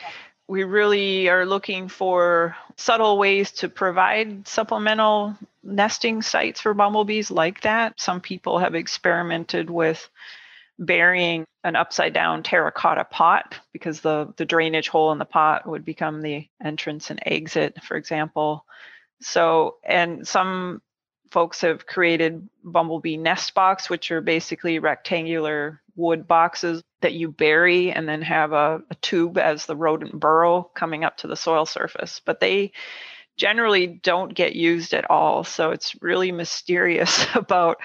we 0.49 0.63
really 0.63 1.29
are 1.29 1.45
looking 1.45 1.89
for 1.89 2.55
subtle 2.77 3.19
ways 3.19 3.51
to 3.53 3.69
provide 3.69 4.47
supplemental 4.47 5.37
nesting 5.65 6.23
sites 6.23 6.61
for 6.61 6.75
bumblebees 6.75 7.31
like 7.31 7.63
that. 7.63 7.99
Some 7.99 8.21
people 8.21 8.59
have 8.59 8.77
experimented 8.77 9.69
with 9.69 10.09
burying 10.79 11.45
an 11.65 11.77
upside 11.77 12.13
down 12.13 12.43
terracotta 12.43 13.05
pot 13.05 13.57
because 13.73 14.01
the, 14.01 14.33
the 14.37 14.45
drainage 14.45 14.89
hole 14.89 15.13
in 15.13 15.19
the 15.19 15.25
pot 15.25 15.67
would 15.67 15.85
become 15.85 16.23
the 16.23 16.47
entrance 16.63 17.11
and 17.11 17.21
exit, 17.25 17.83
for 17.83 17.97
example. 17.97 18.65
So, 19.21 19.77
and 19.85 20.27
some 20.27 20.83
folks 21.31 21.63
have 21.63 21.87
created 21.87 22.49
bumblebee 22.63 23.17
nest 23.17 23.55
box, 23.55 23.91
which 23.91 24.11
are 24.11 24.21
basically 24.21 24.79
rectangular 24.79 25.83
wood 25.97 26.27
boxes 26.27 26.83
that 27.01 27.15
you 27.15 27.31
bury 27.31 27.91
and 27.91 28.09
then 28.09 28.23
have 28.23 28.53
a, 28.53 28.81
a, 28.91 28.95
tube 28.97 29.39
as 29.39 29.67
the 29.67 29.77
rodent 29.77 30.19
burrow 30.19 30.71
coming 30.75 31.05
up 31.05 31.17
to 31.17 31.27
the 31.27 31.37
soil 31.37 31.67
surface. 31.67 32.21
But 32.25 32.41
they 32.41 32.73
generally 33.37 33.87
don't 33.87 34.35
get 34.35 34.55
used 34.55 34.95
at 34.95 35.11
all. 35.11 35.45
So 35.45 35.71
it's 35.71 35.95
really 36.01 36.33
mysterious 36.33 37.27
about 37.35 37.79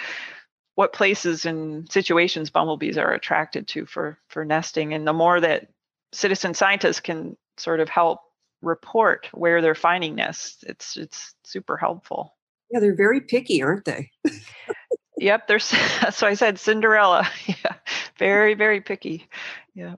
what 0.76 0.94
places 0.94 1.46
and 1.46 1.92
situations 1.92 2.50
bumblebees 2.50 2.98
are 2.98 3.14
attracted 3.14 3.68
to 3.70 3.86
for, 3.86 4.18
for 4.28 4.46
nesting. 4.46 4.94
And 4.94 5.08
the 5.08 5.14
more 5.14 5.40
that 5.40 5.68
citizen 6.14 6.54
scientists 6.54 7.00
can 7.00 7.36
sort 7.58 7.80
of 7.80 7.90
help 7.90 8.22
report 8.62 9.28
where 9.34 9.62
they're 9.62 9.76
finding 9.76 10.16
nests, 10.16 10.64
it's 10.64 10.98
it's 10.98 11.36
super 11.44 11.78
helpful. 11.78 12.36
Yeah, 12.72 12.80
they're 12.80 12.96
very 12.96 13.22
picky, 13.22 13.62
aren't 13.62 13.86
they? 13.86 14.12
yep, 15.18 15.48
they're 15.48 15.60
so 15.60 16.28
I 16.28 16.34
said 16.34 16.60
Cinderella. 16.60 17.28
yeah, 17.46 17.76
very 18.18 18.54
very 18.54 18.82
picky. 18.82 19.28
Yeah. 19.74 19.96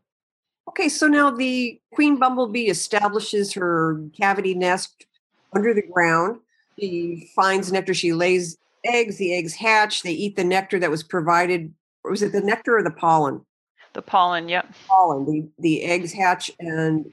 Okay, 0.69 0.89
so 0.89 1.07
now 1.07 1.29
the 1.29 1.79
queen 1.93 2.17
bumblebee 2.17 2.67
establishes 2.67 3.53
her 3.53 4.01
cavity 4.17 4.55
nest 4.55 5.05
under 5.53 5.73
the 5.73 5.83
ground. 5.83 6.39
She 6.79 7.29
finds 7.35 7.71
nectar. 7.71 7.93
She 7.93 8.13
lays 8.13 8.57
eggs. 8.85 9.17
The 9.17 9.33
eggs 9.33 9.55
hatch. 9.55 10.03
They 10.03 10.11
eat 10.11 10.35
the 10.35 10.43
nectar 10.43 10.79
that 10.79 10.91
was 10.91 11.03
provided. 11.03 11.73
Or 12.03 12.11
was 12.11 12.21
it 12.21 12.31
the 12.31 12.41
nectar 12.41 12.77
or 12.77 12.83
the 12.83 12.91
pollen? 12.91 13.45
The 13.93 14.01
pollen. 14.01 14.49
Yep. 14.49 14.73
Pollen. 14.87 15.25
The 15.25 15.47
the 15.59 15.83
eggs 15.83 16.11
hatch 16.11 16.51
and 16.59 17.05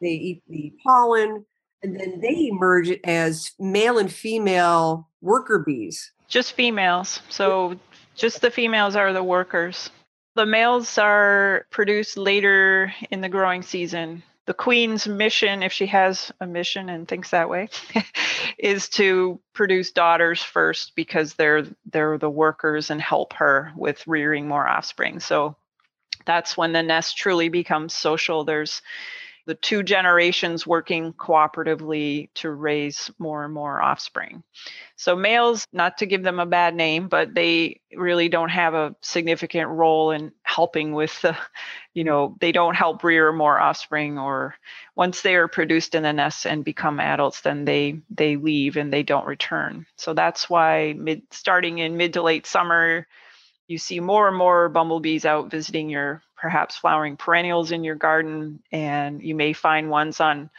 they 0.00 0.08
eat 0.08 0.42
the 0.48 0.72
pollen 0.84 1.44
and 1.82 1.98
then 1.98 2.20
they 2.20 2.48
emerge 2.48 2.90
as 3.04 3.52
male 3.58 3.98
and 3.98 4.12
female 4.12 5.08
worker 5.20 5.58
bees. 5.58 6.12
Just 6.28 6.52
females. 6.52 7.20
So 7.28 7.78
just 8.14 8.40
the 8.40 8.50
females 8.50 8.96
are 8.96 9.12
the 9.12 9.24
workers. 9.24 9.90
The 10.36 10.46
males 10.46 10.98
are 10.98 11.66
produced 11.70 12.16
later 12.16 12.92
in 13.10 13.20
the 13.20 13.28
growing 13.28 13.62
season. 13.62 14.22
The 14.50 14.54
queen's 14.54 15.06
mission, 15.06 15.62
if 15.62 15.72
she 15.72 15.86
has 15.86 16.32
a 16.40 16.46
mission 16.48 16.88
and 16.88 17.06
thinks 17.06 17.30
that 17.30 17.48
way, 17.48 17.68
is 18.58 18.88
to 18.88 19.40
produce 19.52 19.92
daughters 19.92 20.42
first 20.42 20.96
because 20.96 21.34
they're 21.34 21.68
they're 21.92 22.18
the 22.18 22.28
workers 22.28 22.90
and 22.90 23.00
help 23.00 23.32
her 23.34 23.70
with 23.76 24.04
rearing 24.08 24.48
more 24.48 24.66
offspring. 24.66 25.20
So 25.20 25.54
that's 26.26 26.56
when 26.56 26.72
the 26.72 26.82
nest 26.82 27.16
truly 27.16 27.48
becomes 27.48 27.94
social. 27.94 28.42
There's 28.42 28.82
the 29.46 29.54
two 29.54 29.84
generations 29.84 30.66
working 30.66 31.12
cooperatively 31.12 32.30
to 32.34 32.50
raise 32.50 33.10
more 33.18 33.44
and 33.44 33.54
more 33.54 33.80
offspring. 33.80 34.42
So, 34.96 35.16
males, 35.16 35.66
not 35.72 35.98
to 35.98 36.06
give 36.06 36.22
them 36.22 36.40
a 36.40 36.46
bad 36.46 36.74
name, 36.74 37.08
but 37.08 37.34
they 37.34 37.80
really 37.96 38.28
don't 38.28 38.50
have 38.50 38.74
a 38.74 38.94
significant 39.00 39.68
role 39.68 40.10
in 40.10 40.32
helping 40.50 40.92
with 40.92 41.20
the, 41.22 41.36
you 41.94 42.04
know, 42.04 42.36
they 42.40 42.52
don't 42.52 42.74
help 42.74 43.04
rear 43.04 43.32
more 43.32 43.60
offspring 43.60 44.18
or 44.18 44.54
once 44.96 45.22
they 45.22 45.36
are 45.36 45.48
produced 45.48 45.94
in 45.94 46.02
the 46.02 46.12
nest 46.12 46.46
and 46.46 46.64
become 46.64 47.00
adults, 47.00 47.40
then 47.42 47.64
they 47.64 48.00
they 48.10 48.36
leave 48.36 48.76
and 48.76 48.92
they 48.92 49.02
don't 49.02 49.26
return. 49.26 49.86
So 49.96 50.14
that's 50.14 50.50
why 50.50 50.94
mid 50.96 51.22
starting 51.30 51.78
in 51.78 51.96
mid 51.96 52.14
to 52.14 52.22
late 52.22 52.46
summer, 52.46 53.06
you 53.68 53.78
see 53.78 54.00
more 54.00 54.28
and 54.28 54.36
more 54.36 54.68
bumblebees 54.68 55.24
out 55.24 55.50
visiting 55.50 55.88
your 55.88 56.22
perhaps 56.36 56.76
flowering 56.76 57.16
perennials 57.16 57.70
in 57.70 57.84
your 57.84 57.94
garden, 57.94 58.62
and 58.72 59.22
you 59.22 59.34
may 59.34 59.52
find 59.52 59.90
ones 59.90 60.20
on 60.20 60.50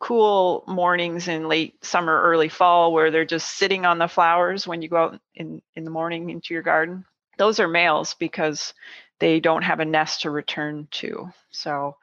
cool 0.00 0.64
mornings 0.66 1.28
in 1.28 1.48
late 1.48 1.84
summer, 1.84 2.20
early 2.22 2.48
fall 2.48 2.92
where 2.92 3.10
they're 3.10 3.24
just 3.24 3.56
sitting 3.56 3.86
on 3.86 3.98
the 3.98 4.08
flowers 4.08 4.66
when 4.66 4.82
you 4.82 4.88
go 4.88 4.96
out 4.96 5.20
in, 5.34 5.62
in 5.74 5.84
the 5.84 5.90
morning 5.90 6.30
into 6.30 6.54
your 6.54 6.62
garden. 6.62 7.04
Those 7.36 7.60
are 7.60 7.68
males 7.68 8.14
because 8.14 8.74
they 9.18 9.40
don't 9.40 9.62
have 9.62 9.80
a 9.80 9.84
nest 9.84 10.22
to 10.22 10.30
return 10.30 10.88
to. 10.92 11.30
So 11.50 11.96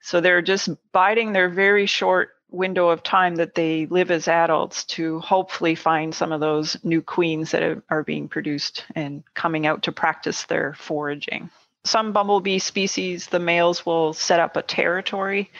so 0.00 0.20
they're 0.20 0.42
just 0.42 0.68
biding 0.92 1.32
their 1.32 1.48
very 1.48 1.86
short 1.86 2.30
window 2.48 2.90
of 2.90 3.02
time 3.02 3.36
that 3.36 3.56
they 3.56 3.86
live 3.86 4.12
as 4.12 4.28
adults 4.28 4.84
to 4.84 5.18
hopefully 5.18 5.74
find 5.74 6.14
some 6.14 6.30
of 6.30 6.40
those 6.40 6.76
new 6.84 7.02
queens 7.02 7.50
that 7.50 7.82
are 7.90 8.04
being 8.04 8.28
produced 8.28 8.84
and 8.94 9.24
coming 9.34 9.66
out 9.66 9.82
to 9.82 9.92
practice 9.92 10.44
their 10.44 10.74
foraging. 10.74 11.50
Some 11.84 12.12
bumblebee 12.12 12.60
species, 12.60 13.26
the 13.26 13.40
males 13.40 13.84
will 13.84 14.12
set 14.12 14.38
up 14.38 14.56
a 14.56 14.62
territory 14.62 15.50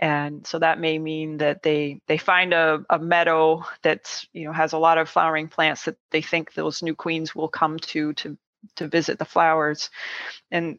and 0.00 0.46
so 0.46 0.58
that 0.58 0.80
may 0.80 0.98
mean 0.98 1.36
that 1.38 1.62
they 1.62 2.00
they 2.06 2.16
find 2.16 2.54
a, 2.54 2.84
a 2.88 2.98
meadow 2.98 3.64
that's 3.82 4.26
you 4.32 4.46
know 4.46 4.52
has 4.52 4.72
a 4.72 4.78
lot 4.78 4.96
of 4.96 5.10
flowering 5.10 5.48
plants 5.48 5.84
that 5.84 5.96
they 6.10 6.22
think 6.22 6.54
those 6.54 6.82
new 6.82 6.94
queens 6.94 7.34
will 7.34 7.48
come 7.48 7.78
to 7.78 8.14
to 8.14 8.36
to 8.76 8.88
visit 8.88 9.18
the 9.18 9.24
flowers. 9.24 9.90
And 10.50 10.78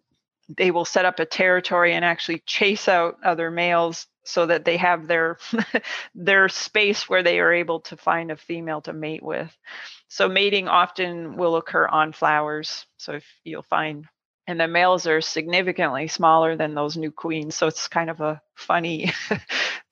they 0.57 0.71
will 0.71 0.86
set 0.86 1.05
up 1.05 1.19
a 1.19 1.25
territory 1.25 1.93
and 1.93 2.03
actually 2.03 2.39
chase 2.45 2.88
out 2.88 3.17
other 3.23 3.51
males 3.51 4.07
so 4.23 4.45
that 4.45 4.65
they 4.65 4.77
have 4.77 5.07
their 5.07 5.38
their 6.15 6.49
space 6.49 7.09
where 7.09 7.23
they 7.23 7.39
are 7.39 7.53
able 7.53 7.79
to 7.82 7.97
find 7.97 8.32
a 8.32 8.38
female 8.38 8.82
to 8.82 8.93
mate 8.93 9.23
with. 9.23 9.55
So 10.09 10.27
mating 10.27 10.67
often 10.67 11.38
will 11.38 11.55
occur 11.55 11.88
on 11.88 12.13
flowers 12.13 12.86
so 12.97 13.13
if 13.13 13.25
you'll 13.43 13.63
find 13.63 14.07
and 14.47 14.59
the 14.59 14.67
males 14.67 15.07
are 15.07 15.21
significantly 15.21 16.07
smaller 16.07 16.55
than 16.55 16.75
those 16.75 16.97
new 16.97 17.11
queens 17.11 17.55
so 17.55 17.67
it's 17.67 17.88
kind 17.88 18.09
of 18.09 18.19
a 18.21 18.41
funny 18.55 19.11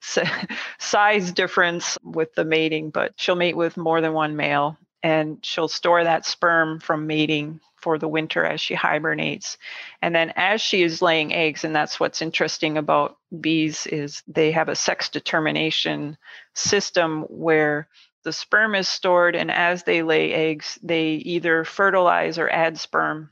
size 0.78 1.32
difference 1.32 1.96
with 2.02 2.34
the 2.34 2.44
mating 2.44 2.90
but 2.90 3.12
she'll 3.16 3.36
mate 3.36 3.56
with 3.56 3.76
more 3.76 4.00
than 4.00 4.12
one 4.12 4.36
male 4.36 4.76
and 5.02 5.38
she'll 5.42 5.68
store 5.68 6.04
that 6.04 6.26
sperm 6.26 6.80
from 6.80 7.06
mating 7.06 7.60
for 7.76 7.98
the 7.98 8.08
winter 8.08 8.44
as 8.44 8.60
she 8.60 8.74
hibernates 8.74 9.56
and 10.02 10.14
then 10.14 10.32
as 10.36 10.60
she 10.60 10.82
is 10.82 11.00
laying 11.00 11.32
eggs 11.32 11.64
and 11.64 11.74
that's 11.74 11.98
what's 11.98 12.20
interesting 12.20 12.76
about 12.76 13.16
bees 13.40 13.86
is 13.86 14.22
they 14.28 14.50
have 14.52 14.68
a 14.68 14.76
sex 14.76 15.08
determination 15.08 16.16
system 16.52 17.22
where 17.22 17.88
the 18.22 18.32
sperm 18.32 18.74
is 18.74 18.86
stored 18.86 19.34
and 19.34 19.50
as 19.50 19.84
they 19.84 20.02
lay 20.02 20.32
eggs 20.32 20.78
they 20.82 21.12
either 21.12 21.64
fertilize 21.64 22.38
or 22.38 22.50
add 22.50 22.78
sperm 22.78 23.30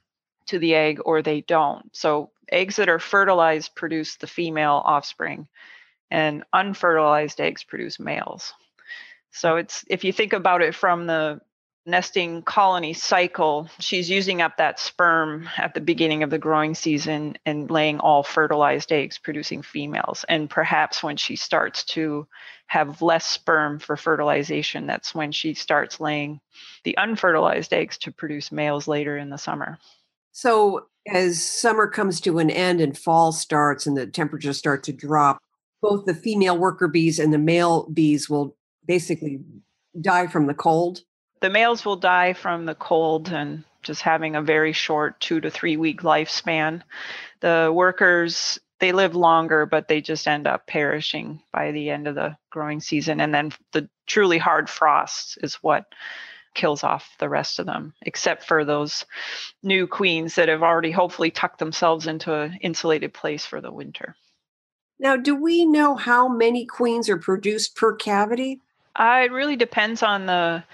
to 0.49 0.59
the 0.59 0.75
egg 0.75 1.01
or 1.05 1.23
they 1.23 1.43
don't. 1.43 1.95
So 1.95 2.31
eggs 2.51 2.77
that 2.77 2.89
are 2.89 2.99
fertilized 2.99 3.75
produce 3.75 4.16
the 4.16 4.27
female 4.27 4.83
offspring 4.85 5.47
and 6.11 6.45
unfertilized 6.53 7.41
eggs 7.41 7.62
produce 7.62 8.01
males. 8.01 8.53
So 9.31 9.57
it's 9.57 9.85
if 9.89 10.05
you 10.05 10.12
think 10.12 10.33
about 10.33 10.62
it 10.62 10.75
from 10.75 11.07
the 11.07 11.41
nesting 11.89 12.43
colony 12.43 12.93
cycle, 12.93 13.68
she's 13.80 14.11
using 14.11 14.43
up 14.43 14.59
that 14.59 14.78
sperm 14.78 15.49
at 15.57 15.72
the 15.72 15.80
beginning 15.80 16.22
of 16.22 16.30
the 16.30 16.39
growing 16.39 16.74
season 16.74 17.36
and 17.47 17.70
laying 17.70 17.99
all 17.99 18.22
fertilized 18.22 18.93
eggs, 18.93 19.16
producing 19.16 19.62
females. 19.62 20.24
And 20.28 20.51
perhaps 20.51 21.03
when 21.03 21.16
she 21.16 21.34
starts 21.34 21.84
to 21.86 22.28
have 22.66 23.01
less 23.01 23.26
sperm 23.26 23.78
for 23.78 23.97
fertilization, 23.97 24.86
that's 24.86 25.14
when 25.14 25.32
she 25.32 25.55
starts 25.55 25.99
laying 25.99 26.41
the 26.84 26.95
unfertilized 26.99 27.72
eggs 27.72 27.97
to 27.99 28.12
produce 28.12 28.53
males 28.53 28.86
later 28.86 29.16
in 29.16 29.30
the 29.30 29.39
summer. 29.39 29.78
So, 30.32 30.86
as 31.11 31.43
summer 31.43 31.89
comes 31.89 32.20
to 32.20 32.39
an 32.39 32.51
end 32.51 32.82
and 32.82 32.97
fall 32.97 33.32
starts 33.32 33.86
and 33.86 33.97
the 33.97 34.07
temperatures 34.07 34.59
start 34.59 34.82
to 34.84 34.93
drop, 34.93 35.39
both 35.80 36.05
the 36.05 36.14
female 36.14 36.59
worker 36.59 36.86
bees 36.86 37.18
and 37.18 37.32
the 37.32 37.39
male 37.39 37.89
bees 37.91 38.28
will 38.28 38.55
basically 38.86 39.41
die 39.99 40.26
from 40.26 40.47
the 40.47 40.55
cold. 40.55 41.03
The 41.41 41.51
males 41.51 41.84
will 41.84 41.97
die 41.97 42.32
from 42.32 42.66
the 42.66 42.74
cold 42.74 43.28
and 43.28 43.64
just 43.82 44.03
having 44.03 44.34
a 44.34 44.43
very 44.43 44.72
short 44.72 45.20
two 45.20 45.41
to 45.41 45.51
three 45.51 45.76
week 45.76 46.03
lifespan. 46.03 46.82
The 47.41 47.70
workers, 47.72 48.59
they 48.80 48.93
live 48.93 49.14
longer, 49.14 49.66
but 49.66 49.89
they 49.89 50.01
just 50.01 50.26
end 50.26 50.47
up 50.47 50.66
perishing 50.66 51.41
by 51.53 51.72
the 51.72 51.91
end 51.91 52.09
of 52.09 52.14
the 52.14 52.36
growing 52.51 52.80
season. 52.80 53.20
And 53.20 53.32
then 53.32 53.53
the 53.72 53.89
truly 54.07 54.39
hard 54.39 54.68
frost 54.68 55.39
is 55.43 55.55
what 55.57 55.86
kills 56.55 56.82
off 56.82 57.14
the 57.18 57.28
rest 57.28 57.59
of 57.61 57.66
them, 57.66 57.95
except 58.03 58.45
for 58.45 58.64
those 58.64 59.07
new 59.62 59.86
queens 59.86 60.34
that 60.34 60.49
have 60.49 60.62
already 60.62 60.91
hopefully 60.91 61.30
tucked 61.30 61.59
themselves 61.61 62.07
into 62.07 62.34
an 62.34 62.59
insulated 62.61 63.14
place 63.14 63.47
for 63.47 63.61
the 63.61 63.72
winter. 63.72 64.16
Now, 64.99 65.16
do 65.16 65.36
we 65.36 65.64
know 65.64 65.95
how 65.95 66.26
many 66.28 66.66
queens 66.66 67.09
are 67.09 67.16
produced 67.16 67.76
per 67.76 67.95
cavity? 67.95 68.61
Uh, 68.97 69.22
it 69.26 69.32
really 69.32 69.55
depends 69.55 70.03
on 70.03 70.26
the 70.26 70.64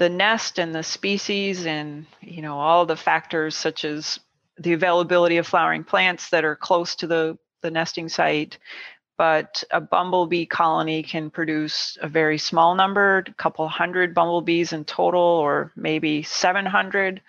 the 0.00 0.08
nest 0.08 0.58
and 0.58 0.74
the 0.74 0.82
species, 0.82 1.66
and 1.66 2.06
you 2.22 2.40
know 2.40 2.58
all 2.58 2.86
the 2.86 2.96
factors 2.96 3.54
such 3.54 3.84
as 3.84 4.18
the 4.58 4.72
availability 4.72 5.36
of 5.36 5.46
flowering 5.46 5.84
plants 5.84 6.30
that 6.30 6.42
are 6.42 6.56
close 6.56 6.96
to 6.96 7.06
the 7.06 7.38
the 7.60 7.70
nesting 7.70 8.08
site, 8.08 8.56
but 9.18 9.62
a 9.70 9.82
bumblebee 9.82 10.46
colony 10.46 11.02
can 11.02 11.28
produce 11.28 11.98
a 12.00 12.08
very 12.08 12.38
small 12.38 12.74
number, 12.74 13.18
a 13.18 13.34
couple 13.34 13.68
hundred 13.68 14.14
bumblebees 14.14 14.72
in 14.72 14.86
total, 14.86 15.20
or 15.20 15.70
maybe 15.76 16.22
700. 16.22 17.20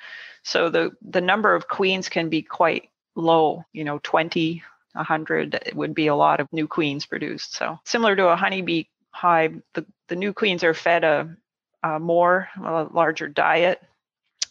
So 0.44 0.70
the, 0.70 0.92
the 1.02 1.20
number 1.20 1.54
of 1.54 1.68
queens 1.68 2.08
can 2.08 2.30
be 2.30 2.44
quite 2.44 2.88
low, 3.16 3.66
you 3.74 3.84
know, 3.84 4.00
20, 4.04 4.64
100 4.94 5.74
would 5.76 5.94
be 5.94 6.08
a 6.08 6.16
lot 6.16 6.40
of 6.40 6.48
new 6.54 6.66
queens 6.66 7.06
produced. 7.06 7.56
So 7.56 7.78
similar 7.84 8.16
to 8.16 8.30
a 8.30 8.38
honeybee 8.38 8.86
hive, 9.12 9.62
the, 9.74 9.86
the 10.08 10.16
new 10.16 10.32
queens 10.32 10.64
are 10.64 10.74
fed 10.74 11.04
a, 11.04 11.36
a 11.84 12.00
more, 12.00 12.50
a 12.64 12.88
larger 12.92 13.28
diet. 13.28 13.82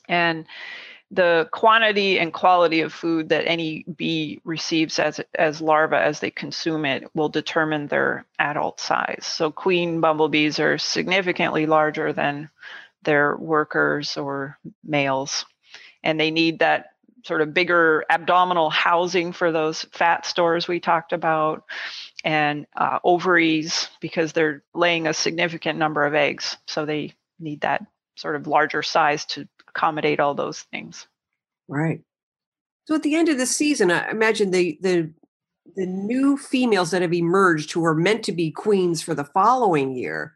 And 0.08 0.46
the 1.10 1.48
quantity 1.50 2.18
and 2.20 2.32
quality 2.32 2.82
of 2.82 2.92
food 2.92 3.30
that 3.30 3.46
any 3.46 3.84
bee 3.96 4.40
receives 4.44 4.98
as 4.98 5.20
as 5.34 5.60
larva 5.60 6.00
as 6.00 6.20
they 6.20 6.30
consume 6.30 6.84
it 6.84 7.04
will 7.14 7.28
determine 7.28 7.88
their 7.88 8.24
adult 8.38 8.78
size. 8.80 9.22
So 9.26 9.50
queen 9.50 10.00
bumblebees 10.00 10.60
are 10.60 10.78
significantly 10.78 11.66
larger 11.66 12.12
than 12.12 12.48
their 13.02 13.36
workers 13.36 14.16
or 14.16 14.58
males, 14.84 15.46
and 16.04 16.20
they 16.20 16.30
need 16.30 16.60
that 16.60 16.90
sort 17.24 17.42
of 17.42 17.52
bigger 17.52 18.04
abdominal 18.08 18.70
housing 18.70 19.32
for 19.32 19.52
those 19.52 19.82
fat 19.92 20.24
stores 20.24 20.68
we 20.68 20.80
talked 20.80 21.12
about 21.12 21.64
and 22.24 22.66
uh, 22.76 22.98
ovaries 23.04 23.90
because 24.00 24.32
they're 24.32 24.62
laying 24.74 25.06
a 25.06 25.12
significant 25.12 25.78
number 25.78 26.06
of 26.06 26.14
eggs 26.14 26.56
so 26.66 26.86
they 26.86 27.12
need 27.40 27.62
that 27.62 27.84
sort 28.16 28.36
of 28.36 28.46
larger 28.46 28.82
size 28.82 29.24
to 29.24 29.48
accommodate 29.68 30.20
all 30.20 30.34
those 30.34 30.60
things. 30.60 31.06
Right. 31.68 32.00
So 32.86 32.94
at 32.94 33.02
the 33.02 33.14
end 33.14 33.28
of 33.28 33.38
the 33.38 33.46
season, 33.46 33.90
I 33.90 34.10
imagine 34.10 34.50
the 34.50 34.78
the 34.80 35.12
the 35.76 35.86
new 35.86 36.36
females 36.36 36.90
that 36.90 37.02
have 37.02 37.14
emerged 37.14 37.72
who 37.72 37.84
are 37.84 37.94
meant 37.94 38.24
to 38.24 38.32
be 38.32 38.50
queens 38.50 39.02
for 39.02 39.14
the 39.14 39.24
following 39.24 39.94
year, 39.94 40.34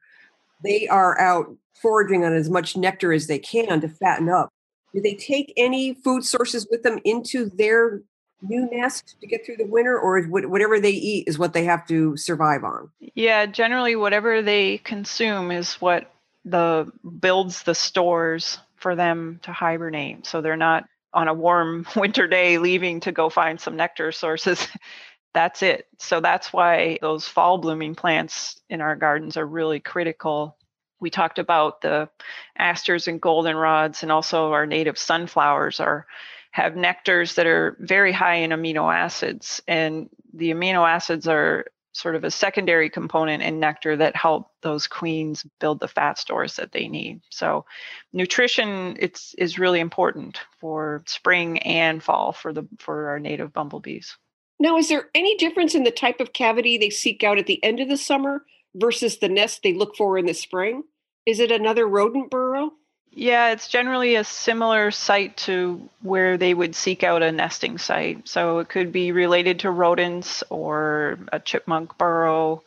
they 0.62 0.86
are 0.88 1.20
out 1.20 1.57
foraging 1.74 2.24
on 2.24 2.32
as 2.34 2.48
much 2.48 2.76
nectar 2.76 3.12
as 3.12 3.26
they 3.26 3.38
can 3.38 3.80
to 3.80 3.88
fatten 3.88 4.28
up. 4.28 4.50
Do 4.94 5.00
they 5.00 5.14
take 5.14 5.52
any 5.57 5.94
food 5.94 6.24
sources 6.24 6.66
with 6.70 6.82
them 6.82 7.00
into 7.05 7.50
their 7.50 8.02
new 8.42 8.68
nest 8.70 9.16
to 9.20 9.26
get 9.26 9.44
through 9.44 9.57
the 9.57 9.66
winter, 9.66 9.98
or 9.98 10.18
is 10.18 10.26
whatever 10.28 10.78
they 10.78 10.90
eat 10.90 11.26
is 11.26 11.38
what 11.38 11.52
they 11.52 11.64
have 11.64 11.86
to 11.88 12.16
survive 12.16 12.62
on? 12.62 12.90
Yeah, 13.14 13.46
generally, 13.46 13.96
whatever 13.96 14.40
they 14.40 14.78
consume 14.78 15.50
is 15.50 15.74
what 15.74 16.13
the 16.45 16.90
builds 17.20 17.62
the 17.62 17.74
stores 17.74 18.59
for 18.76 18.95
them 18.95 19.40
to 19.42 19.53
hibernate. 19.53 20.26
So 20.26 20.40
they're 20.40 20.57
not 20.57 20.84
on 21.12 21.28
a 21.28 21.34
warm 21.34 21.86
winter 21.97 22.26
day 22.26 22.59
leaving 22.59 23.01
to 23.01 23.12
go 23.12 23.28
find 23.30 23.61
some 23.61 23.76
nectar 23.76 24.12
sources. 24.12 24.66
that's 25.34 25.62
it. 25.62 25.86
So 25.99 26.20
that's 26.20 26.53
why 26.53 26.99
those 27.01 27.26
fall 27.26 27.59
blooming 27.59 27.95
plants 27.95 28.61
in 28.70 28.80
our 28.80 28.95
gardens 28.95 29.36
are 29.36 29.47
really 29.47 29.80
critical. 29.80 30.57
We 31.01 31.11
talked 31.11 31.38
about 31.38 31.80
the 31.80 32.09
asters 32.57 33.09
and 33.09 33.20
goldenrods 33.20 34.03
and 34.03 34.12
also 34.12 34.53
our 34.53 34.64
native 34.64 34.97
sunflowers 34.97 35.80
are 35.80 36.07
have 36.53 36.74
nectars 36.74 37.34
that 37.34 37.49
are 37.49 37.76
very 37.80 38.12
high 38.12 38.36
in 38.36 38.53
amino 38.53 38.95
acids 38.95 39.61
and 39.66 40.09
the 40.32 40.53
amino 40.53 40.88
acids 40.88 41.26
are 41.26 41.66
sort 41.95 42.16
of 42.16 42.24
a 42.24 42.30
secondary 42.30 42.90
component 42.90 43.42
in 43.42 43.61
nectar 43.61 43.97
that 43.97 44.16
help 44.16 44.51
those 44.62 44.86
queens 44.86 45.47
build 45.61 45.80
the 45.80 45.88
fat 45.88 46.18
stores 46.18 46.57
that 46.57 46.72
they 46.72 46.88
need. 46.88 47.20
So 47.30 47.64
nutrition 48.12 48.97
it's 48.99 49.32
is 49.34 49.59
really 49.59 49.80
important 49.80 50.40
for 50.59 51.03
spring 51.07 51.61
and 51.61 52.03
fall 52.03 52.32
for 52.32 52.53
the 52.53 52.66
for 52.78 53.09
our 53.09 53.20
native 53.20 53.53
bumblebees. 53.53 54.16
Now, 54.59 54.76
is 54.76 54.88
there 54.88 55.09
any 55.14 55.36
difference 55.36 55.74
in 55.74 55.84
the 55.84 55.90
type 55.90 56.20
of 56.20 56.32
cavity 56.32 56.78
they 56.78 56.90
seek 56.90 57.24
out 57.24 57.38
at 57.38 57.47
the 57.47 57.62
end 57.64 57.80
of 57.80 57.88
the 57.88 57.97
summer 57.97 58.45
versus 58.74 59.18
the 59.18 59.28
nest 59.28 59.62
they 59.62 59.72
look 59.72 59.97
for 59.97 60.18
in 60.18 60.26
the 60.26 60.34
spring? 60.34 60.82
Is 61.26 61.40
it 61.40 61.51
another 61.51 61.86
rodent 61.86 62.30
burrow? 62.30 62.72
Yeah, 63.16 63.52
it's 63.52 63.68
generally 63.68 64.16
a 64.16 64.24
similar 64.24 64.90
site 64.90 65.36
to 65.38 65.88
where 66.02 66.36
they 66.36 66.52
would 66.52 66.74
seek 66.74 67.04
out 67.04 67.22
a 67.22 67.30
nesting 67.30 67.78
site. 67.78 68.26
So 68.28 68.58
it 68.58 68.68
could 68.68 68.90
be 68.90 69.12
related 69.12 69.60
to 69.60 69.70
rodents 69.70 70.42
or 70.50 71.18
a 71.32 71.38
chipmunk 71.38 71.96
burrow, 71.96 72.64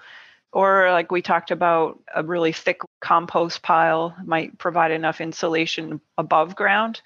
or 0.54 0.90
like 0.92 1.12
we 1.12 1.22
talked 1.22 1.52
about, 1.52 2.00
a 2.16 2.24
really 2.24 2.54
thick 2.54 2.80
compost 3.02 3.62
pile 3.62 4.16
might 4.24 4.58
provide 4.58 4.92
enough 4.92 5.20
insulation 5.20 6.00
above 6.18 6.56
ground. 6.56 7.02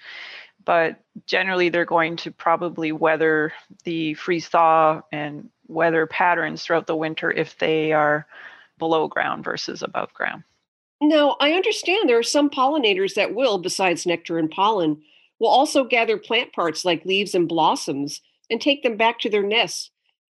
But 0.63 0.99
generally, 1.25 1.69
they're 1.69 1.85
going 1.85 2.17
to 2.17 2.31
probably 2.31 2.91
weather 2.91 3.53
the 3.85 4.13
freeze 4.13 4.47
thaw 4.47 5.01
and 5.11 5.49
weather 5.67 6.05
patterns 6.05 6.61
throughout 6.61 6.85
the 6.85 6.95
winter 6.95 7.31
if 7.31 7.57
they 7.57 7.91
are 7.91 8.27
below 8.77 9.07
ground 9.07 9.43
versus 9.43 9.81
above 9.81 10.13
ground. 10.13 10.43
Now, 11.02 11.36
I 11.39 11.54
understand 11.54 12.08
there 12.08 12.20
are 12.20 12.24
some 12.24 12.49
pollinators 12.49 13.16
that 13.16 13.34
will, 13.34 13.58
besides 13.58 14.06
nectar 14.06 14.38
and 14.38 14.52
pollen, 14.52 15.02
will 15.39 15.49
also 15.49 15.84
gather 15.84 16.18
plant 16.18 16.54
parts 16.54 16.86
like 16.86 17.04
leaves 17.06 17.34
and 17.34 17.47
blossoms 17.47 18.22
and 18.52 18.62
take 18.62 18.84
them 18.84 18.97
back 18.97 19.20
to 19.20 19.30
their 19.30 19.41
nests. 19.41 19.89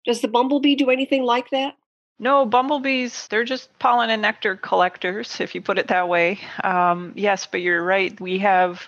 Does 0.05 0.21
the 0.21 0.27
bumblebee 0.27 0.75
do 0.75 0.89
anything 0.89 1.23
like 1.23 1.51
that? 1.51 1.75
No, 2.17 2.45
bumblebees, 2.45 3.27
they're 3.27 3.43
just 3.43 3.77
pollen 3.77 4.09
and 4.09 4.21
nectar 4.21 4.55
collectors, 4.55 5.39
if 5.39 5.53
you 5.53 5.61
put 5.61 5.77
it 5.77 5.87
that 5.89 6.09
way. 6.09 6.39
Um, 6.63 7.11
yes, 7.15 7.45
but 7.45 7.61
you're 7.61 7.83
right. 7.83 8.19
We 8.19 8.39
have 8.39 8.87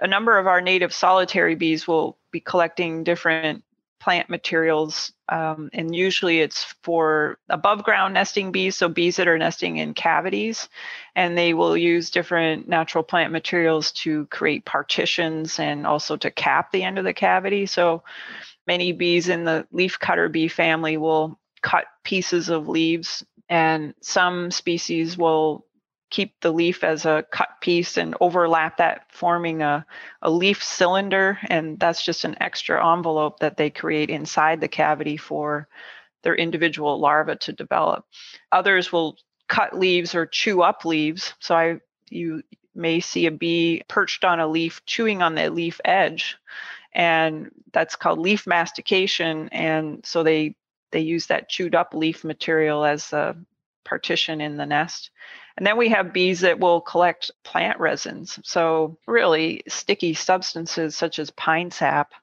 a 0.00 0.06
number 0.06 0.38
of 0.38 0.46
our 0.46 0.60
native 0.60 0.94
solitary 0.94 1.54
bees 1.54 1.86
will 1.86 2.16
be 2.30 2.40
collecting 2.40 3.04
different 3.04 3.64
plant 4.00 4.30
materials. 4.30 5.12
Um, 5.28 5.70
and 5.72 5.94
usually 5.94 6.40
it's 6.40 6.74
for 6.82 7.38
above 7.48 7.84
ground 7.84 8.14
nesting 8.14 8.50
bees, 8.50 8.76
so 8.76 8.88
bees 8.88 9.16
that 9.16 9.28
are 9.28 9.38
nesting 9.38 9.76
in 9.76 9.94
cavities. 9.94 10.68
And 11.14 11.36
they 11.36 11.54
will 11.54 11.76
use 11.76 12.10
different 12.10 12.66
natural 12.66 13.04
plant 13.04 13.30
materials 13.30 13.92
to 13.92 14.26
create 14.26 14.64
partitions 14.64 15.60
and 15.60 15.86
also 15.86 16.16
to 16.16 16.30
cap 16.30 16.72
the 16.72 16.82
end 16.82 16.98
of 16.98 17.04
the 17.04 17.14
cavity. 17.14 17.66
So 17.66 18.02
many 18.66 18.92
bees 18.92 19.28
in 19.28 19.44
the 19.44 19.66
leafcutter 19.72 20.32
bee 20.32 20.48
family 20.48 20.96
will 20.96 21.38
cut 21.62 21.84
pieces 22.02 22.48
of 22.48 22.68
leaves, 22.68 23.24
and 23.48 23.94
some 24.00 24.50
species 24.50 25.18
will 25.18 25.66
keep 26.10 26.40
the 26.40 26.52
leaf 26.52 26.84
as 26.84 27.06
a 27.06 27.24
cut 27.30 27.48
piece 27.60 27.96
and 27.96 28.16
overlap 28.20 28.76
that, 28.78 29.06
forming 29.08 29.62
a, 29.62 29.86
a 30.22 30.30
leaf 30.30 30.62
cylinder. 30.62 31.38
And 31.48 31.78
that's 31.78 32.04
just 32.04 32.24
an 32.24 32.36
extra 32.40 32.92
envelope 32.92 33.40
that 33.40 33.56
they 33.56 33.70
create 33.70 34.10
inside 34.10 34.60
the 34.60 34.68
cavity 34.68 35.16
for 35.16 35.68
their 36.22 36.34
individual 36.34 36.98
larvae 36.98 37.36
to 37.36 37.52
develop. 37.52 38.04
Others 38.52 38.92
will 38.92 39.16
cut 39.48 39.78
leaves 39.78 40.14
or 40.14 40.26
chew 40.26 40.62
up 40.62 40.84
leaves. 40.84 41.34
So 41.40 41.54
I 41.54 41.80
you 42.08 42.42
may 42.74 43.00
see 43.00 43.26
a 43.26 43.30
bee 43.30 43.82
perched 43.88 44.24
on 44.24 44.40
a 44.40 44.46
leaf 44.46 44.84
chewing 44.84 45.22
on 45.22 45.34
the 45.34 45.48
leaf 45.48 45.80
edge 45.84 46.36
and 46.92 47.50
that's 47.72 47.96
called 47.96 48.18
leaf 48.18 48.46
mastication 48.46 49.48
and 49.50 50.04
so 50.04 50.22
they 50.22 50.54
they 50.90 51.00
use 51.00 51.26
that 51.26 51.48
chewed 51.48 51.74
up 51.74 51.94
leaf 51.94 52.24
material 52.24 52.84
as 52.84 53.12
a 53.12 53.36
partition 53.84 54.40
in 54.40 54.56
the 54.56 54.66
nest. 54.66 55.10
And 55.60 55.66
then 55.66 55.76
we 55.76 55.90
have 55.90 56.14
bees 56.14 56.40
that 56.40 56.58
will 56.58 56.80
collect 56.80 57.30
plant 57.44 57.78
resins. 57.78 58.38
So, 58.44 58.96
really 59.06 59.62
sticky 59.68 60.14
substances 60.14 60.96
such 60.96 61.18
as 61.18 61.30
pine 61.32 61.70
sap 61.70 62.14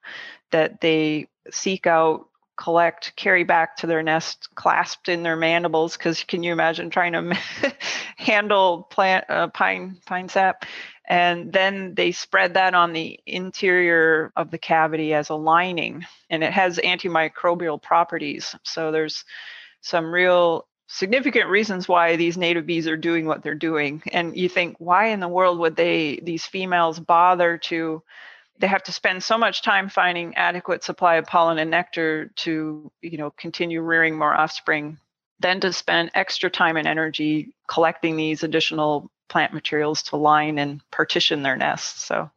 that 0.49 0.81
they 0.81 1.27
seek 1.51 1.85
out, 1.85 2.29
collect, 2.55 3.15
carry 3.15 3.43
back 3.43 3.77
to 3.77 3.85
their 3.85 4.01
nest 4.01 4.49
clasped 4.55 5.07
in 5.07 5.21
their 5.21 5.35
mandibles. 5.35 5.95
Because 5.95 6.23
can 6.23 6.41
you 6.41 6.51
imagine 6.51 6.89
trying 6.89 7.13
to 7.13 7.37
handle 8.17 8.87
plant 8.89 9.25
uh, 9.29 9.49
pine 9.49 9.99
pine 10.07 10.29
sap? 10.29 10.65
And 11.07 11.53
then 11.53 11.93
they 11.93 12.13
spread 12.13 12.55
that 12.55 12.73
on 12.73 12.91
the 12.91 13.19
interior 13.27 14.33
of 14.35 14.49
the 14.49 14.57
cavity 14.57 15.13
as 15.13 15.29
a 15.29 15.35
lining, 15.35 16.07
and 16.31 16.43
it 16.43 16.53
has 16.53 16.79
antimicrobial 16.79 17.79
properties. 17.79 18.55
So 18.63 18.91
there's 18.91 19.25
some 19.81 20.11
real 20.11 20.65
significant 20.87 21.49
reasons 21.49 21.87
why 21.87 22.15
these 22.15 22.37
native 22.37 22.65
bees 22.65 22.87
are 22.87 22.97
doing 22.97 23.25
what 23.25 23.43
they're 23.43 23.55
doing. 23.55 24.01
And 24.11 24.35
you 24.35 24.49
think, 24.49 24.77
why 24.79 25.07
in 25.07 25.19
the 25.19 25.27
world 25.27 25.59
would 25.59 25.75
they, 25.75 26.19
these 26.23 26.45
females, 26.45 26.99
bother 26.99 27.57
to? 27.57 28.01
They 28.59 28.67
have 28.67 28.83
to 28.83 28.91
spend 28.91 29.23
so 29.23 29.37
much 29.37 29.61
time 29.61 29.87
finding 29.87 30.35
adequate 30.35 30.83
supply 30.83 31.15
of 31.15 31.27
pollen 31.27 31.59
and 31.59 31.69
nectar 31.69 32.31
to, 32.37 32.91
you 33.01 33.17
know, 33.17 33.29
continue 33.29 33.81
rearing 33.81 34.17
more 34.17 34.33
offspring 34.33 34.97
than 35.39 35.59
to 35.59 35.71
spend 35.71 36.09
extra 36.15 36.49
time 36.49 36.77
and 36.77 36.87
energy 36.87 37.53
collecting 37.67 38.15
these 38.15 38.41
additional 38.41 39.11
plant 39.29 39.53
materials 39.53 40.01
to 40.03 40.15
line 40.15 40.57
and 40.57 40.81
partition 40.89 41.43
their 41.43 41.55
nests. 41.55 42.03
So, 42.03 42.31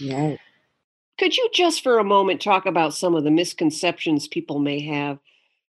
yeah. 0.00 0.36
Could 1.18 1.36
you 1.36 1.48
just 1.52 1.82
for 1.82 1.98
a 1.98 2.04
moment 2.04 2.40
talk 2.40 2.66
about 2.66 2.94
some 2.94 3.14
of 3.14 3.24
the 3.24 3.30
misconceptions 3.30 4.26
people 4.26 4.58
may 4.58 4.80
have? 4.80 5.18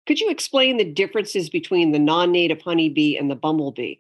Could 0.08 0.20
you 0.20 0.30
explain 0.30 0.78
the 0.78 0.91
differences 0.91 1.49
between 1.49 1.91
the 1.91 1.99
non 1.99 2.32
native 2.32 2.62
honeybee 2.62 3.18
and 3.18 3.30
the 3.30 3.36
bumblebee? 3.36 3.95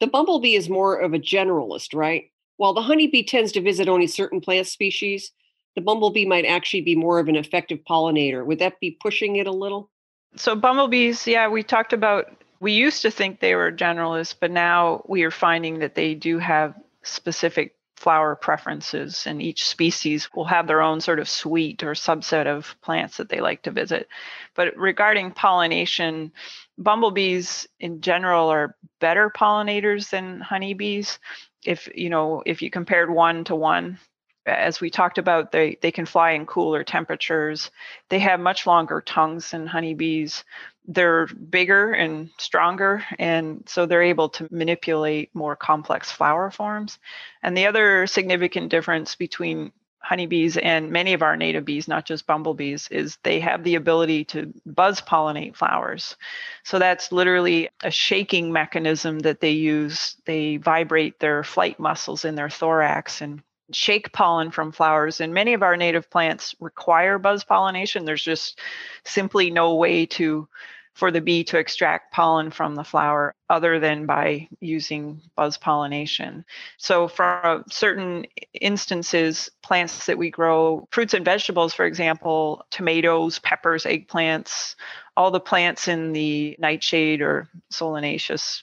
The 0.00 0.06
bumblebee 0.06 0.54
is 0.54 0.68
more 0.68 0.96
of 0.96 1.14
a 1.14 1.18
generalist, 1.18 1.94
right? 1.94 2.30
While 2.56 2.74
the 2.74 2.82
honeybee 2.82 3.24
tends 3.24 3.52
to 3.52 3.60
visit 3.60 3.88
only 3.88 4.06
certain 4.06 4.40
plant 4.40 4.66
species, 4.66 5.32
the 5.74 5.80
bumblebee 5.80 6.26
might 6.26 6.44
actually 6.44 6.82
be 6.82 6.94
more 6.94 7.18
of 7.18 7.28
an 7.28 7.36
effective 7.36 7.80
pollinator. 7.88 8.44
Would 8.44 8.58
that 8.58 8.80
be 8.80 8.98
pushing 9.00 9.36
it 9.36 9.46
a 9.46 9.52
little? 9.52 9.90
So, 10.36 10.54
bumblebees, 10.54 11.26
yeah, 11.26 11.48
we 11.48 11.62
talked 11.62 11.92
about 11.92 12.26
we 12.60 12.72
used 12.72 13.02
to 13.02 13.10
think 13.10 13.40
they 13.40 13.56
were 13.56 13.72
generalists, 13.72 14.34
but 14.38 14.52
now 14.52 15.04
we 15.08 15.24
are 15.24 15.32
finding 15.32 15.80
that 15.80 15.96
they 15.96 16.14
do 16.14 16.38
have 16.38 16.74
specific 17.02 17.74
flower 18.02 18.34
preferences, 18.34 19.28
and 19.28 19.40
each 19.40 19.64
species 19.64 20.28
will 20.34 20.44
have 20.44 20.66
their 20.66 20.82
own 20.82 21.00
sort 21.00 21.20
of 21.20 21.28
suite 21.28 21.84
or 21.84 21.92
subset 21.92 22.48
of 22.48 22.74
plants 22.82 23.16
that 23.16 23.28
they 23.28 23.40
like 23.40 23.62
to 23.62 23.70
visit. 23.70 24.08
But 24.56 24.76
regarding 24.76 25.30
pollination, 25.30 26.32
bumblebees 26.76 27.68
in 27.78 28.00
general 28.00 28.48
are 28.48 28.76
better 29.00 29.30
pollinators 29.30 30.10
than 30.10 30.40
honeybees. 30.40 31.20
If 31.64 31.88
you 31.94 32.10
know, 32.10 32.42
if 32.44 32.60
you 32.60 32.70
compared 32.70 33.08
one 33.08 33.44
to 33.44 33.54
one, 33.54 34.00
as 34.46 34.80
we 34.80 34.90
talked 34.90 35.18
about, 35.18 35.52
they, 35.52 35.78
they 35.80 35.92
can 35.92 36.04
fly 36.04 36.32
in 36.32 36.46
cooler 36.46 36.82
temperatures. 36.82 37.70
They 38.08 38.18
have 38.18 38.40
much 38.40 38.66
longer 38.66 39.00
tongues 39.00 39.52
than 39.52 39.68
honeybees 39.68 40.44
they're 40.86 41.26
bigger 41.26 41.92
and 41.92 42.30
stronger 42.38 43.04
and 43.18 43.62
so 43.66 43.86
they're 43.86 44.02
able 44.02 44.28
to 44.28 44.48
manipulate 44.50 45.34
more 45.34 45.54
complex 45.54 46.10
flower 46.10 46.50
forms. 46.50 46.98
And 47.42 47.56
the 47.56 47.66
other 47.66 48.06
significant 48.06 48.70
difference 48.70 49.14
between 49.14 49.72
honeybees 50.02 50.56
and 50.56 50.90
many 50.90 51.12
of 51.12 51.22
our 51.22 51.36
native 51.36 51.64
bees 51.64 51.86
not 51.86 52.04
just 52.04 52.26
bumblebees 52.26 52.88
is 52.90 53.18
they 53.22 53.38
have 53.38 53.62
the 53.62 53.76
ability 53.76 54.24
to 54.24 54.52
buzz 54.66 55.00
pollinate 55.00 55.54
flowers. 55.54 56.16
So 56.64 56.78
that's 56.78 57.12
literally 57.12 57.68
a 57.82 57.90
shaking 57.90 58.52
mechanism 58.52 59.20
that 59.20 59.40
they 59.40 59.52
use. 59.52 60.16
They 60.26 60.56
vibrate 60.56 61.20
their 61.20 61.44
flight 61.44 61.78
muscles 61.78 62.24
in 62.24 62.34
their 62.34 62.50
thorax 62.50 63.20
and 63.20 63.42
shake 63.74 64.12
pollen 64.12 64.50
from 64.50 64.72
flowers 64.72 65.20
and 65.20 65.34
many 65.34 65.54
of 65.54 65.62
our 65.62 65.76
native 65.76 66.10
plants 66.10 66.54
require 66.60 67.18
buzz 67.18 67.44
pollination 67.44 68.04
there's 68.04 68.22
just 68.22 68.60
simply 69.04 69.50
no 69.50 69.74
way 69.74 70.06
to 70.06 70.48
for 70.94 71.10
the 71.10 71.20
bee 71.20 71.42
to 71.44 71.58
extract 71.58 72.12
pollen 72.12 72.50
from 72.50 72.74
the 72.74 72.84
flower 72.84 73.34
other 73.48 73.80
than 73.80 74.04
by 74.04 74.48
using 74.60 75.20
buzz 75.36 75.56
pollination. 75.56 76.44
So, 76.76 77.08
for 77.08 77.24
uh, 77.46 77.62
certain 77.70 78.26
instances, 78.52 79.50
plants 79.62 80.06
that 80.06 80.18
we 80.18 80.30
grow, 80.30 80.86
fruits 80.90 81.14
and 81.14 81.24
vegetables, 81.24 81.72
for 81.72 81.86
example, 81.86 82.66
tomatoes, 82.70 83.38
peppers, 83.38 83.84
eggplants, 83.84 84.74
all 85.16 85.30
the 85.30 85.40
plants 85.40 85.88
in 85.88 86.12
the 86.12 86.56
nightshade 86.58 87.22
or 87.22 87.48
solanaceous 87.72 88.62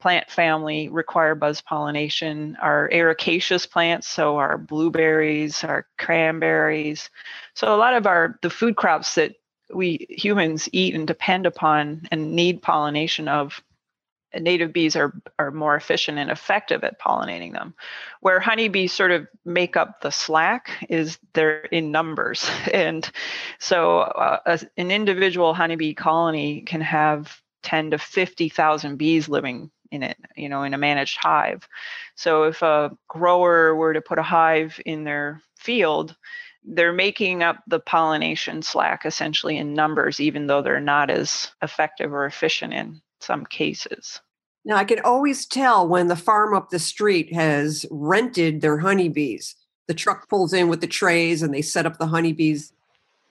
plant 0.00 0.30
family 0.30 0.88
require 0.88 1.34
buzz 1.34 1.60
pollination. 1.60 2.56
Our 2.60 2.88
ericaceous 2.92 3.70
plants, 3.70 4.08
so 4.08 4.36
our 4.36 4.58
blueberries, 4.58 5.64
our 5.64 5.86
cranberries. 5.98 7.10
So 7.54 7.74
a 7.74 7.76
lot 7.76 7.94
of 7.94 8.06
our 8.06 8.38
the 8.42 8.50
food 8.50 8.76
crops 8.76 9.16
that 9.16 9.34
we 9.72 10.06
humans 10.08 10.68
eat 10.72 10.94
and 10.94 11.06
depend 11.06 11.46
upon 11.46 12.08
and 12.10 12.32
need 12.32 12.62
pollination 12.62 13.28
of 13.28 13.62
native 14.38 14.72
bees 14.72 14.94
are 14.94 15.12
are 15.38 15.50
more 15.50 15.74
efficient 15.74 16.18
and 16.18 16.30
effective 16.30 16.84
at 16.84 17.00
pollinating 17.00 17.52
them 17.52 17.74
where 18.20 18.40
honeybees 18.40 18.92
sort 18.92 19.10
of 19.10 19.26
make 19.44 19.76
up 19.76 20.00
the 20.00 20.10
slack 20.10 20.84
is 20.88 21.18
they're 21.32 21.60
in 21.60 21.90
numbers 21.90 22.48
and 22.72 23.10
so 23.58 24.00
uh, 24.00 24.38
a, 24.44 24.60
an 24.76 24.90
individual 24.90 25.54
honeybee 25.54 25.94
colony 25.94 26.60
can 26.62 26.80
have 26.80 27.40
10 27.62 27.92
to 27.92 27.98
50,000 27.98 28.96
bees 28.96 29.28
living 29.28 29.70
in 29.90 30.02
it, 30.02 30.16
you 30.36 30.48
know, 30.48 30.62
in 30.62 30.74
a 30.74 30.78
managed 30.78 31.18
hive. 31.20 31.68
So 32.14 32.44
if 32.44 32.62
a 32.62 32.90
grower 33.08 33.74
were 33.74 33.94
to 33.94 34.00
put 34.00 34.18
a 34.18 34.22
hive 34.22 34.80
in 34.84 35.04
their 35.04 35.42
field, 35.56 36.16
they're 36.64 36.92
making 36.92 37.42
up 37.42 37.62
the 37.66 37.80
pollination 37.80 38.62
slack 38.62 39.04
essentially 39.04 39.56
in 39.56 39.74
numbers, 39.74 40.20
even 40.20 40.46
though 40.46 40.62
they're 40.62 40.80
not 40.80 41.10
as 41.10 41.50
effective 41.62 42.12
or 42.12 42.26
efficient 42.26 42.72
in 42.72 43.00
some 43.20 43.46
cases. 43.46 44.20
Now, 44.64 44.76
I 44.76 44.84
can 44.84 45.00
always 45.00 45.46
tell 45.46 45.88
when 45.88 46.08
the 46.08 46.16
farm 46.16 46.54
up 46.54 46.70
the 46.70 46.78
street 46.78 47.32
has 47.32 47.86
rented 47.90 48.60
their 48.60 48.78
honeybees. 48.78 49.56
The 49.86 49.94
truck 49.94 50.28
pulls 50.28 50.52
in 50.52 50.68
with 50.68 50.82
the 50.82 50.86
trays 50.86 51.42
and 51.42 51.54
they 51.54 51.62
set 51.62 51.86
up 51.86 51.98
the 51.98 52.06
honeybees 52.06 52.72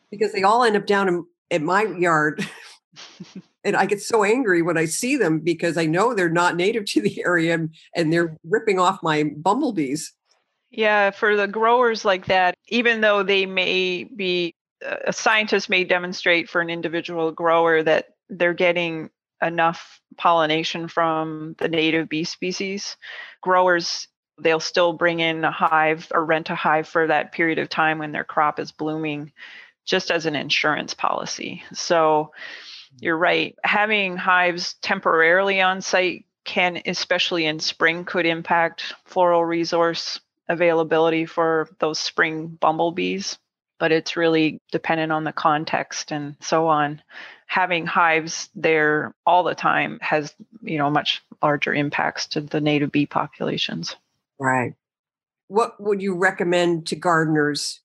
because 0.10 0.32
they 0.32 0.44
all 0.44 0.64
end 0.64 0.76
up 0.76 0.88
down 0.88 1.08
in, 1.08 1.26
in 1.52 1.66
my 1.66 1.84
yard 1.84 2.44
and 3.68 3.76
I 3.76 3.86
get 3.86 4.02
so 4.02 4.24
angry 4.24 4.62
when 4.62 4.78
I 4.78 4.86
see 4.86 5.18
them 5.18 5.40
because 5.40 5.78
I 5.78 5.86
know 5.86 6.14
they're 6.14 6.30
not 6.30 6.56
native 6.56 6.86
to 6.86 7.02
the 7.02 7.22
area 7.26 7.60
and 7.94 8.14
they're 8.14 8.30
mm. 8.30 8.38
ripping 8.46 8.80
off 8.80 9.04
my 9.04 9.24
bumblebees. 9.36 10.14
Yeah, 10.72 11.12
for 11.12 11.36
the 11.36 11.48
growers 11.48 12.06
like 12.06 12.28
that, 12.28 12.56
even 12.70 13.02
though 13.02 13.24
they 13.24 13.46
may 13.46 14.06
be, 14.06 14.56
uh, 14.86 14.96
a 15.08 15.14
scientist 15.14 15.70
may 15.70 15.84
demonstrate 15.84 16.50
for 16.50 16.62
an 16.62 16.70
individual 16.70 17.32
grower 17.32 17.84
that 17.84 18.08
they're 18.30 18.54
getting 18.54 19.10
enough 19.42 20.00
pollination 20.16 20.88
from 20.88 21.56
the 21.60 21.68
native 21.68 22.08
bee 22.08 22.24
species, 22.24 22.96
growers 23.42 24.08
they'll 24.40 24.60
still 24.60 24.94
bring 24.94 25.20
in 25.20 25.44
a 25.44 25.52
hive 25.52 26.10
or 26.14 26.24
rent 26.24 26.50
a 26.50 26.56
hive 26.56 26.88
for 26.88 27.08
that 27.08 27.32
period 27.34 27.60
of 27.60 27.68
time 27.70 27.98
when 27.98 28.12
their 28.12 28.24
crop 28.24 28.60
is 28.60 28.72
blooming 28.72 29.32
just 29.84 30.12
as 30.12 30.26
an 30.26 30.36
insurance 30.36 30.94
policy. 30.94 31.64
So 31.74 32.32
you're 33.00 33.18
right. 33.18 33.56
Having 33.64 34.18
hives 34.18 34.76
temporarily 34.82 35.62
on 35.62 35.82
site 35.82 36.26
can, 36.44 36.82
especially 36.86 37.46
in 37.46 37.60
spring, 37.60 38.06
could 38.06 38.26
impact 38.26 38.94
floral 39.06 39.46
resource 39.46 40.20
availability 40.50 41.26
for 41.26 41.70
those 41.80 42.00
spring 42.00 42.48
bumblebees. 42.48 43.38
But 43.80 43.92
it's 43.92 44.18
really 44.18 44.60
dependent 44.72 45.12
on 45.12 45.24
the 45.24 45.32
context 45.32 46.12
and 46.12 46.36
so 46.42 46.68
on. 46.68 47.02
Having 47.46 47.86
hives 47.86 48.50
there 48.56 49.14
all 49.26 49.44
the 49.44 49.54
time 49.54 50.00
has, 50.02 50.34
you 50.64 50.80
know, 50.80 50.90
much 50.90 51.24
larger 51.44 51.74
impacts 51.74 52.28
to 52.30 52.42
the 52.42 52.60
native 52.60 52.92
bee 52.92 53.06
populations. 53.06 53.96
Right. 54.40 54.74
What 55.48 55.80
would 55.80 56.02
you 56.02 56.16
recommend 56.16 56.88
to 56.88 56.96
gardeners 56.96 57.82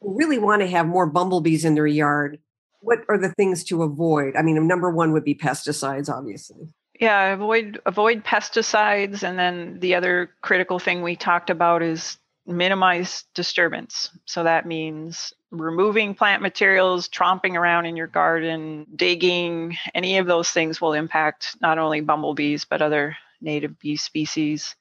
who 0.00 0.16
really 0.16 0.38
want 0.38 0.62
to 0.62 0.68
have 0.68 0.86
more 0.86 1.06
bumblebees 1.06 1.64
in 1.64 1.74
their 1.74 1.86
yard? 1.86 2.38
What 2.84 3.00
are 3.08 3.18
the 3.18 3.30
things 3.30 3.64
to 3.64 3.82
avoid? 3.82 4.36
I 4.36 4.42
mean, 4.42 4.66
number 4.66 4.90
one 4.90 5.12
would 5.12 5.24
be 5.24 5.34
pesticides, 5.34 6.08
obviously. 6.08 6.68
Yeah, 7.00 7.32
avoid 7.32 7.80
avoid 7.86 8.24
pesticides, 8.24 9.22
and 9.22 9.38
then 9.38 9.80
the 9.80 9.94
other 9.96 10.30
critical 10.42 10.78
thing 10.78 11.02
we 11.02 11.16
talked 11.16 11.50
about 11.50 11.82
is 11.82 12.18
minimize 12.46 13.24
disturbance. 13.34 14.10
So 14.26 14.44
that 14.44 14.66
means 14.66 15.32
removing 15.50 16.14
plant 16.14 16.42
materials, 16.42 17.08
tromping 17.08 17.54
around 17.54 17.86
in 17.86 17.96
your 17.96 18.06
garden, 18.06 18.86
digging, 18.94 19.76
any 19.94 20.18
of 20.18 20.26
those 20.26 20.50
things 20.50 20.80
will 20.80 20.92
impact 20.92 21.56
not 21.60 21.78
only 21.78 22.00
bumblebees 22.00 22.64
but 22.64 22.82
other 22.82 23.16
native 23.40 23.78
bee 23.78 23.96
species. 23.96 24.76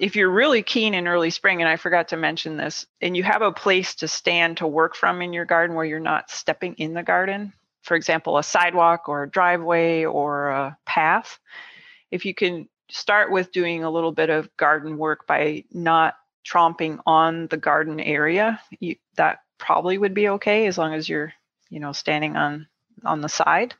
If 0.00 0.16
you're 0.16 0.30
really 0.30 0.62
keen 0.62 0.94
in 0.94 1.06
early 1.06 1.28
spring, 1.28 1.60
and 1.60 1.68
I 1.68 1.76
forgot 1.76 2.08
to 2.08 2.16
mention 2.16 2.56
this, 2.56 2.86
and 3.02 3.14
you 3.14 3.22
have 3.22 3.42
a 3.42 3.52
place 3.52 3.94
to 3.96 4.08
stand 4.08 4.56
to 4.56 4.66
work 4.66 4.96
from 4.96 5.20
in 5.20 5.34
your 5.34 5.44
garden 5.44 5.76
where 5.76 5.84
you're 5.84 6.00
not 6.00 6.30
stepping 6.30 6.74
in 6.74 6.94
the 6.94 7.02
garden, 7.02 7.52
for 7.82 7.96
example, 7.96 8.38
a 8.38 8.42
sidewalk 8.42 9.10
or 9.10 9.24
a 9.24 9.30
driveway 9.30 10.04
or 10.04 10.48
a 10.48 10.78
path, 10.86 11.38
if 12.10 12.24
you 12.24 12.34
can 12.34 12.66
start 12.90 13.30
with 13.30 13.52
doing 13.52 13.84
a 13.84 13.90
little 13.90 14.12
bit 14.12 14.30
of 14.30 14.54
garden 14.56 14.96
work 14.96 15.26
by 15.26 15.64
not 15.70 16.14
tromping 16.46 16.98
on 17.04 17.46
the 17.48 17.58
garden 17.58 18.00
area, 18.00 18.58
you, 18.78 18.96
that 19.16 19.40
probably 19.58 19.98
would 19.98 20.14
be 20.14 20.30
okay 20.30 20.66
as 20.66 20.78
long 20.78 20.94
as 20.94 21.08
you're, 21.08 21.32
you 21.68 21.78
know, 21.78 21.92
standing 21.92 22.36
on 22.36 22.66
on 23.04 23.20
the 23.20 23.28
side. 23.28 23.74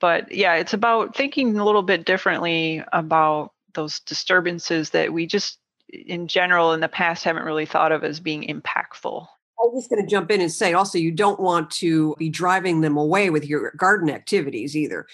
But 0.00 0.32
yeah, 0.32 0.54
it's 0.54 0.74
about 0.74 1.16
thinking 1.16 1.58
a 1.58 1.64
little 1.64 1.82
bit 1.82 2.04
differently 2.04 2.84
about 2.92 3.52
those 3.74 4.00
disturbances 4.00 4.90
that 4.90 5.12
we 5.12 5.26
just 5.26 5.58
in 5.88 6.26
general 6.26 6.72
in 6.72 6.80
the 6.80 6.88
past 6.88 7.24
haven't 7.24 7.44
really 7.44 7.66
thought 7.66 7.92
of 7.92 8.02
as 8.04 8.18
being 8.18 8.42
impactful 8.42 9.26
I 9.64 9.66
was 9.66 9.84
just 9.84 9.90
going 9.90 10.02
to 10.02 10.10
jump 10.10 10.30
in 10.30 10.40
and 10.40 10.52
say 10.52 10.74
also, 10.74 10.98
you 10.98 11.10
don't 11.10 11.40
want 11.40 11.70
to 11.72 12.14
be 12.18 12.28
driving 12.28 12.80
them 12.80 12.96
away 12.96 13.30
with 13.30 13.46
your 13.46 13.72
garden 13.76 14.10
activities 14.10 14.76
either. 14.76 15.06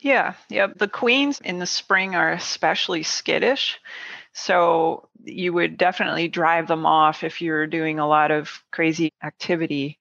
Yeah, 0.00 0.34
yeah. 0.48 0.68
The 0.76 0.88
queens 0.88 1.40
in 1.40 1.58
the 1.58 1.66
spring 1.66 2.14
are 2.14 2.30
especially 2.32 3.02
skittish. 3.02 3.78
So 4.32 5.08
you 5.24 5.52
would 5.54 5.78
definitely 5.78 6.28
drive 6.28 6.68
them 6.68 6.84
off 6.84 7.24
if 7.24 7.40
you're 7.40 7.66
doing 7.66 7.98
a 7.98 8.06
lot 8.06 8.30
of 8.30 8.62
crazy 8.70 9.10
activity. 9.24 9.98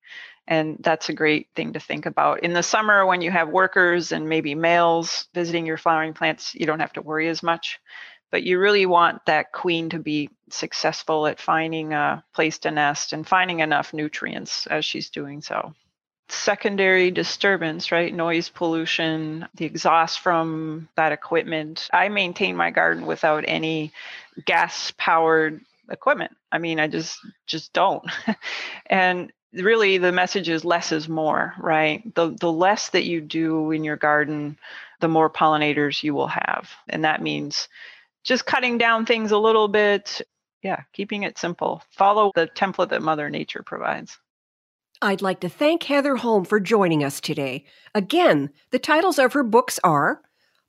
And 0.47 0.77
that's 0.79 1.09
a 1.09 1.13
great 1.13 1.47
thing 1.55 1.73
to 1.73 1.79
think 1.79 2.05
about. 2.05 2.43
In 2.43 2.53
the 2.53 2.61
summer, 2.61 3.05
when 3.05 3.21
you 3.21 3.31
have 3.31 3.49
workers 3.49 4.11
and 4.11 4.29
maybe 4.29 4.53
males 4.53 5.27
visiting 5.33 5.65
your 5.65 5.77
flowering 5.77 6.13
plants, 6.13 6.53
you 6.53 6.67
don't 6.67 6.81
have 6.81 6.93
to 6.93 7.01
worry 7.01 7.27
as 7.29 7.41
much 7.41 7.79
but 8.35 8.43
you 8.43 8.59
really 8.59 8.85
want 8.85 9.25
that 9.27 9.53
queen 9.53 9.89
to 9.89 9.97
be 9.97 10.29
successful 10.49 11.25
at 11.25 11.39
finding 11.39 11.93
a 11.93 12.21
place 12.33 12.59
to 12.59 12.69
nest 12.69 13.13
and 13.13 13.25
finding 13.25 13.61
enough 13.61 13.93
nutrients 13.93 14.67
as 14.67 14.83
she's 14.83 15.09
doing 15.09 15.41
so. 15.41 15.73
Secondary 16.27 17.11
disturbance, 17.11 17.93
right? 17.93 18.13
Noise 18.13 18.49
pollution, 18.49 19.47
the 19.55 19.63
exhaust 19.63 20.19
from 20.19 20.89
that 20.97 21.13
equipment. 21.13 21.87
I 21.93 22.09
maintain 22.09 22.57
my 22.57 22.71
garden 22.71 23.05
without 23.05 23.45
any 23.47 23.93
gas 24.43 24.91
powered 24.97 25.61
equipment. 25.89 26.35
I 26.51 26.57
mean, 26.57 26.77
I 26.77 26.87
just 26.87 27.19
just 27.45 27.71
don't. 27.71 28.03
and 28.87 29.31
really 29.55 29.97
the 29.97 30.11
message 30.11 30.49
is 30.49 30.65
less 30.65 30.91
is 30.91 31.09
more, 31.09 31.53
right? 31.59 32.03
The 32.15 32.35
the 32.39 32.51
less 32.51 32.89
that 32.89 33.05
you 33.05 33.21
do 33.21 33.71
in 33.71 33.83
your 33.83 33.97
garden, 33.97 34.57
the 35.01 35.07
more 35.07 35.29
pollinators 35.29 36.03
you 36.03 36.13
will 36.13 36.27
have. 36.27 36.69
And 36.89 37.03
that 37.05 37.21
means 37.21 37.67
just 38.23 38.45
cutting 38.45 38.77
down 38.77 39.05
things 39.05 39.31
a 39.31 39.37
little 39.37 39.67
bit. 39.67 40.21
Yeah, 40.61 40.81
keeping 40.93 41.23
it 41.23 41.37
simple. 41.37 41.83
Follow 41.91 42.31
the 42.33 42.47
template 42.47 42.89
that 42.89 43.01
Mother 43.01 43.29
Nature 43.29 43.63
provides. 43.63 44.17
I'd 45.01 45.21
like 45.21 45.41
to 45.41 45.49
thank 45.49 45.83
Heather 45.83 46.15
Holm 46.15 46.45
for 46.45 46.59
joining 46.59 47.03
us 47.03 47.19
today. 47.19 47.65
Again, 47.93 48.49
the 48.71 48.79
titles 48.79 49.19
of 49.19 49.33
her 49.33 49.43
books 49.43 49.79
are 49.83 50.21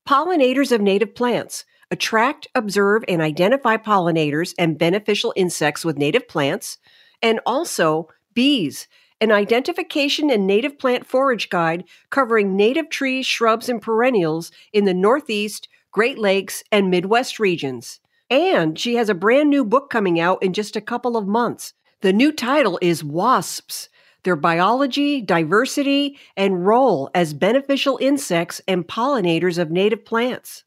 Pollinators 0.07 0.73
of 0.73 0.81
Native 0.81 1.15
Plants 1.15 1.65
Attract, 1.91 2.49
Observe, 2.55 3.05
and 3.09 3.23
Identify 3.23 3.77
Pollinators 3.77 4.55
and 4.59 4.79
Beneficial 4.79 5.33
Insects 5.37 5.85
with 5.85 5.97
Native 5.97 6.27
Plants, 6.29 6.79
and 7.23 7.41
also 7.47 8.09
Bees, 8.37 8.87
an 9.19 9.33
identification 9.33 10.31
and 10.31 10.47
native 10.47 10.79
plant 10.79 11.07
forage 11.07 11.49
guide 11.49 11.85
covering 12.11 12.55
native 12.55 12.91
trees, 12.91 13.25
shrubs, 13.25 13.69
and 13.69 13.81
perennials 13.81 14.53
in 14.75 14.85
the 14.85 14.95
Northeast, 14.95 15.69
Great 15.91 16.19
Lakes, 16.19 16.63
and 16.71 16.91
Midwest 16.91 17.41
regions. 17.41 17.99
And 18.29 18.79
she 18.79 18.97
has 18.97 19.09
a 19.09 19.15
brand 19.15 19.49
new 19.49 19.65
book 19.65 19.89
coming 19.89 20.21
out 20.21 20.43
in 20.43 20.53
just 20.53 20.77
a 20.77 20.83
couple 20.83 21.17
of 21.17 21.27
months. 21.27 21.73
The 22.03 22.13
new 22.13 22.31
title 22.31 22.79
is 22.83 23.03
Wasps 23.03 23.89
Their 24.25 24.37
Biology, 24.37 25.23
Diversity, 25.23 26.19
and 26.37 26.67
Role 26.67 27.09
as 27.15 27.33
Beneficial 27.33 27.97
Insects 28.03 28.61
and 28.69 28.87
Pollinators 28.87 29.57
of 29.57 29.71
Native 29.71 30.05
Plants. 30.05 30.65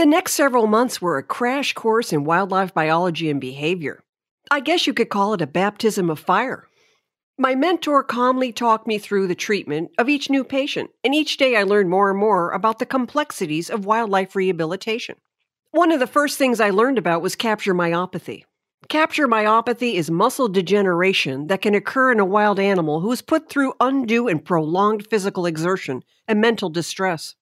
The 0.00 0.06
next 0.06 0.32
several 0.32 0.66
months 0.66 1.02
were 1.02 1.18
a 1.18 1.22
crash 1.22 1.74
course 1.74 2.10
in 2.10 2.24
wildlife 2.24 2.72
biology 2.72 3.28
and 3.28 3.38
behavior. 3.38 4.02
I 4.50 4.60
guess 4.60 4.86
you 4.86 4.94
could 4.94 5.10
call 5.10 5.34
it 5.34 5.42
a 5.42 5.46
baptism 5.46 6.08
of 6.08 6.18
fire. 6.18 6.66
My 7.36 7.54
mentor 7.54 8.02
calmly 8.02 8.50
talked 8.50 8.86
me 8.86 8.96
through 8.96 9.26
the 9.26 9.34
treatment 9.34 9.90
of 9.98 10.08
each 10.08 10.30
new 10.30 10.42
patient, 10.42 10.88
and 11.04 11.14
each 11.14 11.36
day 11.36 11.54
I 11.54 11.64
learned 11.64 11.90
more 11.90 12.08
and 12.08 12.18
more 12.18 12.50
about 12.52 12.78
the 12.78 12.86
complexities 12.86 13.68
of 13.68 13.84
wildlife 13.84 14.34
rehabilitation. 14.34 15.16
One 15.70 15.92
of 15.92 16.00
the 16.00 16.06
first 16.06 16.38
things 16.38 16.60
I 16.60 16.70
learned 16.70 16.96
about 16.96 17.20
was 17.20 17.36
capture 17.36 17.74
myopathy. 17.74 18.44
Capture 18.88 19.28
myopathy 19.28 19.96
is 19.96 20.10
muscle 20.10 20.48
degeneration 20.48 21.48
that 21.48 21.60
can 21.60 21.74
occur 21.74 22.10
in 22.10 22.20
a 22.20 22.24
wild 22.24 22.58
animal 22.58 23.00
who 23.00 23.12
is 23.12 23.20
put 23.20 23.50
through 23.50 23.74
undue 23.80 24.28
and 24.28 24.42
prolonged 24.42 25.06
physical 25.08 25.44
exertion 25.44 26.02
and 26.26 26.40
mental 26.40 26.70
distress. 26.70 27.34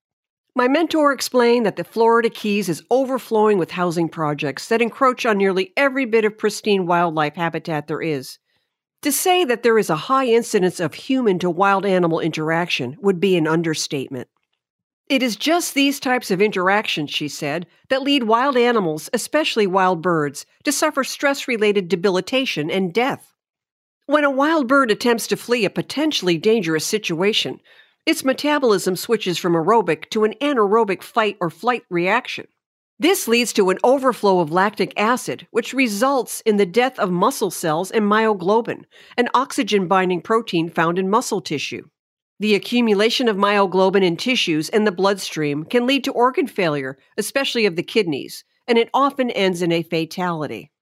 My 0.59 0.66
mentor 0.66 1.12
explained 1.12 1.64
that 1.66 1.76
the 1.76 1.84
Florida 1.84 2.28
Keys 2.28 2.68
is 2.68 2.82
overflowing 2.90 3.59
with 3.59 3.70
housing 3.70 4.09
projects 4.09 4.66
that 4.66 4.82
encroach 4.82 5.24
on 5.24 5.38
nearly 5.38 5.72
every 5.76 6.04
bit 6.04 6.24
of 6.24 6.36
pristine 6.36 6.84
wildlife 6.84 7.36
habitat 7.36 7.86
there 7.86 8.02
is, 8.02 8.40
to 9.02 9.12
say 9.12 9.44
that 9.44 9.62
there 9.62 9.78
is 9.78 9.88
a 9.88 9.94
high 9.94 10.26
incidence 10.26 10.80
of 10.80 10.94
human 10.94 11.38
to 11.38 11.48
wild 11.48 11.86
animal 11.86 12.18
interaction 12.18 12.96
would 13.00 13.20
be 13.20 13.36
an 13.36 13.46
understatement. 13.46 14.26
It 15.06 15.22
is 15.22 15.36
just 15.36 15.74
these 15.74 16.00
types 16.00 16.28
of 16.28 16.42
interactions, 16.42 17.12
she 17.12 17.28
said, 17.28 17.68
that 17.88 18.02
lead 18.02 18.24
wild 18.24 18.56
animals, 18.56 19.09
especially 19.12 19.68
wild 19.68 20.02
birds, 20.02 20.44
to 20.64 20.72
suffer 20.72 21.04
stress 21.04 21.46
related 21.46 21.88
debilitation 21.88 22.68
and 22.68 22.92
death. 22.92 23.32
When 24.06 24.24
a 24.24 24.30
wild 24.30 24.66
bird 24.66 24.90
attempts 24.90 25.28
to 25.28 25.36
flee 25.36 25.64
a 25.64 25.70
potentially 25.70 26.36
dangerous 26.36 26.84
situation, 26.84 27.61
its 28.09 28.24
metabolism 28.24 28.96
switches 28.96 29.36
from 29.36 29.52
aerobic 29.52 30.09
to 30.09 30.24
an 30.24 30.32
anaerobic 30.40 31.02
fight 31.02 31.36
or 31.42 31.50
flight 31.50 31.84
reaction. 31.90 32.46
This 32.98 33.28
leads 33.28 33.52
to 33.52 33.68
an 33.68 33.76
overflow 33.84 34.40
of 34.40 34.50
lactic 34.50 34.98
acid, 34.98 35.46
which 35.50 35.74
results 35.74 36.40
in 36.46 36.56
the 36.56 36.64
death 36.64 36.98
of 36.98 37.11
muscle 37.11 37.50
cells 37.50 37.90
and 37.90 38.06
myoglobin, 38.06 38.86
an 39.18 39.28
oxygen 39.34 39.88
binding 39.88 40.22
protein 40.22 40.70
found 40.70 40.98
in 40.98 41.11
muscle 41.11 41.42
tissue. 41.42 41.86
The 42.40 42.54
accumulation 42.54 43.28
of 43.28 43.36
myoglobin 43.36 44.02
in 44.02 44.16
tissues 44.16 44.70
and 44.70 44.86
the 44.86 44.90
bloodstream 44.90 45.64
can 45.64 45.86
lead 45.86 46.02
to 46.04 46.12
organ 46.12 46.46
failure, 46.46 46.96
especially 47.18 47.66
of 47.66 47.76
the 47.76 47.82
kidneys, 47.82 48.42
and 48.66 48.78
it 48.78 48.88
often 48.94 49.30
ends 49.32 49.61
in 49.61 49.70
a 49.70 49.82
fatality. 49.82 50.72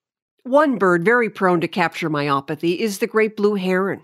One 0.44 0.78
bird 0.78 1.04
very 1.04 1.28
prone 1.28 1.60
to 1.62 1.66
capture 1.66 2.08
myopathy 2.08 2.78
is 2.78 3.00
the 3.00 3.08
great 3.08 3.36
blue 3.36 3.56
heron. 3.56 4.02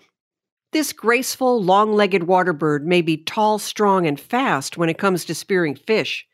This 0.72 0.94
graceful, 0.94 1.62
long 1.62 1.92
legged 1.92 2.24
water 2.24 2.54
bird 2.54 2.86
may 2.86 3.02
be 3.02 3.18
tall, 3.18 3.58
strong, 3.58 4.06
and 4.06 4.18
fast 4.18 4.78
when 4.78 4.88
it 4.88 4.96
comes 4.96 5.26
to 5.26 5.34
spearing 5.34 5.74
fish, 5.74 6.26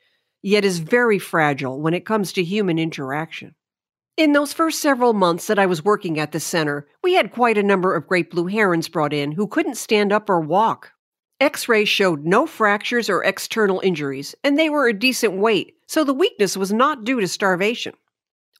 yet 0.43 0.65
is 0.65 0.79
very 0.79 1.19
fragile 1.19 1.81
when 1.81 1.93
it 1.93 2.07
comes 2.07 2.33
to 2.33 2.45
human 2.45 2.79
interaction. 2.79 3.57
In 4.17 4.33
those 4.33 4.53
first 4.53 4.81
several 4.81 5.13
months 5.13 5.49
that 5.49 5.59
I 5.59 5.67
was 5.67 5.85
working 5.85 6.21
at 6.21 6.31
the 6.31 6.39
center, 6.39 6.87
we 7.03 7.15
had 7.15 7.33
quite 7.33 7.59
a 7.59 7.63
number 7.65 7.97
of 7.97 8.07
great 8.07 8.31
blue 8.31 8.47
herons 8.47 8.89
brought 8.89 9.13
in 9.13 9.33
who 9.33 9.49
couldn't 9.49 9.77
stand 9.77 10.13
up 10.13 10.31
or 10.31 10.41
walk. 10.41 10.93
X 11.41 11.69
rays 11.69 11.89
showed 11.89 12.25
no 12.25 12.47
fractures 12.47 13.11
or 13.11 13.25
external 13.25 13.81
injuries, 13.81 14.37
and 14.45 14.57
they 14.57 14.71
were 14.71 14.87
a 14.87 14.93
decent 14.93 15.35
weight, 15.35 15.75
so 15.87 16.05
the 16.05 16.15
weakness 16.15 16.57
was 16.57 16.73
not 16.73 17.05
due 17.05 17.21
to 17.21 17.29
starvation. 17.29 17.95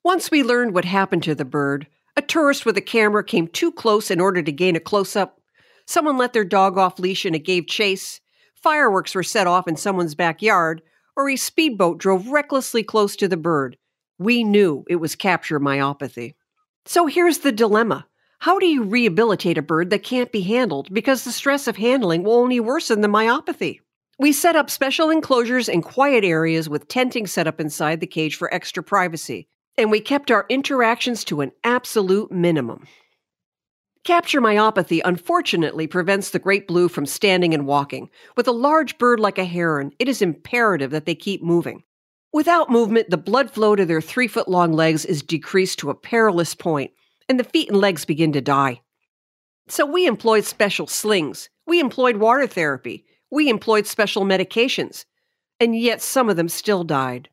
Once 0.05 0.31
we 0.31 0.43
learned 0.43 0.75
what 0.75 0.85
happened 0.85 1.23
to 1.23 1.35
the 1.37 1.45
bird, 1.45 1.87
a 2.17 2.23
tourist 2.23 2.67
with 2.67 2.77
a 2.77 2.81
camera 2.81 3.23
came 3.23 3.47
too 3.47 3.71
close 3.71 4.11
in 4.11 4.21
order 4.21 4.43
to 4.43 4.53
gain 4.53 4.75
a 4.75 4.81
close 4.81 5.15
up. 5.15 5.38
Someone 5.89 6.19
let 6.19 6.35
their 6.35 6.45
dog 6.45 6.77
off 6.77 6.99
leash 6.99 7.25
and 7.25 7.35
it 7.35 7.47
gave 7.47 7.67
chase. 7.67 8.21
Fireworks 8.55 9.15
were 9.15 9.23
set 9.23 9.47
off 9.47 9.67
in 9.67 9.75
someone's 9.75 10.15
backyard, 10.15 10.83
or 11.17 11.31
a 11.31 11.37
speedboat 11.37 11.97
drove 11.97 12.29
recklessly 12.29 12.83
close 12.83 13.17
to 13.17 13.27
the 13.27 13.39
bird. 13.39 13.79
We 14.19 14.45
knew 14.45 14.85
it 14.91 14.97
was 14.97 15.15
capture 15.15 15.59
myopathy. 15.59 16.35
So 16.85 17.07
here's 17.07 17.39
the 17.39 17.53
dilemma. 17.53 18.07
How 18.41 18.59
do 18.59 18.67
you 18.67 18.83
rehabilitate 18.83 19.57
a 19.57 19.63
bird 19.63 19.89
that 19.89 20.03
can't 20.03 20.31
be 20.31 20.43
handled 20.43 20.93
because 20.93 21.25
the 21.25 21.33
stress 21.33 21.67
of 21.67 21.79
handling 21.79 22.23
will 22.23 22.35
only 22.35 22.61
worsen 22.61 23.01
the 23.01 23.09
myopathy? 23.09 23.81
We 24.19 24.33
set 24.33 24.57
up 24.57 24.69
special 24.69 25.09
enclosures 25.09 25.71
in 25.71 25.81
quiet 25.81 26.23
areas 26.23 26.69
with 26.69 26.89
tenting 26.89 27.27
set 27.27 27.47
up 27.47 27.63
inside 27.63 28.01
the 28.01 28.07
cage 28.07 28.37
for 28.37 28.53
extra 28.53 28.83
privacy, 28.83 29.49
and 29.79 29.91
we 29.91 30.01
kept 30.01 30.31
our 30.31 30.45
interactions 30.51 31.25
to 31.25 31.41
an 31.41 31.53
absolute 31.65 32.31
minimum. 32.31 32.87
Capture 34.05 34.41
myopathy 34.41 35.01
unfortunately 35.05 35.87
prevents 35.87 36.31
the 36.31 36.39
great 36.39 36.67
blue 36.67 36.89
from 36.89 37.05
standing 37.05 37.53
and 37.53 37.67
walking. 37.67 38.09
With 38.37 38.49
a 38.49 38.53
large 38.53 38.97
bird 38.99 39.21
like 39.21 39.39
a 39.39 39.45
heron, 39.45 39.93
it 39.99 40.09
is 40.09 40.23
imperative 40.23 40.91
that 40.93 41.05
they 41.05 41.15
keep 41.15 41.43
moving. 41.43 41.83
Without 42.33 42.71
movement, 42.71 43.11
the 43.11 43.17
blood 43.17 43.51
flow 43.51 43.75
to 43.75 43.87
their 43.87 44.01
three 44.01 44.29
foot 44.29 44.49
long 44.49 44.73
legs 44.73 45.05
is 45.05 45.23
decreased 45.23 45.79
to 45.81 45.91
a 45.91 45.95
perilous 45.95 46.55
point, 46.55 46.93
and 47.29 47.39
the 47.39 47.45
feet 47.45 47.69
and 47.69 47.79
legs 47.79 48.05
begin 48.05 48.33
to 48.33 48.41
die. 48.41 48.81
So 49.69 49.85
we 49.85 50.07
employed 50.07 50.45
special 50.45 50.87
slings, 50.87 51.51
we 51.67 51.81
employed 51.81 52.17
water 52.17 52.47
therapy, 52.47 53.05
we 53.31 53.51
employed 53.51 53.87
special 53.87 54.25
medications, 54.25 55.05
and 55.61 55.79
yet 55.79 56.01
some 56.01 56.31
of 56.31 56.37
them 56.37 56.49
still 56.49 56.85
died. 56.85 57.29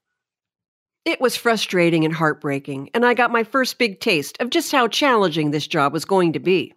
It 1.06 1.22
was 1.22 1.38
frustrating 1.38 2.04
and 2.04 2.14
heartbreaking, 2.14 2.90
and 2.96 3.06
I 3.06 3.14
got 3.14 3.32
my 3.32 3.44
first 3.44 3.78
big 3.78 4.00
taste 4.00 4.38
of 4.40 4.50
just 4.50 4.72
how 4.72 4.88
challenging 4.88 5.52
this 5.52 5.68
job 5.68 5.94
was 5.94 6.04
going 6.04 6.34
to 6.34 6.40
be. 6.40 6.74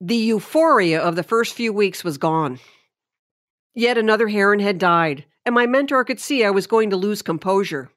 The 0.00 0.16
euphoria 0.16 1.00
of 1.00 1.14
the 1.14 1.22
first 1.22 1.54
few 1.54 1.72
weeks 1.72 2.02
was 2.02 2.18
gone. 2.18 2.58
Yet 3.72 3.98
another 3.98 4.26
heron 4.26 4.58
had 4.58 4.78
died, 4.78 5.26
and 5.44 5.54
my 5.54 5.66
mentor 5.66 6.04
could 6.04 6.18
see 6.18 6.44
I 6.44 6.50
was 6.50 6.66
going 6.66 6.90
to 6.90 6.96
lose 6.96 7.22
composure. 7.22 7.88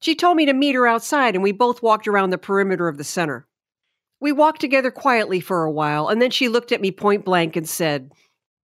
She 0.00 0.14
told 0.14 0.36
me 0.36 0.44
to 0.46 0.52
meet 0.52 0.74
her 0.74 0.86
outside, 0.86 1.34
and 1.34 1.42
we 1.42 1.52
both 1.52 1.82
walked 1.82 2.06
around 2.06 2.30
the 2.30 2.38
perimeter 2.38 2.86
of 2.86 2.98
the 2.98 3.04
center. 3.04 3.46
We 4.20 4.32
walked 4.32 4.60
together 4.60 4.90
quietly 4.90 5.40
for 5.40 5.64
a 5.64 5.70
while, 5.70 6.08
and 6.08 6.20
then 6.20 6.30
she 6.30 6.48
looked 6.48 6.72
at 6.72 6.80
me 6.80 6.90
point 6.90 7.24
blank 7.24 7.56
and 7.56 7.66
said, 7.66 8.12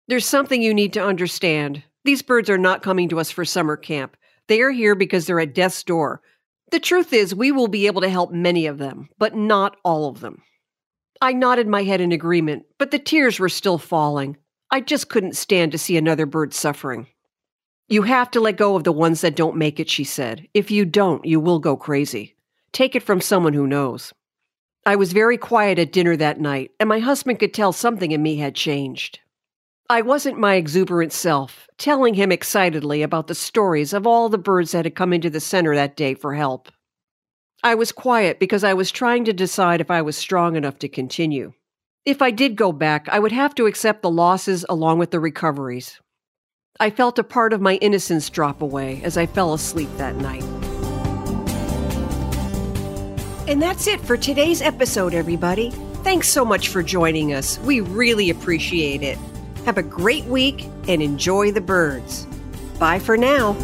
There's 0.06 0.26
something 0.26 0.60
you 0.60 0.74
need 0.74 0.92
to 0.92 1.04
understand. 1.04 1.82
These 2.04 2.20
birds 2.20 2.50
are 2.50 2.58
not 2.58 2.82
coming 2.82 3.08
to 3.08 3.20
us 3.20 3.30
for 3.30 3.46
summer 3.46 3.76
camp. 3.76 4.18
They 4.48 4.60
are 4.60 4.70
here 4.70 4.94
because 4.94 5.26
they're 5.26 5.40
at 5.40 5.54
death's 5.54 5.82
door. 5.82 6.22
The 6.70 6.80
truth 6.80 7.12
is, 7.12 7.34
we 7.34 7.52
will 7.52 7.68
be 7.68 7.86
able 7.86 8.00
to 8.00 8.08
help 8.08 8.32
many 8.32 8.66
of 8.66 8.78
them, 8.78 9.08
but 9.18 9.36
not 9.36 9.76
all 9.84 10.08
of 10.08 10.20
them. 10.20 10.42
I 11.20 11.32
nodded 11.32 11.68
my 11.68 11.82
head 11.84 12.00
in 12.00 12.12
agreement, 12.12 12.66
but 12.78 12.90
the 12.90 12.98
tears 12.98 13.38
were 13.38 13.48
still 13.48 13.78
falling. 13.78 14.36
I 14.70 14.80
just 14.80 15.08
couldn't 15.08 15.36
stand 15.36 15.72
to 15.72 15.78
see 15.78 15.96
another 15.96 16.26
bird 16.26 16.52
suffering. 16.52 17.06
You 17.88 18.02
have 18.02 18.30
to 18.32 18.40
let 18.40 18.56
go 18.56 18.74
of 18.74 18.84
the 18.84 18.92
ones 18.92 19.20
that 19.20 19.36
don't 19.36 19.56
make 19.56 19.78
it, 19.78 19.88
she 19.88 20.02
said. 20.02 20.48
If 20.54 20.70
you 20.70 20.84
don't, 20.84 21.24
you 21.24 21.38
will 21.38 21.60
go 21.60 21.76
crazy. 21.76 22.34
Take 22.72 22.96
it 22.96 23.02
from 23.02 23.20
someone 23.20 23.52
who 23.52 23.66
knows. 23.66 24.12
I 24.84 24.96
was 24.96 25.12
very 25.12 25.38
quiet 25.38 25.78
at 25.78 25.92
dinner 25.92 26.16
that 26.16 26.40
night, 26.40 26.72
and 26.80 26.88
my 26.88 26.98
husband 26.98 27.38
could 27.38 27.54
tell 27.54 27.72
something 27.72 28.10
in 28.10 28.22
me 28.22 28.36
had 28.36 28.54
changed. 28.54 29.20
I 29.88 30.02
wasn't 30.02 30.40
my 30.40 30.54
exuberant 30.54 31.12
self, 31.12 31.68
telling 31.78 32.14
him 32.14 32.32
excitedly 32.32 33.02
about 33.02 33.28
the 33.28 33.36
stories 33.36 33.92
of 33.92 34.04
all 34.04 34.28
the 34.28 34.36
birds 34.36 34.72
that 34.72 34.84
had 34.84 34.96
come 34.96 35.12
into 35.12 35.30
the 35.30 35.38
center 35.38 35.76
that 35.76 35.96
day 35.96 36.14
for 36.14 36.34
help. 36.34 36.72
I 37.62 37.76
was 37.76 37.92
quiet 37.92 38.40
because 38.40 38.64
I 38.64 38.74
was 38.74 38.90
trying 38.90 39.24
to 39.26 39.32
decide 39.32 39.80
if 39.80 39.88
I 39.88 40.02
was 40.02 40.16
strong 40.16 40.56
enough 40.56 40.80
to 40.80 40.88
continue. 40.88 41.52
If 42.04 42.20
I 42.20 42.32
did 42.32 42.56
go 42.56 42.72
back, 42.72 43.08
I 43.08 43.20
would 43.20 43.30
have 43.30 43.54
to 43.56 43.66
accept 43.66 44.02
the 44.02 44.10
losses 44.10 44.66
along 44.68 44.98
with 44.98 45.12
the 45.12 45.20
recoveries. 45.20 46.00
I 46.80 46.90
felt 46.90 47.20
a 47.20 47.24
part 47.24 47.52
of 47.52 47.60
my 47.60 47.76
innocence 47.76 48.28
drop 48.28 48.62
away 48.62 49.00
as 49.04 49.16
I 49.16 49.26
fell 49.26 49.54
asleep 49.54 49.90
that 49.98 50.16
night. 50.16 50.42
And 53.48 53.62
that's 53.62 53.86
it 53.86 54.00
for 54.00 54.16
today's 54.16 54.62
episode, 54.62 55.14
everybody. 55.14 55.70
Thanks 56.02 56.28
so 56.28 56.44
much 56.44 56.70
for 56.70 56.82
joining 56.82 57.32
us. 57.32 57.60
We 57.60 57.80
really 57.80 58.30
appreciate 58.30 59.04
it. 59.04 59.18
Have 59.66 59.78
a 59.78 59.82
great 59.82 60.24
week 60.26 60.64
and 60.86 61.02
enjoy 61.02 61.50
the 61.50 61.60
birds. 61.60 62.24
Bye 62.78 63.00
for 63.00 63.16
now. 63.16 63.54